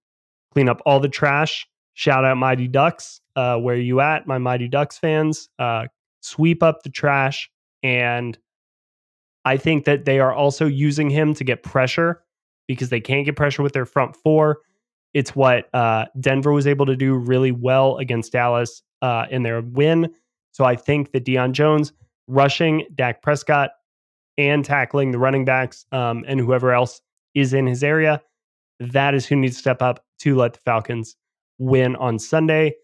clean 0.54 0.70
up 0.70 0.82
all 0.86 1.02
the 1.02 1.10
trash. 1.10 1.68
Shout 1.94 2.24
out 2.24 2.38
Mighty 2.38 2.70
Ducks. 2.70 3.20
Uh, 3.36 3.58
where 3.58 3.76
you 3.76 4.00
at, 4.00 4.28
my 4.28 4.38
Mighty 4.38 4.70
Ducks 4.70 4.98
fans? 4.98 5.50
Uh, 5.60 5.88
sweep 6.22 6.64
up 6.64 6.84
the 6.84 6.90
trash. 6.90 7.50
And 7.84 8.38
I 9.44 9.58
think 9.58 9.84
that 9.84 10.06
they 10.06 10.22
are 10.22 10.34
also 10.34 10.68
using 10.68 11.10
him 11.10 11.34
to 11.34 11.44
get 11.44 11.64
pressure 11.64 12.24
because 12.66 12.88
they 12.88 13.02
can't 13.02 13.26
get 13.26 13.36
pressure 13.36 13.62
with 13.62 13.74
their 13.74 13.86
front 13.86 14.16
four. 14.16 14.60
It's 15.16 15.36
what 15.36 15.74
uh, 15.74 16.05
Denver 16.20 16.51
was 16.51 16.68
able 16.68 16.86
to 16.86 16.95
do 16.95 17.16
really 17.16 17.51
well 17.51 17.97
against 17.97 18.34
Dallas 18.34 18.84
uh, 19.01 19.26
in 19.32 19.41
their 19.41 19.61
win. 19.61 20.13
So 20.51 20.66
I 20.66 20.76
think 20.76 21.13
that 21.13 21.26
Deion 21.26 21.53
Jones 21.53 21.93
rushing 22.28 22.86
Dak 22.93 23.24
Prescott 23.24 23.72
and 24.38 24.63
tackling 24.63 25.11
the 25.11 25.18
running 25.18 25.45
backs 25.45 25.86
um, 25.91 26.24
and 26.28 26.39
whoever 26.39 26.74
else 26.74 27.01
is 27.34 27.53
in 27.53 27.66
his 27.66 27.84
area, 27.84 28.22
that 28.80 29.16
is 29.16 29.26
who 29.26 29.36
needs 29.38 29.55
to 29.55 29.59
step 29.61 29.82
up 29.82 30.03
to 30.20 30.36
let 30.36 30.53
the 30.53 30.59
Falcons 30.59 31.16
win 31.59 31.95
on 31.95 32.20
Sunday. 32.20 32.76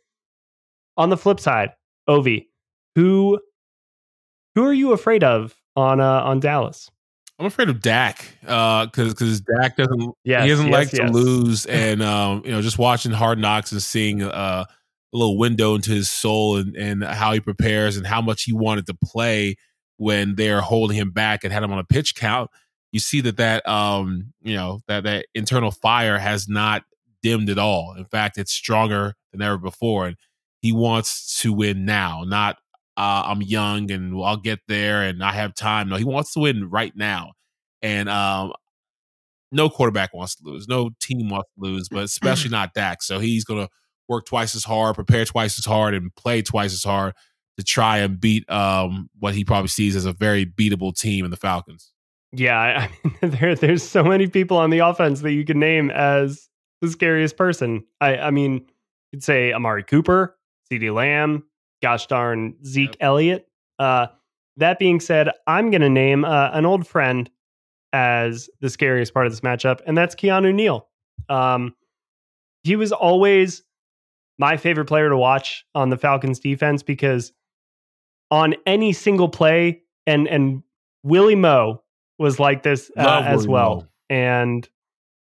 on 0.97 1.09
the 1.09 1.17
flip 1.17 1.39
side, 1.39 1.71
Ovi, 2.09 2.47
who 2.95 3.39
who 4.55 4.65
are 4.65 4.73
you 4.73 4.93
afraid 4.93 5.23
of 5.23 5.55
on 5.75 5.99
uh, 5.99 6.21
on 6.21 6.39
Dallas? 6.39 6.89
I'm 7.41 7.47
afraid 7.47 7.69
of 7.69 7.81
Dak 7.81 8.35
because 8.41 8.85
uh, 8.85 8.85
because 9.07 9.41
Dak 9.41 9.75
doesn't 9.75 10.13
yes, 10.23 10.43
he 10.43 10.49
doesn't 10.49 10.67
yes, 10.67 10.73
like 10.73 10.93
yes. 10.93 11.09
to 11.09 11.17
lose, 11.17 11.65
and 11.65 12.03
um, 12.03 12.43
you 12.45 12.51
know 12.51 12.61
just 12.61 12.77
watching 12.77 13.11
Hard 13.11 13.39
Knocks 13.39 13.71
and 13.71 13.81
seeing 13.81 14.21
uh, 14.21 14.65
a 14.67 15.17
little 15.17 15.39
window 15.39 15.73
into 15.73 15.89
his 15.89 16.07
soul 16.11 16.57
and 16.57 16.75
and 16.75 17.03
how 17.03 17.33
he 17.33 17.39
prepares 17.39 17.97
and 17.97 18.05
how 18.05 18.21
much 18.21 18.43
he 18.43 18.53
wanted 18.53 18.85
to 18.85 18.93
play 19.03 19.55
when 19.97 20.35
they're 20.35 20.61
holding 20.61 20.95
him 20.95 21.09
back 21.09 21.43
and 21.43 21.51
had 21.51 21.63
him 21.63 21.71
on 21.71 21.79
a 21.79 21.83
pitch 21.83 22.13
count. 22.13 22.51
You 22.91 22.99
see 22.99 23.21
that 23.21 23.37
that 23.37 23.67
um 23.67 24.33
you 24.43 24.55
know 24.55 24.81
that 24.87 25.03
that 25.05 25.25
internal 25.33 25.71
fire 25.71 26.19
has 26.19 26.47
not 26.47 26.83
dimmed 27.23 27.49
at 27.49 27.57
all. 27.57 27.95
In 27.97 28.05
fact, 28.05 28.37
it's 28.37 28.51
stronger 28.51 29.15
than 29.31 29.41
ever 29.41 29.57
before, 29.57 30.05
and 30.05 30.15
he 30.61 30.73
wants 30.73 31.39
to 31.41 31.51
win 31.53 31.85
now, 31.85 32.23
not 32.23 32.57
uh, 33.02 33.24
I'm 33.26 33.41
young 33.41 33.89
and 33.89 34.14
I'll 34.24 34.38
get 34.38 34.60
there 34.68 35.02
and 35.02 35.24
I 35.24 35.32
have 35.32 35.56
time. 35.56 35.89
No, 35.89 35.95
he 35.95 36.04
wants 36.04 36.34
to 36.34 36.39
win 36.39 36.70
right 36.70 36.95
now. 36.95 37.32
And 37.82 38.08
um, 38.08 38.54
no 39.52 39.72
quarterback 39.72 40.14
wants 40.14 40.36
to 40.36 40.43
lose. 40.45 40.68
No 40.68 40.91
team 40.99 41.30
wants 41.30 41.49
to 41.56 41.66
lose, 41.66 41.89
but 41.89 42.04
especially 42.04 42.52
not 42.52 42.76
Dak. 42.76 43.02
So 43.02 43.18
he's 43.18 43.43
going 43.43 43.66
to 43.66 43.70
work 44.08 44.28
twice 44.28 44.54
as 44.54 44.64
hard, 44.64 44.93
prepare 44.93 45.26
twice 45.26 45.58
as 45.58 45.66
hard, 45.66 45.95
and 45.95 46.14
play 46.16 46.43
twice 46.43 46.74
as 46.74 46.84
hard 46.84 47.16
to 47.58 47.64
try 47.64 47.97
and 47.97 48.20
beat 48.20 48.47
um, 48.52 49.10
what 49.18 49.34
he 49.34 49.43
probably 49.43 49.70
sees 49.70 49.95
as 49.95 50.06
a 50.06 50.14
very 50.14 50.45
beatable 50.45 50.95
team 50.95 51.26
in 51.26 51.32
the 51.32 51.38
Falcons. 51.38 51.91
Yeah, 52.32 52.60
I 52.60 52.91
mean, 53.04 53.32
there, 53.32 53.56
there's 53.56 53.82
so 53.82 54.04
many 54.04 54.28
people 54.28 54.58
on 54.58 54.70
the 54.70 54.80
offense 54.80 55.22
that 55.22 55.32
you 55.32 55.43
can 55.43 55.58
name 55.58 55.89
as 55.89 56.49
the 56.82 56.88
scariest 56.88 57.36
person. 57.36 57.84
I, 57.99 58.18
I 58.18 58.30
mean, 58.30 58.68
you'd 59.12 59.24
say 59.24 59.54
Amari 59.54 59.84
Cooper, 59.84 60.38
CeeDee 60.72 60.93
Lamb, 60.93 61.45
gosh 61.82 62.07
darn 62.07 62.55
Zeke 62.65 62.89
yep. 62.89 62.97
Elliott. 62.99 63.47
Uh, 63.79 64.07
that 64.57 64.79
being 64.79 64.99
said, 64.99 65.29
I'm 65.47 65.71
going 65.71 65.82
to 65.82 65.89
name 65.89 66.25
uh, 66.25 66.49
an 66.51 66.65
old 66.65 66.86
friend 66.86 67.29
as 67.93 68.49
the 68.59 68.69
scariest 68.69 69.13
part 69.13 69.25
of 69.25 69.32
this 69.32 69.41
matchup, 69.41 69.82
and 69.86 69.97
that's 69.97 70.15
Keanu 70.15 70.53
Neal. 70.53 70.88
Um, 71.29 71.75
he 72.63 72.75
was 72.75 72.91
always 72.91 73.63
my 74.38 74.57
favorite 74.57 74.86
player 74.86 75.09
to 75.09 75.17
watch 75.17 75.65
on 75.75 75.89
the 75.89 75.97
Falcons 75.97 76.39
defense 76.39 76.84
because 76.84 77.34
on 78.29 78.55
any 78.65 78.93
single 78.93 79.29
play, 79.29 79.82
and 80.07 80.27
and 80.27 80.63
Willie 81.03 81.36
Moe 81.36 81.84
was 82.17 82.39
like 82.39 82.63
this 82.63 82.91
uh, 82.97 83.23
as 83.25 83.47
well, 83.47 83.75
Moe. 83.75 83.88
and 84.09 84.69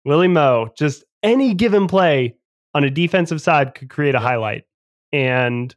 Willie 0.06 0.28
Moe 0.28 0.70
just 0.78 1.04
any 1.24 1.54
given 1.54 1.88
play 1.88 2.36
on 2.74 2.84
a 2.84 2.90
defensive 2.90 3.42
side 3.42 3.76
could 3.76 3.90
create 3.90 4.16
a 4.16 4.20
highlight, 4.20 4.64
and 5.12 5.76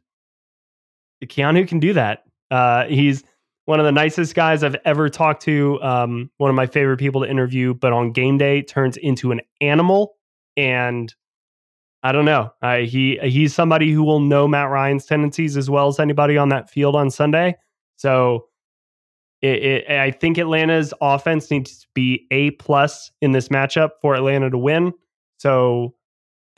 Keanu 1.25 1.67
can 1.67 1.79
do 1.79 1.93
that. 1.93 2.23
Uh, 2.51 2.85
he's 2.85 3.23
one 3.65 3.79
of 3.79 3.85
the 3.85 3.91
nicest 3.91 4.33
guys 4.33 4.63
I've 4.63 4.77
ever 4.85 5.09
talked 5.09 5.43
to. 5.43 5.81
Um, 5.81 6.31
one 6.37 6.49
of 6.49 6.55
my 6.55 6.65
favorite 6.65 6.97
people 6.97 7.21
to 7.21 7.29
interview, 7.29 7.73
but 7.73 7.93
on 7.93 8.11
game 8.11 8.37
day 8.37 8.61
turns 8.61 8.97
into 8.97 9.31
an 9.31 9.41
animal. 9.61 10.15
And 10.57 11.13
I 12.01 12.11
don't 12.11 12.25
know. 12.25 12.51
Uh, 12.61 12.77
he 12.77 13.19
he's 13.21 13.53
somebody 13.53 13.91
who 13.91 14.03
will 14.03 14.21
know 14.21 14.47
Matt 14.47 14.69
Ryan's 14.69 15.05
tendencies 15.05 15.57
as 15.57 15.69
well 15.69 15.87
as 15.87 15.99
anybody 15.99 16.37
on 16.37 16.49
that 16.49 16.69
field 16.69 16.95
on 16.95 17.11
Sunday. 17.11 17.55
So 17.97 18.47
it, 19.41 19.63
it, 19.63 19.91
I 19.91 20.11
think 20.11 20.37
Atlanta's 20.37 20.93
offense 21.01 21.51
needs 21.51 21.81
to 21.81 21.87
be 21.93 22.25
a 22.31 22.51
plus 22.51 23.11
in 23.21 23.33
this 23.33 23.49
matchup 23.49 23.91
for 24.01 24.15
Atlanta 24.15 24.49
to 24.49 24.57
win. 24.57 24.93
So 25.37 25.93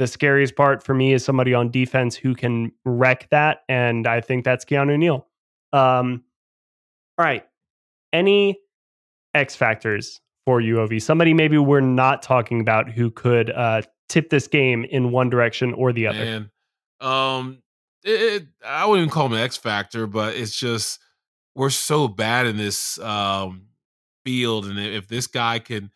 the 0.02 0.08
scariest 0.08 0.56
part 0.56 0.82
for 0.82 0.96
me 0.96 1.14
is 1.14 1.24
somebody 1.24 1.54
on 1.54 1.70
defense 1.70 2.16
who 2.16 2.34
can 2.34 2.72
wreck 2.86 3.30
that, 3.30 3.60
and 3.70 4.08
I 4.08 4.20
think 4.20 4.44
that's 4.44 4.66
Keanu 4.66 4.98
Neal. 4.98 5.28
Um, 5.74 6.24
all 7.20 7.26
right, 7.26 7.46
any 8.12 8.60
X 9.36 9.56
factors 9.56 10.20
for 10.44 10.60
UOV? 10.60 11.00
Somebody 11.04 11.36
maybe 11.36 11.60
we're 11.60 11.82
not 11.82 12.24
talking 12.24 12.62
about 12.62 12.90
who 12.90 13.12
could 13.12 13.52
uh, 13.52 13.84
tip 14.10 14.32
this 14.32 14.48
game 14.48 14.86
in 14.86 15.12
one 15.12 15.30
direction 15.30 15.72
or 15.76 15.94
the 15.94 16.08
other. 16.08 16.26
Man, 16.26 16.52
um, 17.00 17.62
it, 18.04 18.48
I 18.66 18.88
wouldn't 18.88 19.04
even 19.04 19.14
call 19.14 19.28
him 19.28 19.34
an 19.34 19.40
X 19.42 19.56
factor, 19.56 20.08
but 20.08 20.34
it's 20.36 20.58
just 20.58 20.98
we're 21.54 21.70
so 21.70 22.08
bad 22.08 22.48
in 22.48 22.58
this 22.58 22.98
um, 22.98 23.68
field, 24.26 24.66
and 24.66 24.80
if 24.80 25.08
this 25.08 25.28
guy 25.28 25.60
can 25.60 25.92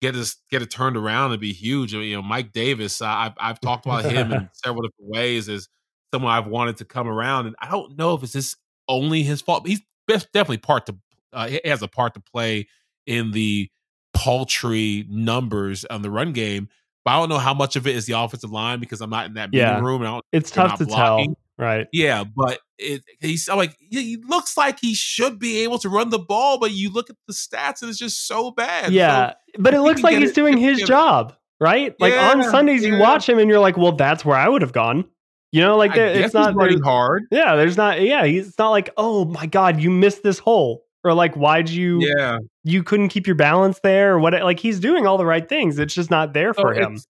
get 0.00 0.14
us 0.14 0.36
get 0.50 0.62
it 0.62 0.70
turned 0.70 0.96
around 0.96 1.32
and 1.32 1.40
be 1.40 1.52
huge. 1.52 1.92
You 1.92 2.16
know, 2.16 2.22
Mike 2.22 2.52
Davis. 2.52 3.02
I've 3.02 3.32
I've 3.38 3.60
talked 3.60 3.86
about 3.86 4.04
him 4.04 4.32
in 4.32 4.48
several 4.64 4.82
different 4.82 5.10
ways 5.10 5.48
as 5.48 5.68
someone 6.12 6.32
I've 6.32 6.46
wanted 6.46 6.78
to 6.78 6.84
come 6.84 7.08
around, 7.08 7.46
and 7.46 7.56
I 7.60 7.70
don't 7.70 7.96
know 7.96 8.14
if 8.14 8.22
it's 8.22 8.32
this 8.32 8.56
only 8.88 9.22
his 9.22 9.40
fault. 9.40 9.66
He's 9.66 9.82
definitely 10.08 10.58
part 10.58 10.86
to 10.86 10.96
uh, 11.32 11.48
he 11.48 11.60
has 11.64 11.82
a 11.82 11.88
part 11.88 12.14
to 12.14 12.20
play 12.20 12.68
in 13.06 13.30
the 13.32 13.70
paltry 14.14 15.06
numbers 15.08 15.84
on 15.86 16.02
the 16.02 16.10
run 16.10 16.32
game. 16.32 16.68
But 17.04 17.12
I 17.12 17.20
don't 17.20 17.28
know 17.28 17.38
how 17.38 17.54
much 17.54 17.76
of 17.76 17.86
it 17.86 17.96
is 17.96 18.06
the 18.06 18.18
offensive 18.18 18.50
line 18.50 18.80
because 18.80 19.00
I'm 19.00 19.10
not 19.10 19.26
in 19.26 19.34
that 19.34 19.50
meeting 19.50 19.66
yeah. 19.66 19.80
room. 19.80 20.20
it's 20.32 20.50
tough 20.50 20.78
to 20.78 20.86
blocking. 20.86 21.34
tell. 21.34 21.38
Right. 21.58 21.88
Yeah, 21.92 22.22
but 22.22 22.60
it, 22.78 23.02
he's 23.20 23.48
I'm 23.48 23.56
like 23.56 23.76
he 23.80 24.16
looks 24.28 24.56
like 24.56 24.78
he 24.78 24.94
should 24.94 25.40
be 25.40 25.64
able 25.64 25.78
to 25.80 25.88
run 25.88 26.10
the 26.10 26.18
ball, 26.18 26.58
but 26.58 26.70
you 26.70 26.90
look 26.90 27.10
at 27.10 27.16
the 27.26 27.32
stats 27.32 27.82
and 27.82 27.90
it's 27.90 27.98
just 27.98 28.28
so 28.28 28.52
bad. 28.52 28.92
Yeah, 28.92 29.30
so 29.30 29.34
but 29.58 29.74
it 29.74 29.80
looks 29.80 30.02
like 30.02 30.16
he's 30.18 30.30
it, 30.30 30.36
doing 30.36 30.56
his 30.56 30.80
job, 30.82 31.34
right? 31.60 31.96
Like 31.98 32.12
yeah, 32.12 32.30
on 32.30 32.44
Sundays, 32.44 32.84
yeah. 32.84 32.90
you 32.90 32.98
watch 33.00 33.28
him 33.28 33.40
and 33.40 33.50
you're 33.50 33.58
like, 33.58 33.76
well, 33.76 33.92
that's 33.92 34.24
where 34.24 34.36
I 34.36 34.48
would 34.48 34.62
have 34.62 34.72
gone. 34.72 35.04
You 35.50 35.62
know, 35.62 35.76
like 35.76 35.94
there, 35.94 36.08
it's 36.08 36.34
not 36.34 36.54
running 36.54 36.80
hard. 36.80 37.24
Yeah, 37.32 37.56
there's 37.56 37.76
not. 37.76 38.00
Yeah, 38.02 38.24
he's 38.24 38.56
not 38.56 38.70
like, 38.70 38.90
oh 38.96 39.24
my 39.24 39.46
god, 39.46 39.80
you 39.80 39.90
missed 39.90 40.22
this 40.22 40.38
hole, 40.38 40.84
or 41.02 41.12
like, 41.12 41.34
why'd 41.34 41.68
you? 41.68 41.98
Yeah, 42.00 42.38
you 42.62 42.84
couldn't 42.84 43.08
keep 43.08 43.26
your 43.26 43.36
balance 43.36 43.80
there, 43.82 44.14
or 44.14 44.20
what? 44.20 44.34
Like 44.34 44.60
he's 44.60 44.78
doing 44.78 45.08
all 45.08 45.18
the 45.18 45.26
right 45.26 45.48
things. 45.48 45.80
It's 45.80 45.94
just 45.94 46.10
not 46.10 46.34
there 46.34 46.54
for 46.54 46.72
him. 46.72 47.00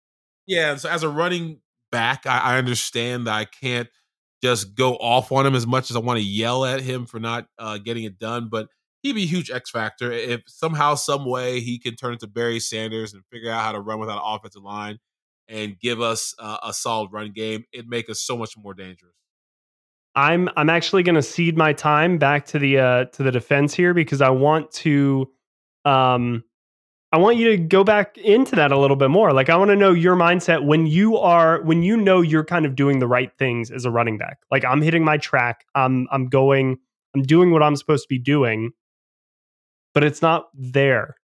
Yeah, 0.47 0.77
so 0.77 0.89
as 0.89 1.03
a 1.03 1.11
running 1.11 1.61
back, 1.93 2.27
I, 2.27 2.39
I 2.39 2.59
understand 2.59 3.27
that 3.27 3.35
I 3.35 3.45
can't 3.45 3.89
just 4.43 4.75
go 4.75 4.95
off 4.97 5.33
on 5.33 5.47
him 5.47 5.55
as 5.55 5.67
much 5.67 5.91
as 5.91 5.97
I 5.97 6.01
want 6.01 6.19
to 6.19 6.25
yell 6.25 6.65
at 6.65 6.81
him 6.81 7.07
for 7.07 7.19
not 7.19 7.47
uh, 7.59 7.79
getting 7.79 8.05
it 8.05 8.19
done. 8.19 8.49
But 8.49 8.69
he'd 9.03 9.15
be 9.15 9.25
a 9.25 9.27
huge 9.27 9.51
X 9.51 9.71
factor 9.71 10.13
if 10.13 10.43
somehow, 10.47 10.95
some 10.95 11.25
way, 11.25 11.61
he 11.61 11.79
can 11.79 11.97
turn 11.97 12.13
into 12.13 12.27
Barry 12.27 12.61
Sanders 12.61 13.15
and 13.15 13.23
figure 13.33 13.51
out 13.51 13.63
how 13.63 13.73
to 13.73 13.81
run 13.81 13.99
without 14.01 14.19
an 14.19 14.23
offensive 14.25 14.63
line 14.63 14.99
and 15.49 15.79
give 15.79 16.01
us 16.01 16.35
uh, 16.39 16.59
a 16.63 16.73
solid 16.73 17.11
run 17.13 17.33
game. 17.33 17.65
It'd 17.73 17.89
make 17.89 18.11
us 18.11 18.21
so 18.21 18.37
much 18.37 18.57
more 18.57 18.75
dangerous. 18.75 19.15
I'm 20.15 20.49
I'm 20.57 20.69
actually 20.69 21.05
going 21.05 21.15
to 21.15 21.23
cede 21.23 21.57
my 21.57 21.73
time 21.73 22.19
back 22.19 22.47
to 22.47 22.59
the 22.59 22.79
uh, 22.79 23.05
to 23.07 23.23
the 23.23 23.31
defense 23.31 23.75
here 23.75 23.95
because 23.95 24.21
I 24.21 24.31
want 24.31 24.71
to 24.73 25.31
um 25.85 26.43
I 27.11 27.17
want 27.17 27.39
you 27.39 27.49
to 27.51 27.57
go 27.57 27.85
back 27.85 28.19
into 28.19 28.55
that 28.57 28.71
a 28.71 28.79
little 28.79 28.97
bit 28.97 29.09
more. 29.09 29.33
Like 29.33 29.49
I 29.49 29.57
want 29.57 29.71
to 29.71 29.77
know 29.77 29.93
your 29.93 30.15
mindset 30.15 30.65
when 30.65 30.87
you 30.87 31.17
are 31.17 31.63
when 31.63 31.83
you 31.83 31.97
know 31.97 32.21
you're 32.21 32.45
kind 32.45 32.67
of 32.67 32.77
doing 32.77 32.99
the 32.99 33.07
right 33.07 33.33
things 33.39 33.71
as 33.71 33.87
a 33.87 33.91
running 33.91 34.19
back. 34.19 34.39
Like 34.51 34.65
I'm 34.65 34.83
hitting 34.83 35.05
my 35.05 35.17
track. 35.17 35.65
I'm 35.75 36.07
I'm 36.13 36.29
going 36.29 36.79
I'm 37.15 37.23
doing 37.23 37.51
what 37.51 37.63
I'm 37.63 37.77
supposed 37.77 38.05
to 38.05 38.09
be 38.09 38.19
doing, 38.19 38.73
but 39.95 40.05
it's 40.05 40.21
not 40.21 40.49
there. 40.55 41.17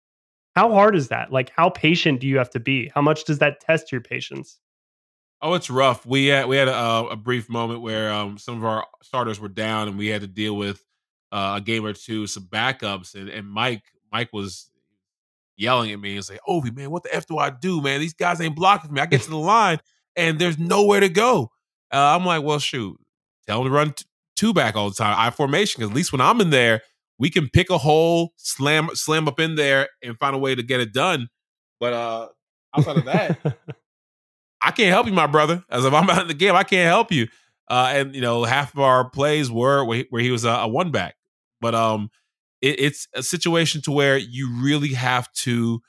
How 0.55 0.71
hard 0.71 0.95
is 0.95 1.09
that? 1.09 1.33
Like 1.33 1.51
how 1.51 1.71
patient 1.71 2.21
do 2.21 2.29
you 2.29 2.39
have 2.39 2.51
to 2.51 2.61
be? 2.61 2.93
How 2.95 3.03
much 3.03 3.25
does 3.25 3.39
that 3.39 3.61
test 3.61 3.91
your 3.91 4.01
patience? 4.01 4.61
Oh, 5.41 5.55
it's 5.55 5.69
rough. 5.69 6.07
We 6.07 6.27
had 6.27 6.47
we 6.47 6.57
had 6.57 6.69
a, 6.69 7.09
a 7.11 7.17
brief 7.17 7.49
moment 7.49 7.81
where 7.81 8.13
um, 8.13 8.39
some 8.39 8.57
of 8.57 8.65
our 8.65 8.87
starters 9.03 9.41
were 9.41 9.49
down, 9.49 9.89
and 9.89 9.99
we 9.99 10.07
had 10.07 10.21
to 10.21 10.29
deal 10.29 10.57
with 10.57 10.81
uh, 11.33 11.55
a 11.57 11.61
game 11.61 11.85
or 11.85 11.93
two, 11.93 12.29
some 12.29 12.45
backups, 12.45 13.17
and, 13.17 13.29
and 13.29 13.49
Mike 13.49 13.83
Mike 14.13 14.33
was 14.33 14.71
yelling 15.63 15.93
at 15.93 16.01
me 16.01 16.17
and 16.17 16.25
say, 16.25 16.39
Ovi, 16.47 16.75
man, 16.77 16.91
what 16.91 17.05
the 17.05 17.15
F 17.15 17.27
do 17.27 17.39
I 17.39 17.51
do, 17.51 17.81
man? 17.81 18.01
These 18.01 18.15
guys 18.15 18.41
ain't 18.41 18.57
blocking 18.57 18.93
me. 18.93 19.01
I 19.01 19.07
get 19.07 19.23
to 19.23 19.31
the 19.31 19.37
line 19.37 19.79
and 20.17 20.39
there's 20.39 20.59
nowhere 20.59 21.01
to 21.01 21.09
go. 21.09 21.51
Uh, 21.93 22.17
I'm 22.17 22.27
like, 22.27 22.43
well, 22.43 22.59
shoot, 22.59 22.99
tell 23.47 23.63
them 23.63 23.73
to 23.73 23.75
run 23.75 23.93
t- 23.93 24.05
two 24.37 24.53
back 24.53 24.77
all 24.77 24.89
the 24.89 24.95
time. 24.97 25.15
I 25.17 25.31
formation, 25.31 25.81
because 25.81 25.91
at 25.91 25.97
least 25.97 26.13
when 26.13 26.21
I'm 26.21 26.41
in 26.41 26.51
there, 26.51 26.83
we 27.19 27.31
can 27.31 27.49
pick 27.49 27.71
a 27.71 27.79
hole, 27.79 28.33
slam, 28.37 28.91
slam 28.95 29.29
up 29.29 29.39
in 29.39 29.55
there 29.55 29.89
and 30.03 30.19
find 30.19 30.35
a 30.35 30.39
way 30.39 30.55
to 30.55 30.63
get 30.63 30.81
it 30.81 30.93
done. 30.93 31.29
But 31.79 31.93
uh 31.93 32.29
outside 32.77 32.97
of 32.99 33.05
that, 33.05 33.39
I 34.63 34.71
can't 34.71 34.91
help 34.91 35.07
you, 35.07 35.13
my 35.13 35.27
brother. 35.27 35.63
As 35.71 35.85
if 35.85 35.93
I'm 35.93 36.09
out 36.11 36.23
in 36.23 36.29
the 36.29 36.35
game, 36.35 36.55
I 36.55 36.65
can't 36.65 36.89
help 36.89 37.13
you. 37.13 37.29
Uh, 37.69 37.91
and 37.95 38.15
you 38.15 38.21
know, 38.21 38.45
half 38.45 38.75
of 38.75 38.81
our 38.81 39.09
plays 39.09 39.51
were 39.51 39.85
where 39.85 39.99
he, 39.99 40.07
where 40.11 40.23
he 40.23 40.31
was 40.31 40.45
a, 40.45 40.51
a 40.51 40.69
one 40.69 40.91
back. 40.91 41.15
But 41.61 41.75
um, 41.75 42.11
it, 42.63 42.81
it's 42.81 43.09
a 43.15 43.23
situation 43.23 43.83
to 43.83 43.93
where 43.93 44.17
you 44.17 44.51
really 44.63 44.95
have 44.95 45.31
to 45.33 45.83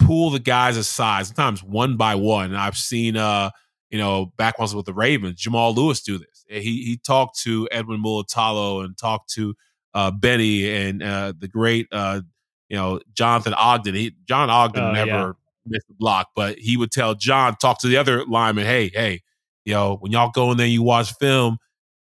pull 0.00 0.30
the 0.30 0.40
guys 0.40 0.76
aside, 0.76 1.26
sometimes 1.26 1.62
one 1.62 1.96
by 1.96 2.16
one. 2.16 2.56
I've 2.56 2.76
seen 2.76 3.16
uh, 3.16 3.50
you 3.90 3.98
know, 3.98 4.32
back 4.36 4.58
once 4.58 4.72
with 4.72 4.86
the 4.86 4.94
Ravens, 4.94 5.40
Jamal 5.40 5.74
Lewis 5.74 6.00
do 6.00 6.16
this. 6.18 6.44
He 6.48 6.84
he 6.84 7.00
talked 7.04 7.38
to 7.40 7.68
Edwin 7.70 8.02
Mulitalo 8.02 8.84
and 8.84 8.96
talked 8.96 9.30
to 9.34 9.54
uh, 9.94 10.10
Benny 10.12 10.70
and 10.70 11.02
uh, 11.02 11.32
the 11.36 11.48
great 11.48 11.88
uh, 11.92 12.22
you 12.68 12.76
know, 12.76 13.00
Jonathan 13.12 13.52
Ogden. 13.54 13.94
He 13.94 14.14
John 14.26 14.48
Ogden 14.48 14.82
oh, 14.82 14.92
never 14.92 15.10
yeah. 15.10 15.32
missed 15.66 15.86
a 15.90 15.94
block, 15.94 16.28
but 16.36 16.58
he 16.58 16.76
would 16.76 16.92
tell 16.92 17.14
John, 17.14 17.56
talk 17.56 17.80
to 17.80 17.88
the 17.88 17.96
other 17.96 18.24
lineman, 18.24 18.64
hey, 18.64 18.90
hey, 18.94 19.22
you 19.64 19.74
know 19.74 19.96
when 19.96 20.12
y'all 20.12 20.30
go 20.30 20.52
in 20.52 20.56
there 20.56 20.66
you 20.66 20.82
watch 20.82 21.12
film, 21.14 21.58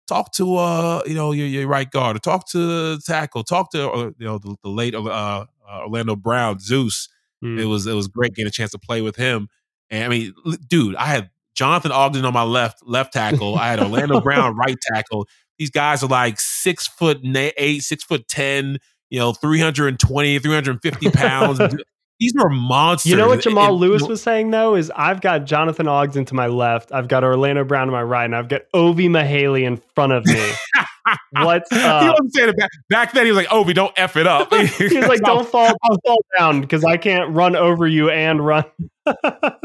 talk 0.06 0.32
to 0.32 0.56
uh 0.56 1.02
you 1.06 1.14
know 1.14 1.32
your, 1.32 1.46
your 1.46 1.66
right 1.66 1.90
guard, 1.90 2.16
or 2.16 2.18
talk 2.18 2.48
to 2.50 2.58
the 2.58 3.00
tackle, 3.04 3.44
talk 3.44 3.70
to 3.72 3.90
uh, 3.90 4.10
you 4.18 4.26
know 4.26 4.38
the, 4.38 4.56
the 4.62 4.68
late 4.68 4.94
uh, 4.94 5.02
uh, 5.04 5.46
Orlando 5.68 6.16
Brown, 6.16 6.58
Zeus. 6.58 7.08
Mm. 7.44 7.60
It 7.60 7.66
was 7.66 7.86
it 7.86 7.94
was 7.94 8.08
great 8.08 8.34
getting 8.34 8.48
a 8.48 8.52
chance 8.52 8.70
to 8.72 8.78
play 8.78 9.02
with 9.02 9.16
him. 9.16 9.48
And 9.90 10.04
I 10.04 10.08
mean, 10.08 10.34
dude, 10.68 10.96
I 10.96 11.06
had 11.06 11.30
Jonathan 11.54 11.92
Ogden 11.92 12.24
on 12.24 12.32
my 12.32 12.42
left 12.42 12.86
left 12.86 13.12
tackle. 13.12 13.56
I 13.56 13.68
had 13.68 13.80
Orlando 13.80 14.20
Brown 14.22 14.56
right 14.56 14.76
tackle. 14.92 15.26
These 15.58 15.70
guys 15.70 16.02
are 16.02 16.08
like 16.08 16.38
six 16.38 16.86
foot 16.86 17.20
eight, 17.24 17.80
six 17.82 18.04
foot 18.04 18.28
ten, 18.28 18.78
you 19.10 19.18
know, 19.18 19.32
320, 19.32 20.38
350 20.38 21.10
pounds. 21.10 21.60
These 22.18 22.34
are 22.38 22.48
monsters. 22.48 23.10
You 23.10 23.16
know 23.16 23.28
what 23.28 23.40
Jamal 23.40 23.72
and, 23.72 23.76
Lewis 23.76 24.02
was 24.02 24.22
saying 24.22 24.50
though 24.50 24.74
is 24.74 24.90
I've 24.94 25.20
got 25.20 25.44
Jonathan 25.44 25.86
Ogden 25.86 26.24
to 26.26 26.34
my 26.34 26.46
left, 26.46 26.90
I've 26.92 27.08
got 27.08 27.24
Orlando 27.24 27.62
Brown 27.64 27.88
to 27.88 27.92
my 27.92 28.02
right, 28.02 28.24
and 28.24 28.34
I've 28.34 28.48
got 28.48 28.62
Ovie 28.72 29.08
Mughelli 29.08 29.64
in 29.64 29.76
front 29.94 30.12
of 30.12 30.24
me. 30.24 30.50
What's 31.32 31.70
up? 31.72 32.02
He 32.02 32.08
wasn't 32.08 32.34
saying 32.34 32.48
it 32.48 32.56
back, 32.56 32.70
back 32.88 33.12
then. 33.12 33.26
He 33.26 33.32
was 33.32 33.36
like, 33.36 33.52
"Ovie, 33.52 33.74
don't 33.74 33.92
f 33.96 34.16
it 34.16 34.26
up." 34.26 34.52
He's 34.54 35.06
like, 35.06 35.20
"Don't 35.20 35.46
fall, 35.46 35.66
don't 35.88 36.00
fall 36.04 36.24
down 36.38 36.62
because 36.62 36.84
I 36.84 36.96
can't 36.96 37.34
run 37.34 37.54
over 37.54 37.86
you 37.86 38.10
and 38.10 38.44
run." 38.44 38.64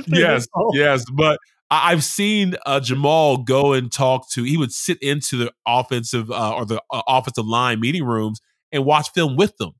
yes, 0.08 0.45
yes, 0.74 1.06
but 1.12 1.39
I've 1.72 2.04
seen 2.04 2.56
uh, 2.66 2.82
Jamal 2.82 3.38
go 3.38 3.74
and 3.74 3.91
talk 3.91 4.30
to. 4.32 4.43
He 4.43 4.58
would 4.58 4.74
sit 4.74 5.02
into 5.02 5.38
the 5.38 5.54
offensive 5.66 6.30
uh, 6.30 6.54
or 6.54 6.66
the 6.66 6.82
uh, 6.91 7.02
offensive 7.08 7.45
line 7.45 7.80
meeting 7.80 8.04
rooms 8.04 8.41
and 8.72 8.86
watch 8.86 9.10
film 9.12 9.38
with 9.38 9.56
them 9.58 9.72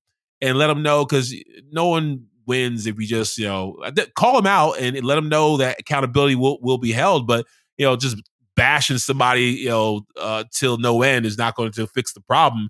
and 0.42 0.58
let 0.58 0.68
them 0.68 0.82
know 0.82 1.06
because 1.06 1.36
no 1.72 1.88
one 1.88 2.28
wins 2.52 2.86
if 2.86 2.96
we 2.98 3.06
just 3.06 3.38
you 3.38 3.46
know 3.46 3.78
call 4.16 4.36
them 4.36 4.48
out 4.48 4.74
and 4.80 5.02
let 5.04 5.16
them 5.16 5.30
know 5.30 5.58
that 5.58 5.80
accountability 5.80 6.36
will 6.36 6.60
will 6.62 6.78
be 6.78 6.92
held. 6.92 7.26
But 7.26 7.46
you 7.78 7.86
know, 7.86 7.96
just 7.96 8.22
bashing 8.56 8.98
somebody 8.98 9.46
you 9.52 9.70
know 9.70 10.02
uh, 10.18 10.44
till 10.52 10.78
no 10.78 11.02
end 11.02 11.26
is 11.26 11.38
not 11.38 11.56
going 11.56 11.72
to 11.74 11.88
fix 11.88 12.14
the 12.14 12.22
problem. 12.22 12.70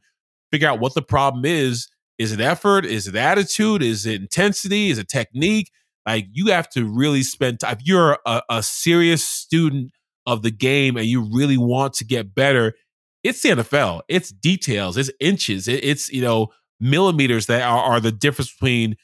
Figure 0.51 0.69
out 0.69 0.79
what 0.79 0.93
the 0.93 1.01
problem 1.01 1.45
is. 1.45 1.87
Is 2.17 2.31
it 2.31 2.39
effort? 2.39 2.85
Is 2.85 3.07
it 3.07 3.15
attitude? 3.15 3.81
Is 3.81 4.05
it 4.05 4.21
intensity? 4.21 4.91
Is 4.91 4.99
it 4.99 5.07
technique? 5.07 5.71
Like 6.05 6.27
you 6.31 6.47
have 6.47 6.69
to 6.69 6.85
really 6.85 7.23
spend 7.23 7.61
time. 7.61 7.77
If 7.79 7.87
you're 7.87 8.19
a, 8.25 8.41
a 8.49 8.63
serious 8.63 9.27
student 9.27 9.91
of 10.27 10.43
the 10.43 10.51
game 10.51 10.97
and 10.97 11.07
you 11.07 11.27
really 11.33 11.57
want 11.57 11.93
to 11.95 12.05
get 12.05 12.35
better, 12.35 12.75
it's 13.23 13.41
the 13.41 13.49
NFL. 13.49 14.01
It's 14.07 14.29
details. 14.29 14.97
It's 14.97 15.11
inches. 15.19 15.67
It, 15.67 15.83
it's 15.83 16.09
you 16.11 16.21
know 16.21 16.51
millimeters 16.79 17.45
that 17.45 17.61
are, 17.61 17.83
are 17.83 17.99
the 17.99 18.11
difference 18.11 18.51
between 18.51 18.95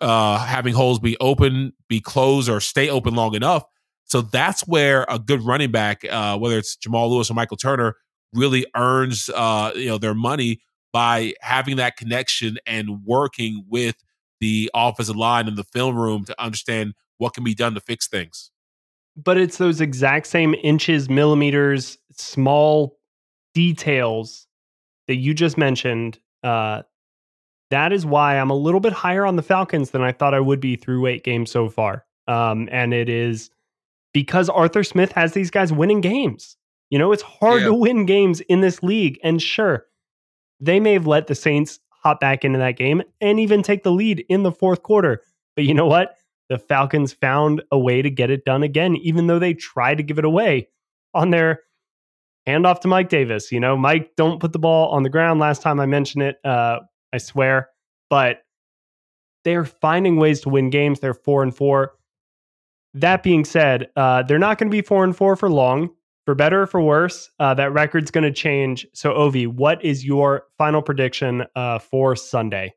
uh, 0.00 0.38
having 0.38 0.74
holes 0.74 0.98
be 0.98 1.16
open, 1.20 1.72
be 1.88 2.00
closed, 2.00 2.48
or 2.48 2.60
stay 2.60 2.88
open 2.88 3.14
long 3.14 3.34
enough. 3.34 3.64
So 4.04 4.20
that's 4.20 4.66
where 4.66 5.06
a 5.08 5.18
good 5.18 5.42
running 5.42 5.70
back, 5.70 6.04
uh, 6.04 6.38
whether 6.38 6.58
it's 6.58 6.76
Jamal 6.76 7.10
Lewis 7.10 7.30
or 7.30 7.34
Michael 7.34 7.56
Turner, 7.56 7.96
really 8.32 8.66
earns 8.74 9.30
uh, 9.34 9.72
you 9.74 9.86
know 9.86 9.98
their 9.98 10.14
money 10.14 10.60
by 10.92 11.34
having 11.40 11.76
that 11.76 11.96
connection 11.96 12.58
and 12.66 13.04
working 13.04 13.64
with 13.68 13.96
the 14.40 14.70
offensive 14.74 15.16
line 15.16 15.48
and 15.48 15.56
the 15.56 15.64
film 15.64 15.96
room 15.96 16.24
to 16.24 16.42
understand 16.42 16.94
what 17.18 17.32
can 17.32 17.44
be 17.44 17.54
done 17.54 17.74
to 17.74 17.80
fix 17.80 18.08
things. 18.08 18.50
But 19.16 19.38
it's 19.38 19.58
those 19.58 19.80
exact 19.80 20.26
same 20.26 20.54
inches, 20.62 21.08
millimeters, 21.08 21.98
small 22.16 22.98
details 23.54 24.46
that 25.06 25.16
you 25.16 25.34
just 25.34 25.56
mentioned 25.56 26.18
uh, 26.42 26.82
that 27.72 27.90
is 27.90 28.04
why 28.04 28.38
I'm 28.38 28.50
a 28.50 28.54
little 28.54 28.80
bit 28.80 28.92
higher 28.92 29.24
on 29.24 29.36
the 29.36 29.42
Falcons 29.42 29.90
than 29.90 30.02
I 30.02 30.12
thought 30.12 30.34
I 30.34 30.40
would 30.40 30.60
be 30.60 30.76
through 30.76 31.06
eight 31.06 31.24
games 31.24 31.50
so 31.50 31.70
far. 31.70 32.04
Um, 32.28 32.68
and 32.70 32.92
it 32.92 33.08
is 33.08 33.50
because 34.12 34.50
Arthur 34.50 34.84
Smith 34.84 35.10
has 35.12 35.32
these 35.32 35.50
guys 35.50 35.72
winning 35.72 36.02
games. 36.02 36.58
You 36.90 36.98
know, 36.98 37.12
it's 37.12 37.22
hard 37.22 37.62
yeah. 37.62 37.68
to 37.68 37.74
win 37.74 38.04
games 38.04 38.40
in 38.42 38.60
this 38.60 38.82
league. 38.82 39.18
And 39.24 39.40
sure, 39.40 39.86
they 40.60 40.80
may 40.80 40.92
have 40.92 41.06
let 41.06 41.28
the 41.28 41.34
Saints 41.34 41.80
hop 41.88 42.20
back 42.20 42.44
into 42.44 42.58
that 42.58 42.76
game 42.76 43.02
and 43.22 43.40
even 43.40 43.62
take 43.62 43.84
the 43.84 43.92
lead 43.92 44.22
in 44.28 44.42
the 44.42 44.52
fourth 44.52 44.82
quarter. 44.82 45.22
But 45.56 45.64
you 45.64 45.72
know 45.72 45.86
what? 45.86 46.16
The 46.50 46.58
Falcons 46.58 47.14
found 47.14 47.62
a 47.70 47.78
way 47.78 48.02
to 48.02 48.10
get 48.10 48.30
it 48.30 48.44
done 48.44 48.62
again, 48.62 48.96
even 48.96 49.28
though 49.28 49.38
they 49.38 49.54
tried 49.54 49.96
to 49.96 50.02
give 50.02 50.18
it 50.18 50.26
away 50.26 50.68
on 51.14 51.30
their 51.30 51.60
handoff 52.46 52.80
to 52.80 52.88
Mike 52.88 53.08
Davis. 53.08 53.50
You 53.50 53.60
know, 53.60 53.78
Mike, 53.78 54.10
don't 54.16 54.40
put 54.40 54.52
the 54.52 54.58
ball 54.58 54.90
on 54.90 55.02
the 55.02 55.08
ground. 55.08 55.40
Last 55.40 55.62
time 55.62 55.80
I 55.80 55.86
mentioned 55.86 56.24
it, 56.24 56.36
uh, 56.44 56.80
I 57.12 57.18
swear. 57.18 57.70
But 58.10 58.42
they're 59.44 59.64
finding 59.64 60.16
ways 60.16 60.40
to 60.42 60.48
win 60.48 60.70
games. 60.70 61.00
They're 61.00 61.14
four 61.14 61.42
and 61.42 61.54
four. 61.54 61.94
That 62.94 63.22
being 63.22 63.44
said, 63.44 63.88
uh, 63.96 64.22
they're 64.22 64.38
not 64.38 64.58
going 64.58 64.70
to 64.70 64.74
be 64.74 64.82
four 64.82 65.04
and 65.04 65.16
four 65.16 65.36
for 65.36 65.50
long. 65.50 65.90
For 66.24 66.36
better 66.36 66.62
or 66.62 66.66
for 66.68 66.80
worse, 66.80 67.30
uh, 67.40 67.52
that 67.54 67.72
record's 67.72 68.12
going 68.12 68.22
to 68.22 68.30
change. 68.30 68.86
So, 68.94 69.12
Ovie, 69.12 69.48
what 69.48 69.84
is 69.84 70.04
your 70.04 70.44
final 70.56 70.80
prediction 70.80 71.44
uh, 71.56 71.80
for 71.80 72.14
Sunday? 72.14 72.74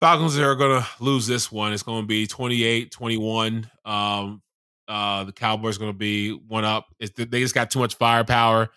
Falcons 0.00 0.38
are 0.38 0.54
going 0.54 0.80
to 0.80 0.88
lose 1.00 1.26
this 1.26 1.50
one. 1.50 1.72
It's 1.72 1.82
going 1.82 2.02
to 2.02 2.06
be 2.06 2.28
28 2.28 2.92
21. 2.92 3.68
Um, 3.84 4.40
uh, 4.86 5.24
the 5.24 5.32
Cowboys 5.32 5.78
going 5.78 5.90
to 5.90 5.98
be 5.98 6.30
one 6.30 6.64
up. 6.64 6.86
It's, 7.00 7.12
they 7.12 7.40
just 7.40 7.56
got 7.56 7.72
too 7.72 7.80
much 7.80 7.96
firepower. 7.96 8.70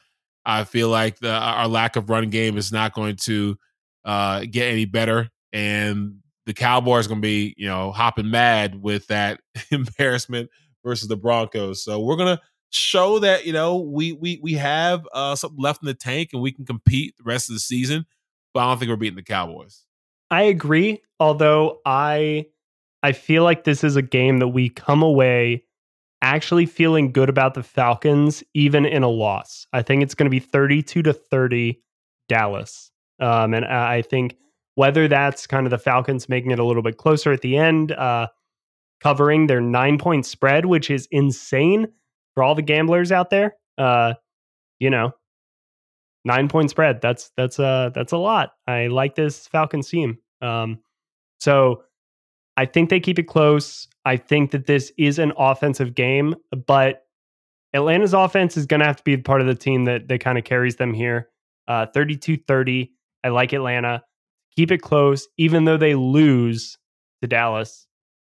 I 0.45 0.63
feel 0.63 0.89
like 0.89 1.19
the, 1.19 1.31
our 1.31 1.67
lack 1.67 1.95
of 1.95 2.09
run 2.09 2.29
game 2.29 2.57
is 2.57 2.71
not 2.71 2.93
going 2.93 3.15
to 3.17 3.57
uh, 4.05 4.45
get 4.49 4.71
any 4.71 4.85
better, 4.85 5.29
and 5.53 6.15
the 6.45 6.53
Cowboys 6.53 7.05
are 7.05 7.09
going 7.09 7.21
to 7.21 7.25
be 7.25 7.53
you 7.57 7.67
know 7.67 7.91
hopping 7.91 8.29
mad 8.29 8.81
with 8.81 9.07
that 9.07 9.39
embarrassment 9.71 10.49
versus 10.83 11.07
the 11.07 11.17
Broncos. 11.17 11.83
So 11.83 11.99
we're 11.99 12.15
gonna 12.15 12.41
show 12.71 13.19
that 13.19 13.45
you 13.45 13.53
know 13.53 13.77
we 13.77 14.13
we 14.13 14.39
we 14.41 14.53
have 14.53 15.07
uh, 15.13 15.35
something 15.35 15.59
left 15.61 15.83
in 15.83 15.87
the 15.87 15.93
tank 15.93 16.29
and 16.33 16.41
we 16.41 16.51
can 16.51 16.65
compete 16.65 17.15
the 17.17 17.23
rest 17.23 17.49
of 17.49 17.55
the 17.55 17.59
season. 17.59 18.05
But 18.53 18.61
I 18.61 18.67
don't 18.67 18.79
think 18.79 18.89
we're 18.89 18.97
beating 18.97 19.15
the 19.15 19.23
Cowboys. 19.23 19.85
I 20.29 20.43
agree, 20.43 21.01
although 21.19 21.79
I 21.85 22.47
I 23.03 23.11
feel 23.11 23.43
like 23.43 23.63
this 23.63 23.83
is 23.83 23.95
a 23.95 24.01
game 24.01 24.39
that 24.39 24.49
we 24.49 24.69
come 24.69 25.03
away 25.03 25.65
actually 26.21 26.65
feeling 26.65 27.11
good 27.11 27.29
about 27.29 27.53
the 27.53 27.63
Falcons, 27.63 28.43
even 28.53 28.85
in 28.85 29.03
a 29.03 29.09
loss. 29.09 29.65
I 29.73 29.81
think 29.81 30.03
it's 30.03 30.15
going 30.15 30.27
to 30.27 30.31
be 30.31 30.39
32 30.39 31.01
to 31.03 31.13
30 31.13 31.81
Dallas. 32.29 32.91
Um, 33.19 33.53
and 33.53 33.65
I 33.65 34.01
think 34.01 34.35
whether 34.75 35.07
that's 35.07 35.47
kind 35.47 35.65
of 35.65 35.71
the 35.71 35.77
Falcons 35.77 36.29
making 36.29 36.51
it 36.51 36.59
a 36.59 36.63
little 36.63 36.83
bit 36.83 36.97
closer 36.97 37.31
at 37.31 37.41
the 37.41 37.57
end, 37.57 37.91
uh, 37.91 38.27
covering 39.01 39.47
their 39.47 39.61
nine 39.61 39.97
point 39.97 40.25
spread, 40.25 40.65
which 40.65 40.89
is 40.89 41.07
insane 41.11 41.87
for 42.33 42.43
all 42.43 42.55
the 42.55 42.61
gamblers 42.61 43.11
out 43.11 43.29
there. 43.29 43.55
Uh, 43.77 44.13
you 44.79 44.89
know, 44.89 45.13
nine 46.23 46.47
point 46.47 46.69
spread. 46.69 47.01
That's 47.01 47.31
that's 47.35 47.59
uh 47.59 47.91
that's 47.93 48.11
a 48.11 48.17
lot. 48.17 48.51
I 48.67 48.87
like 48.87 49.15
this 49.15 49.47
Falcons 49.47 49.89
team. 49.89 50.19
Um, 50.41 50.79
so 51.39 51.83
I 52.57 52.65
think 52.65 52.89
they 52.89 52.99
keep 52.99 53.19
it 53.19 53.27
close. 53.27 53.87
I 54.05 54.17
think 54.17 54.51
that 54.51 54.65
this 54.67 54.91
is 54.97 55.19
an 55.19 55.33
offensive 55.37 55.95
game, 55.95 56.35
but 56.65 57.05
Atlanta's 57.73 58.13
offense 58.13 58.57
is 58.57 58.65
going 58.65 58.81
to 58.81 58.85
have 58.85 58.97
to 58.97 59.03
be 59.03 59.17
part 59.17 59.41
of 59.41 59.47
the 59.47 59.55
team 59.55 59.85
that, 59.85 60.07
that 60.07 60.19
kind 60.19 60.37
of 60.37 60.43
carries 60.43 60.75
them 60.75 60.93
here. 60.93 61.29
Uh, 61.67 61.85
32 61.93 62.37
30. 62.47 62.91
I 63.23 63.29
like 63.29 63.53
Atlanta. 63.53 64.03
Keep 64.55 64.71
it 64.71 64.81
close, 64.81 65.27
even 65.37 65.65
though 65.65 65.77
they 65.77 65.95
lose 65.95 66.77
to 67.21 67.27
Dallas. 67.27 67.87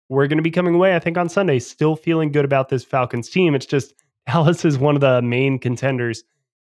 We're 0.09 0.29
going 0.29 0.39
to 0.39 0.43
be 0.43 0.51
coming 0.51 0.75
away, 0.75 0.95
I 0.95 1.01
think, 1.01 1.19
on 1.19 1.29
Sunday, 1.29 1.59
still 1.59 1.97
feeling 1.97 2.33
good 2.33 2.45
about 2.45 2.69
this 2.69 2.85
Falcons 2.85 3.29
team. 3.29 3.55
It's 3.55 3.67
just 3.67 3.93
Dallas 4.27 4.65
is 4.65 4.79
one 4.79 4.95
of 4.95 5.01
the 5.01 5.21
main 5.21 5.59
contenders 5.59 6.25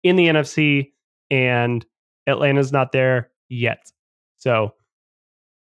in 0.02 0.16
the 0.16 0.28
NFC, 0.28 0.92
and 1.30 1.84
Atlanta's 2.26 2.72
not 2.72 2.92
there 2.92 3.30
yet. 3.48 3.90
So 4.38 4.74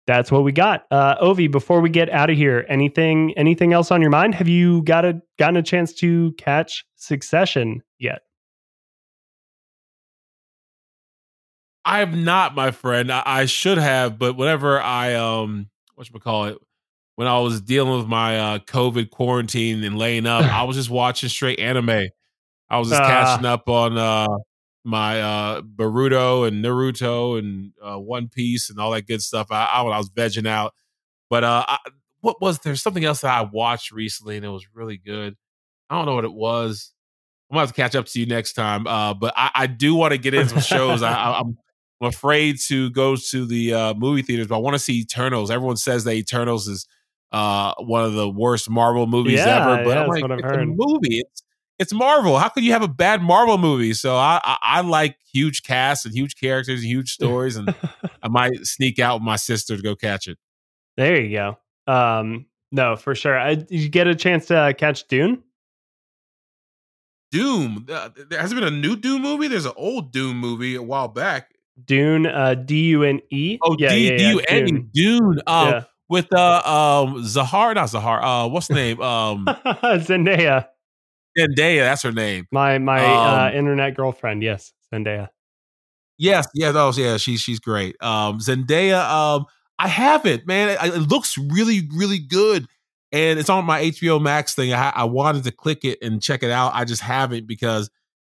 that's 0.07 0.31
what 0.31 0.43
we 0.43 0.51
got. 0.51 0.85
Uh, 0.91 1.15
Ovie, 1.19 1.47
before 1.47 1.81
we 1.81 1.89
get 1.89 2.09
out 2.09 2.29
of 2.29 2.37
here, 2.37 2.65
anything 2.67 3.33
anything 3.37 3.73
else 3.73 3.91
on 3.91 4.01
your 4.01 4.09
mind? 4.09 4.35
Have 4.35 4.47
you 4.47 4.81
got 4.83 5.05
a 5.05 5.21
gotten 5.37 5.57
a 5.57 5.63
chance 5.63 5.93
to 5.95 6.33
catch 6.33 6.85
Succession 6.95 7.83
yet? 7.99 8.21
I 11.83 11.99
have 11.99 12.15
not, 12.15 12.55
my 12.55 12.71
friend. 12.71 13.11
I, 13.11 13.23
I 13.25 13.45
should 13.45 13.77
have, 13.77 14.19
but 14.19 14.35
whenever 14.37 14.79
I 14.79 15.15
um 15.15 15.69
what 15.95 16.07
should 16.07 16.13
we 16.13 16.19
call 16.19 16.45
it, 16.45 16.57
when 17.15 17.27
I 17.27 17.39
was 17.39 17.61
dealing 17.61 17.97
with 17.97 18.07
my 18.07 18.39
uh 18.39 18.59
COVID 18.59 19.11
quarantine 19.11 19.83
and 19.83 19.97
laying 19.97 20.25
up, 20.25 20.45
I 20.51 20.63
was 20.63 20.77
just 20.77 20.89
watching 20.89 21.29
straight 21.29 21.59
anime. 21.59 22.07
I 22.69 22.79
was 22.79 22.89
just 22.89 23.01
uh, 23.01 23.07
catching 23.07 23.45
up 23.45 23.69
on 23.69 23.97
uh 23.97 24.27
my 24.84 25.21
uh 25.21 25.61
Boruto 25.61 26.47
and 26.47 26.63
Naruto 26.63 27.38
and 27.38 27.73
uh, 27.84 27.99
One 27.99 28.29
Piece 28.29 28.69
and 28.69 28.79
all 28.79 28.91
that 28.91 29.07
good 29.07 29.21
stuff. 29.21 29.47
I, 29.51 29.65
I, 29.65 29.82
I 29.82 29.97
was 29.97 30.09
vegging 30.09 30.47
out, 30.47 30.73
but 31.29 31.43
uh, 31.43 31.65
I, 31.67 31.77
what 32.21 32.41
was 32.41 32.59
there 32.59 32.75
something 32.75 33.05
else 33.05 33.21
that 33.21 33.38
I 33.38 33.41
watched 33.41 33.91
recently 33.91 34.38
and 34.38 34.45
it 34.45 34.49
was 34.49 34.65
really 34.73 34.97
good. 34.97 35.36
I 35.89 35.95
don't 35.95 36.05
know 36.05 36.15
what 36.15 36.25
it 36.25 36.34
was. 36.34 36.93
I'm 37.49 37.55
gonna 37.55 37.67
have 37.67 37.75
to 37.75 37.82
catch 37.82 37.95
up 37.95 38.05
to 38.05 38.19
you 38.19 38.25
next 38.25 38.53
time. 38.53 38.88
Uh, 38.88 39.13
but 39.13 39.34
I, 39.36 39.51
I 39.53 39.67
do 39.67 39.93
want 39.93 40.13
to 40.13 40.17
get 40.17 40.34
into 40.34 40.49
some 40.49 40.61
shows. 40.61 41.03
I, 41.03 41.39
am 41.39 41.57
I'm 41.99 42.07
afraid 42.07 42.59
to 42.67 42.89
go 42.91 43.15
to 43.15 43.45
the 43.45 43.73
uh, 43.73 43.93
movie 43.93 44.21
theaters, 44.21 44.47
but 44.47 44.55
I 44.55 44.59
want 44.59 44.75
to 44.75 44.79
see 44.79 44.99
Eternals. 44.99 45.51
Everyone 45.51 45.77
says 45.77 46.05
that 46.05 46.13
Eternals 46.13 46.67
is 46.67 46.88
uh, 47.32 47.73
one 47.77 48.05
of 48.05 48.13
the 48.13 48.29
worst 48.29 48.69
Marvel 48.69 49.05
movies 49.05 49.39
yeah, 49.39 49.61
ever, 49.61 49.84
but 49.84 49.89
yeah, 49.89 50.03
I'm 50.03 50.07
like, 50.07 50.23
it's 50.39 50.57
a 50.57 50.65
movie. 50.65 51.19
It's 51.19 51.43
it's 51.82 51.93
Marvel. 51.93 52.38
How 52.38 52.47
could 52.49 52.63
you 52.63 52.71
have 52.73 52.84
a 52.84 52.88
bad 52.88 53.21
Marvel 53.23 53.57
movie? 53.57 53.93
So 53.93 54.15
I, 54.15 54.39
I, 54.43 54.57
I 54.61 54.82
like 54.82 55.17
huge 55.34 55.63
casts 55.63 56.05
and 56.05 56.13
huge 56.13 56.36
characters 56.36 56.82
and 56.82 56.88
huge 56.89 57.11
stories, 57.11 57.55
and 57.55 57.73
I 58.21 58.27
might 58.29 58.65
sneak 58.65 58.99
out 58.99 59.15
with 59.15 59.23
my 59.23 59.36
sister 59.36 59.75
to 59.75 59.82
go 59.82 59.95
catch 59.95 60.27
it. 60.27 60.38
There 60.95 61.19
you 61.19 61.36
go. 61.38 61.57
Um, 61.91 62.45
no, 62.71 62.95
for 62.95 63.15
sure. 63.15 63.38
I, 63.38 63.55
did 63.55 63.71
you 63.71 63.89
get 63.89 64.07
a 64.07 64.15
chance 64.15 64.45
to 64.47 64.73
catch 64.77 65.07
Dune? 65.07 65.41
Doom. 67.32 67.86
Uh, 67.89 68.09
there 68.29 68.39
hasn't 68.39 68.59
been 68.59 68.71
a 68.73 68.75
new 68.77 68.95
Doom 68.95 69.21
movie. 69.21 69.47
There's 69.47 69.65
an 69.65 69.73
old 69.75 70.11
Doom 70.11 70.38
movie 70.38 70.75
a 70.75 70.82
while 70.84 71.07
back. 71.07 71.51
Dune, 71.86 72.27
uh, 72.27 72.53
D 72.53 72.89
U 72.89 73.03
N 73.03 73.21
E. 73.32 73.57
Oh, 73.63 73.75
yeah, 73.79 73.89
D 73.89 74.29
U 74.29 74.39
N 74.47 74.67
E. 74.67 74.71
Dune. 74.71 74.89
Dune. 74.93 75.41
Um, 75.47 75.67
Yeah. 75.69 75.84
with 76.09 76.27
uh 76.34 76.61
um 77.05 77.23
Zahar, 77.23 77.73
not 77.73 77.88
Zahar. 77.89 78.21
Uh, 78.21 78.47
what's 78.49 78.67
the 78.67 78.73
name? 78.75 79.01
Um, 79.01 79.45
Zendaya, 80.05 80.67
Zendaya. 81.38 81.82
That's 81.82 82.01
her 82.03 82.11
name. 82.11 82.47
my 82.51 82.77
my 82.79 83.03
uh, 83.03 83.47
Um, 83.49 83.53
internet 83.57 83.95
girlfriend. 83.95 84.43
Yes, 84.43 84.73
Zendaya. 84.93 85.29
Yes, 86.17 86.47
yes, 86.53 86.75
oh 86.75 86.91
yeah, 86.95 87.17
she's 87.17 87.41
she's 87.41 87.59
great. 87.59 87.95
Um, 88.01 88.39
Zendaya, 88.39 89.03
um, 89.09 89.45
I 89.79 89.88
haven't, 89.88 90.45
man. 90.45 90.69
It, 90.69 90.77
it 90.95 91.09
looks 91.09 91.36
really, 91.38 91.88
really 91.95 92.19
good, 92.19 92.67
and 93.11 93.39
it's 93.39 93.49
on 93.49 93.65
my 93.65 93.82
HBO 93.82 94.21
Max 94.21 94.53
thing. 94.53 94.71
I, 94.73 94.91
I 94.91 95.03
wanted 95.05 95.43
to 95.45 95.51
click 95.51 95.84
it 95.84 95.97
and 96.03 96.21
check 96.21 96.43
it 96.43 96.51
out. 96.51 96.73
I 96.75 96.86
just 96.86 97.01
haven't 97.01 97.47
because 97.47 97.89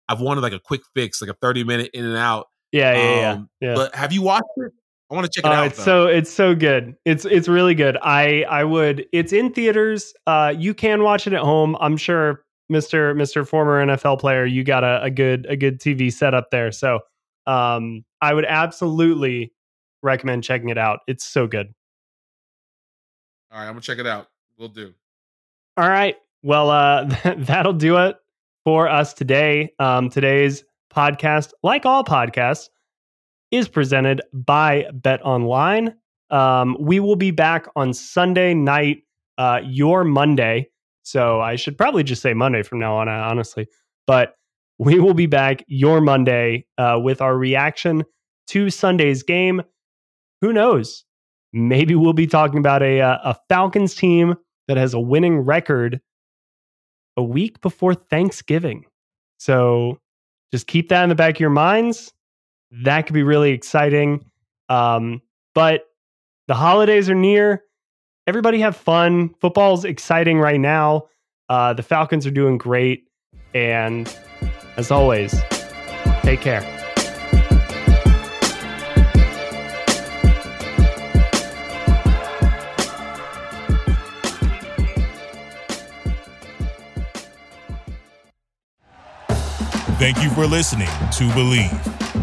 I've 0.08 0.20
wanted 0.20 0.42
like 0.42 0.52
a 0.52 0.58
quick 0.60 0.82
fix, 0.94 1.22
like 1.22 1.30
a 1.30 1.34
thirty 1.40 1.64
minute 1.64 1.90
in 1.94 2.04
and 2.04 2.16
out. 2.16 2.48
Yeah, 2.72 2.92
yeah, 2.94 3.20
yeah. 3.20 3.30
Um, 3.32 3.50
yeah. 3.62 3.74
But 3.74 3.94
have 3.94 4.12
you 4.12 4.20
watched 4.20 4.44
it? 4.56 4.72
I 5.10 5.14
want 5.14 5.24
to 5.24 5.30
check 5.40 5.46
it 5.46 5.48
Oh, 5.48 5.52
out. 5.52 5.66
it's 5.68 5.78
though. 5.78 5.84
so 5.84 6.06
it's 6.08 6.30
so 6.30 6.54
good. 6.54 6.94
It's 7.06 7.24
it's 7.24 7.48
really 7.48 7.74
good. 7.74 7.96
I 8.02 8.42
I 8.42 8.64
would. 8.64 9.06
It's 9.14 9.32
in 9.32 9.54
theaters. 9.54 10.12
Uh, 10.26 10.52
you 10.54 10.74
can 10.74 11.02
watch 11.02 11.26
it 11.26 11.32
at 11.32 11.40
home. 11.40 11.74
I'm 11.80 11.96
sure, 11.96 12.44
Mister 12.68 13.14
Mister 13.14 13.44
former 13.44 13.84
NFL 13.84 14.20
player, 14.20 14.44
you 14.44 14.64
got 14.64 14.84
a, 14.84 15.02
a 15.02 15.10
good 15.10 15.46
a 15.48 15.56
good 15.56 15.80
TV 15.80 16.12
setup 16.12 16.50
there. 16.50 16.72
So, 16.72 17.00
um, 17.46 18.04
I 18.20 18.34
would 18.34 18.44
absolutely 18.44 19.52
recommend 20.02 20.44
checking 20.44 20.68
it 20.68 20.78
out. 20.78 21.00
It's 21.06 21.24
so 21.24 21.46
good. 21.46 21.74
All 23.50 23.58
right, 23.58 23.66
I'm 23.66 23.72
gonna 23.72 23.80
check 23.80 23.98
it 23.98 24.06
out. 24.06 24.28
We'll 24.58 24.68
do. 24.68 24.92
All 25.76 25.88
right. 25.88 26.16
Well, 26.42 26.70
uh, 26.70 27.04
that'll 27.38 27.72
do 27.72 27.96
it 27.96 28.16
for 28.64 28.88
us 28.88 29.14
today. 29.14 29.72
Um, 29.78 30.10
today's 30.10 30.64
podcast, 30.92 31.52
like 31.62 31.86
all 31.86 32.04
podcasts, 32.04 32.68
is 33.50 33.68
presented 33.68 34.20
by 34.32 34.86
Bet 34.92 35.24
Online. 35.24 35.94
Um, 36.30 36.76
we 36.78 37.00
will 37.00 37.16
be 37.16 37.30
back 37.30 37.66
on 37.76 37.94
Sunday 37.94 38.54
night, 38.54 39.04
uh, 39.38 39.60
your 39.64 40.04
Monday. 40.04 40.68
So 41.08 41.40
I 41.40 41.56
should 41.56 41.78
probably 41.78 42.04
just 42.04 42.20
say 42.20 42.34
Monday 42.34 42.62
from 42.62 42.80
now 42.80 42.96
on, 42.96 43.08
honestly. 43.08 43.66
But 44.06 44.34
we 44.78 45.00
will 45.00 45.14
be 45.14 45.24
back 45.24 45.64
your 45.66 46.02
Monday 46.02 46.66
uh, 46.76 47.00
with 47.02 47.22
our 47.22 47.34
reaction 47.34 48.04
to 48.48 48.68
Sunday's 48.68 49.22
game. 49.22 49.62
Who 50.42 50.52
knows? 50.52 51.04
Maybe 51.54 51.94
we'll 51.94 52.12
be 52.12 52.26
talking 52.26 52.58
about 52.58 52.82
a, 52.82 53.00
uh, 53.00 53.18
a 53.24 53.36
Falcons 53.48 53.94
team 53.94 54.34
that 54.66 54.76
has 54.76 54.92
a 54.92 55.00
winning 55.00 55.38
record 55.38 55.98
a 57.16 57.22
week 57.22 57.62
before 57.62 57.94
Thanksgiving. 57.94 58.84
So 59.38 59.98
just 60.52 60.66
keep 60.66 60.90
that 60.90 61.04
in 61.04 61.08
the 61.08 61.14
back 61.14 61.36
of 61.36 61.40
your 61.40 61.48
minds. 61.48 62.12
That 62.70 63.06
could 63.06 63.14
be 63.14 63.22
really 63.22 63.52
exciting. 63.52 64.30
Um, 64.68 65.22
but 65.54 65.84
the 66.48 66.54
holidays 66.54 67.08
are 67.08 67.14
near. 67.14 67.62
Everybody 68.28 68.60
have 68.60 68.76
fun. 68.76 69.30
Football's 69.40 69.86
exciting 69.86 70.38
right 70.38 70.60
now. 70.60 71.06
Uh, 71.48 71.72
the 71.72 71.82
Falcons 71.82 72.26
are 72.26 72.30
doing 72.30 72.58
great. 72.58 73.08
And 73.54 74.14
as 74.76 74.90
always, 74.90 75.34
take 76.20 76.42
care. 76.42 76.60
Thank 89.98 90.22
you 90.22 90.28
for 90.28 90.46
listening 90.46 90.86
to 90.86 91.24
Bleav. 91.30 92.07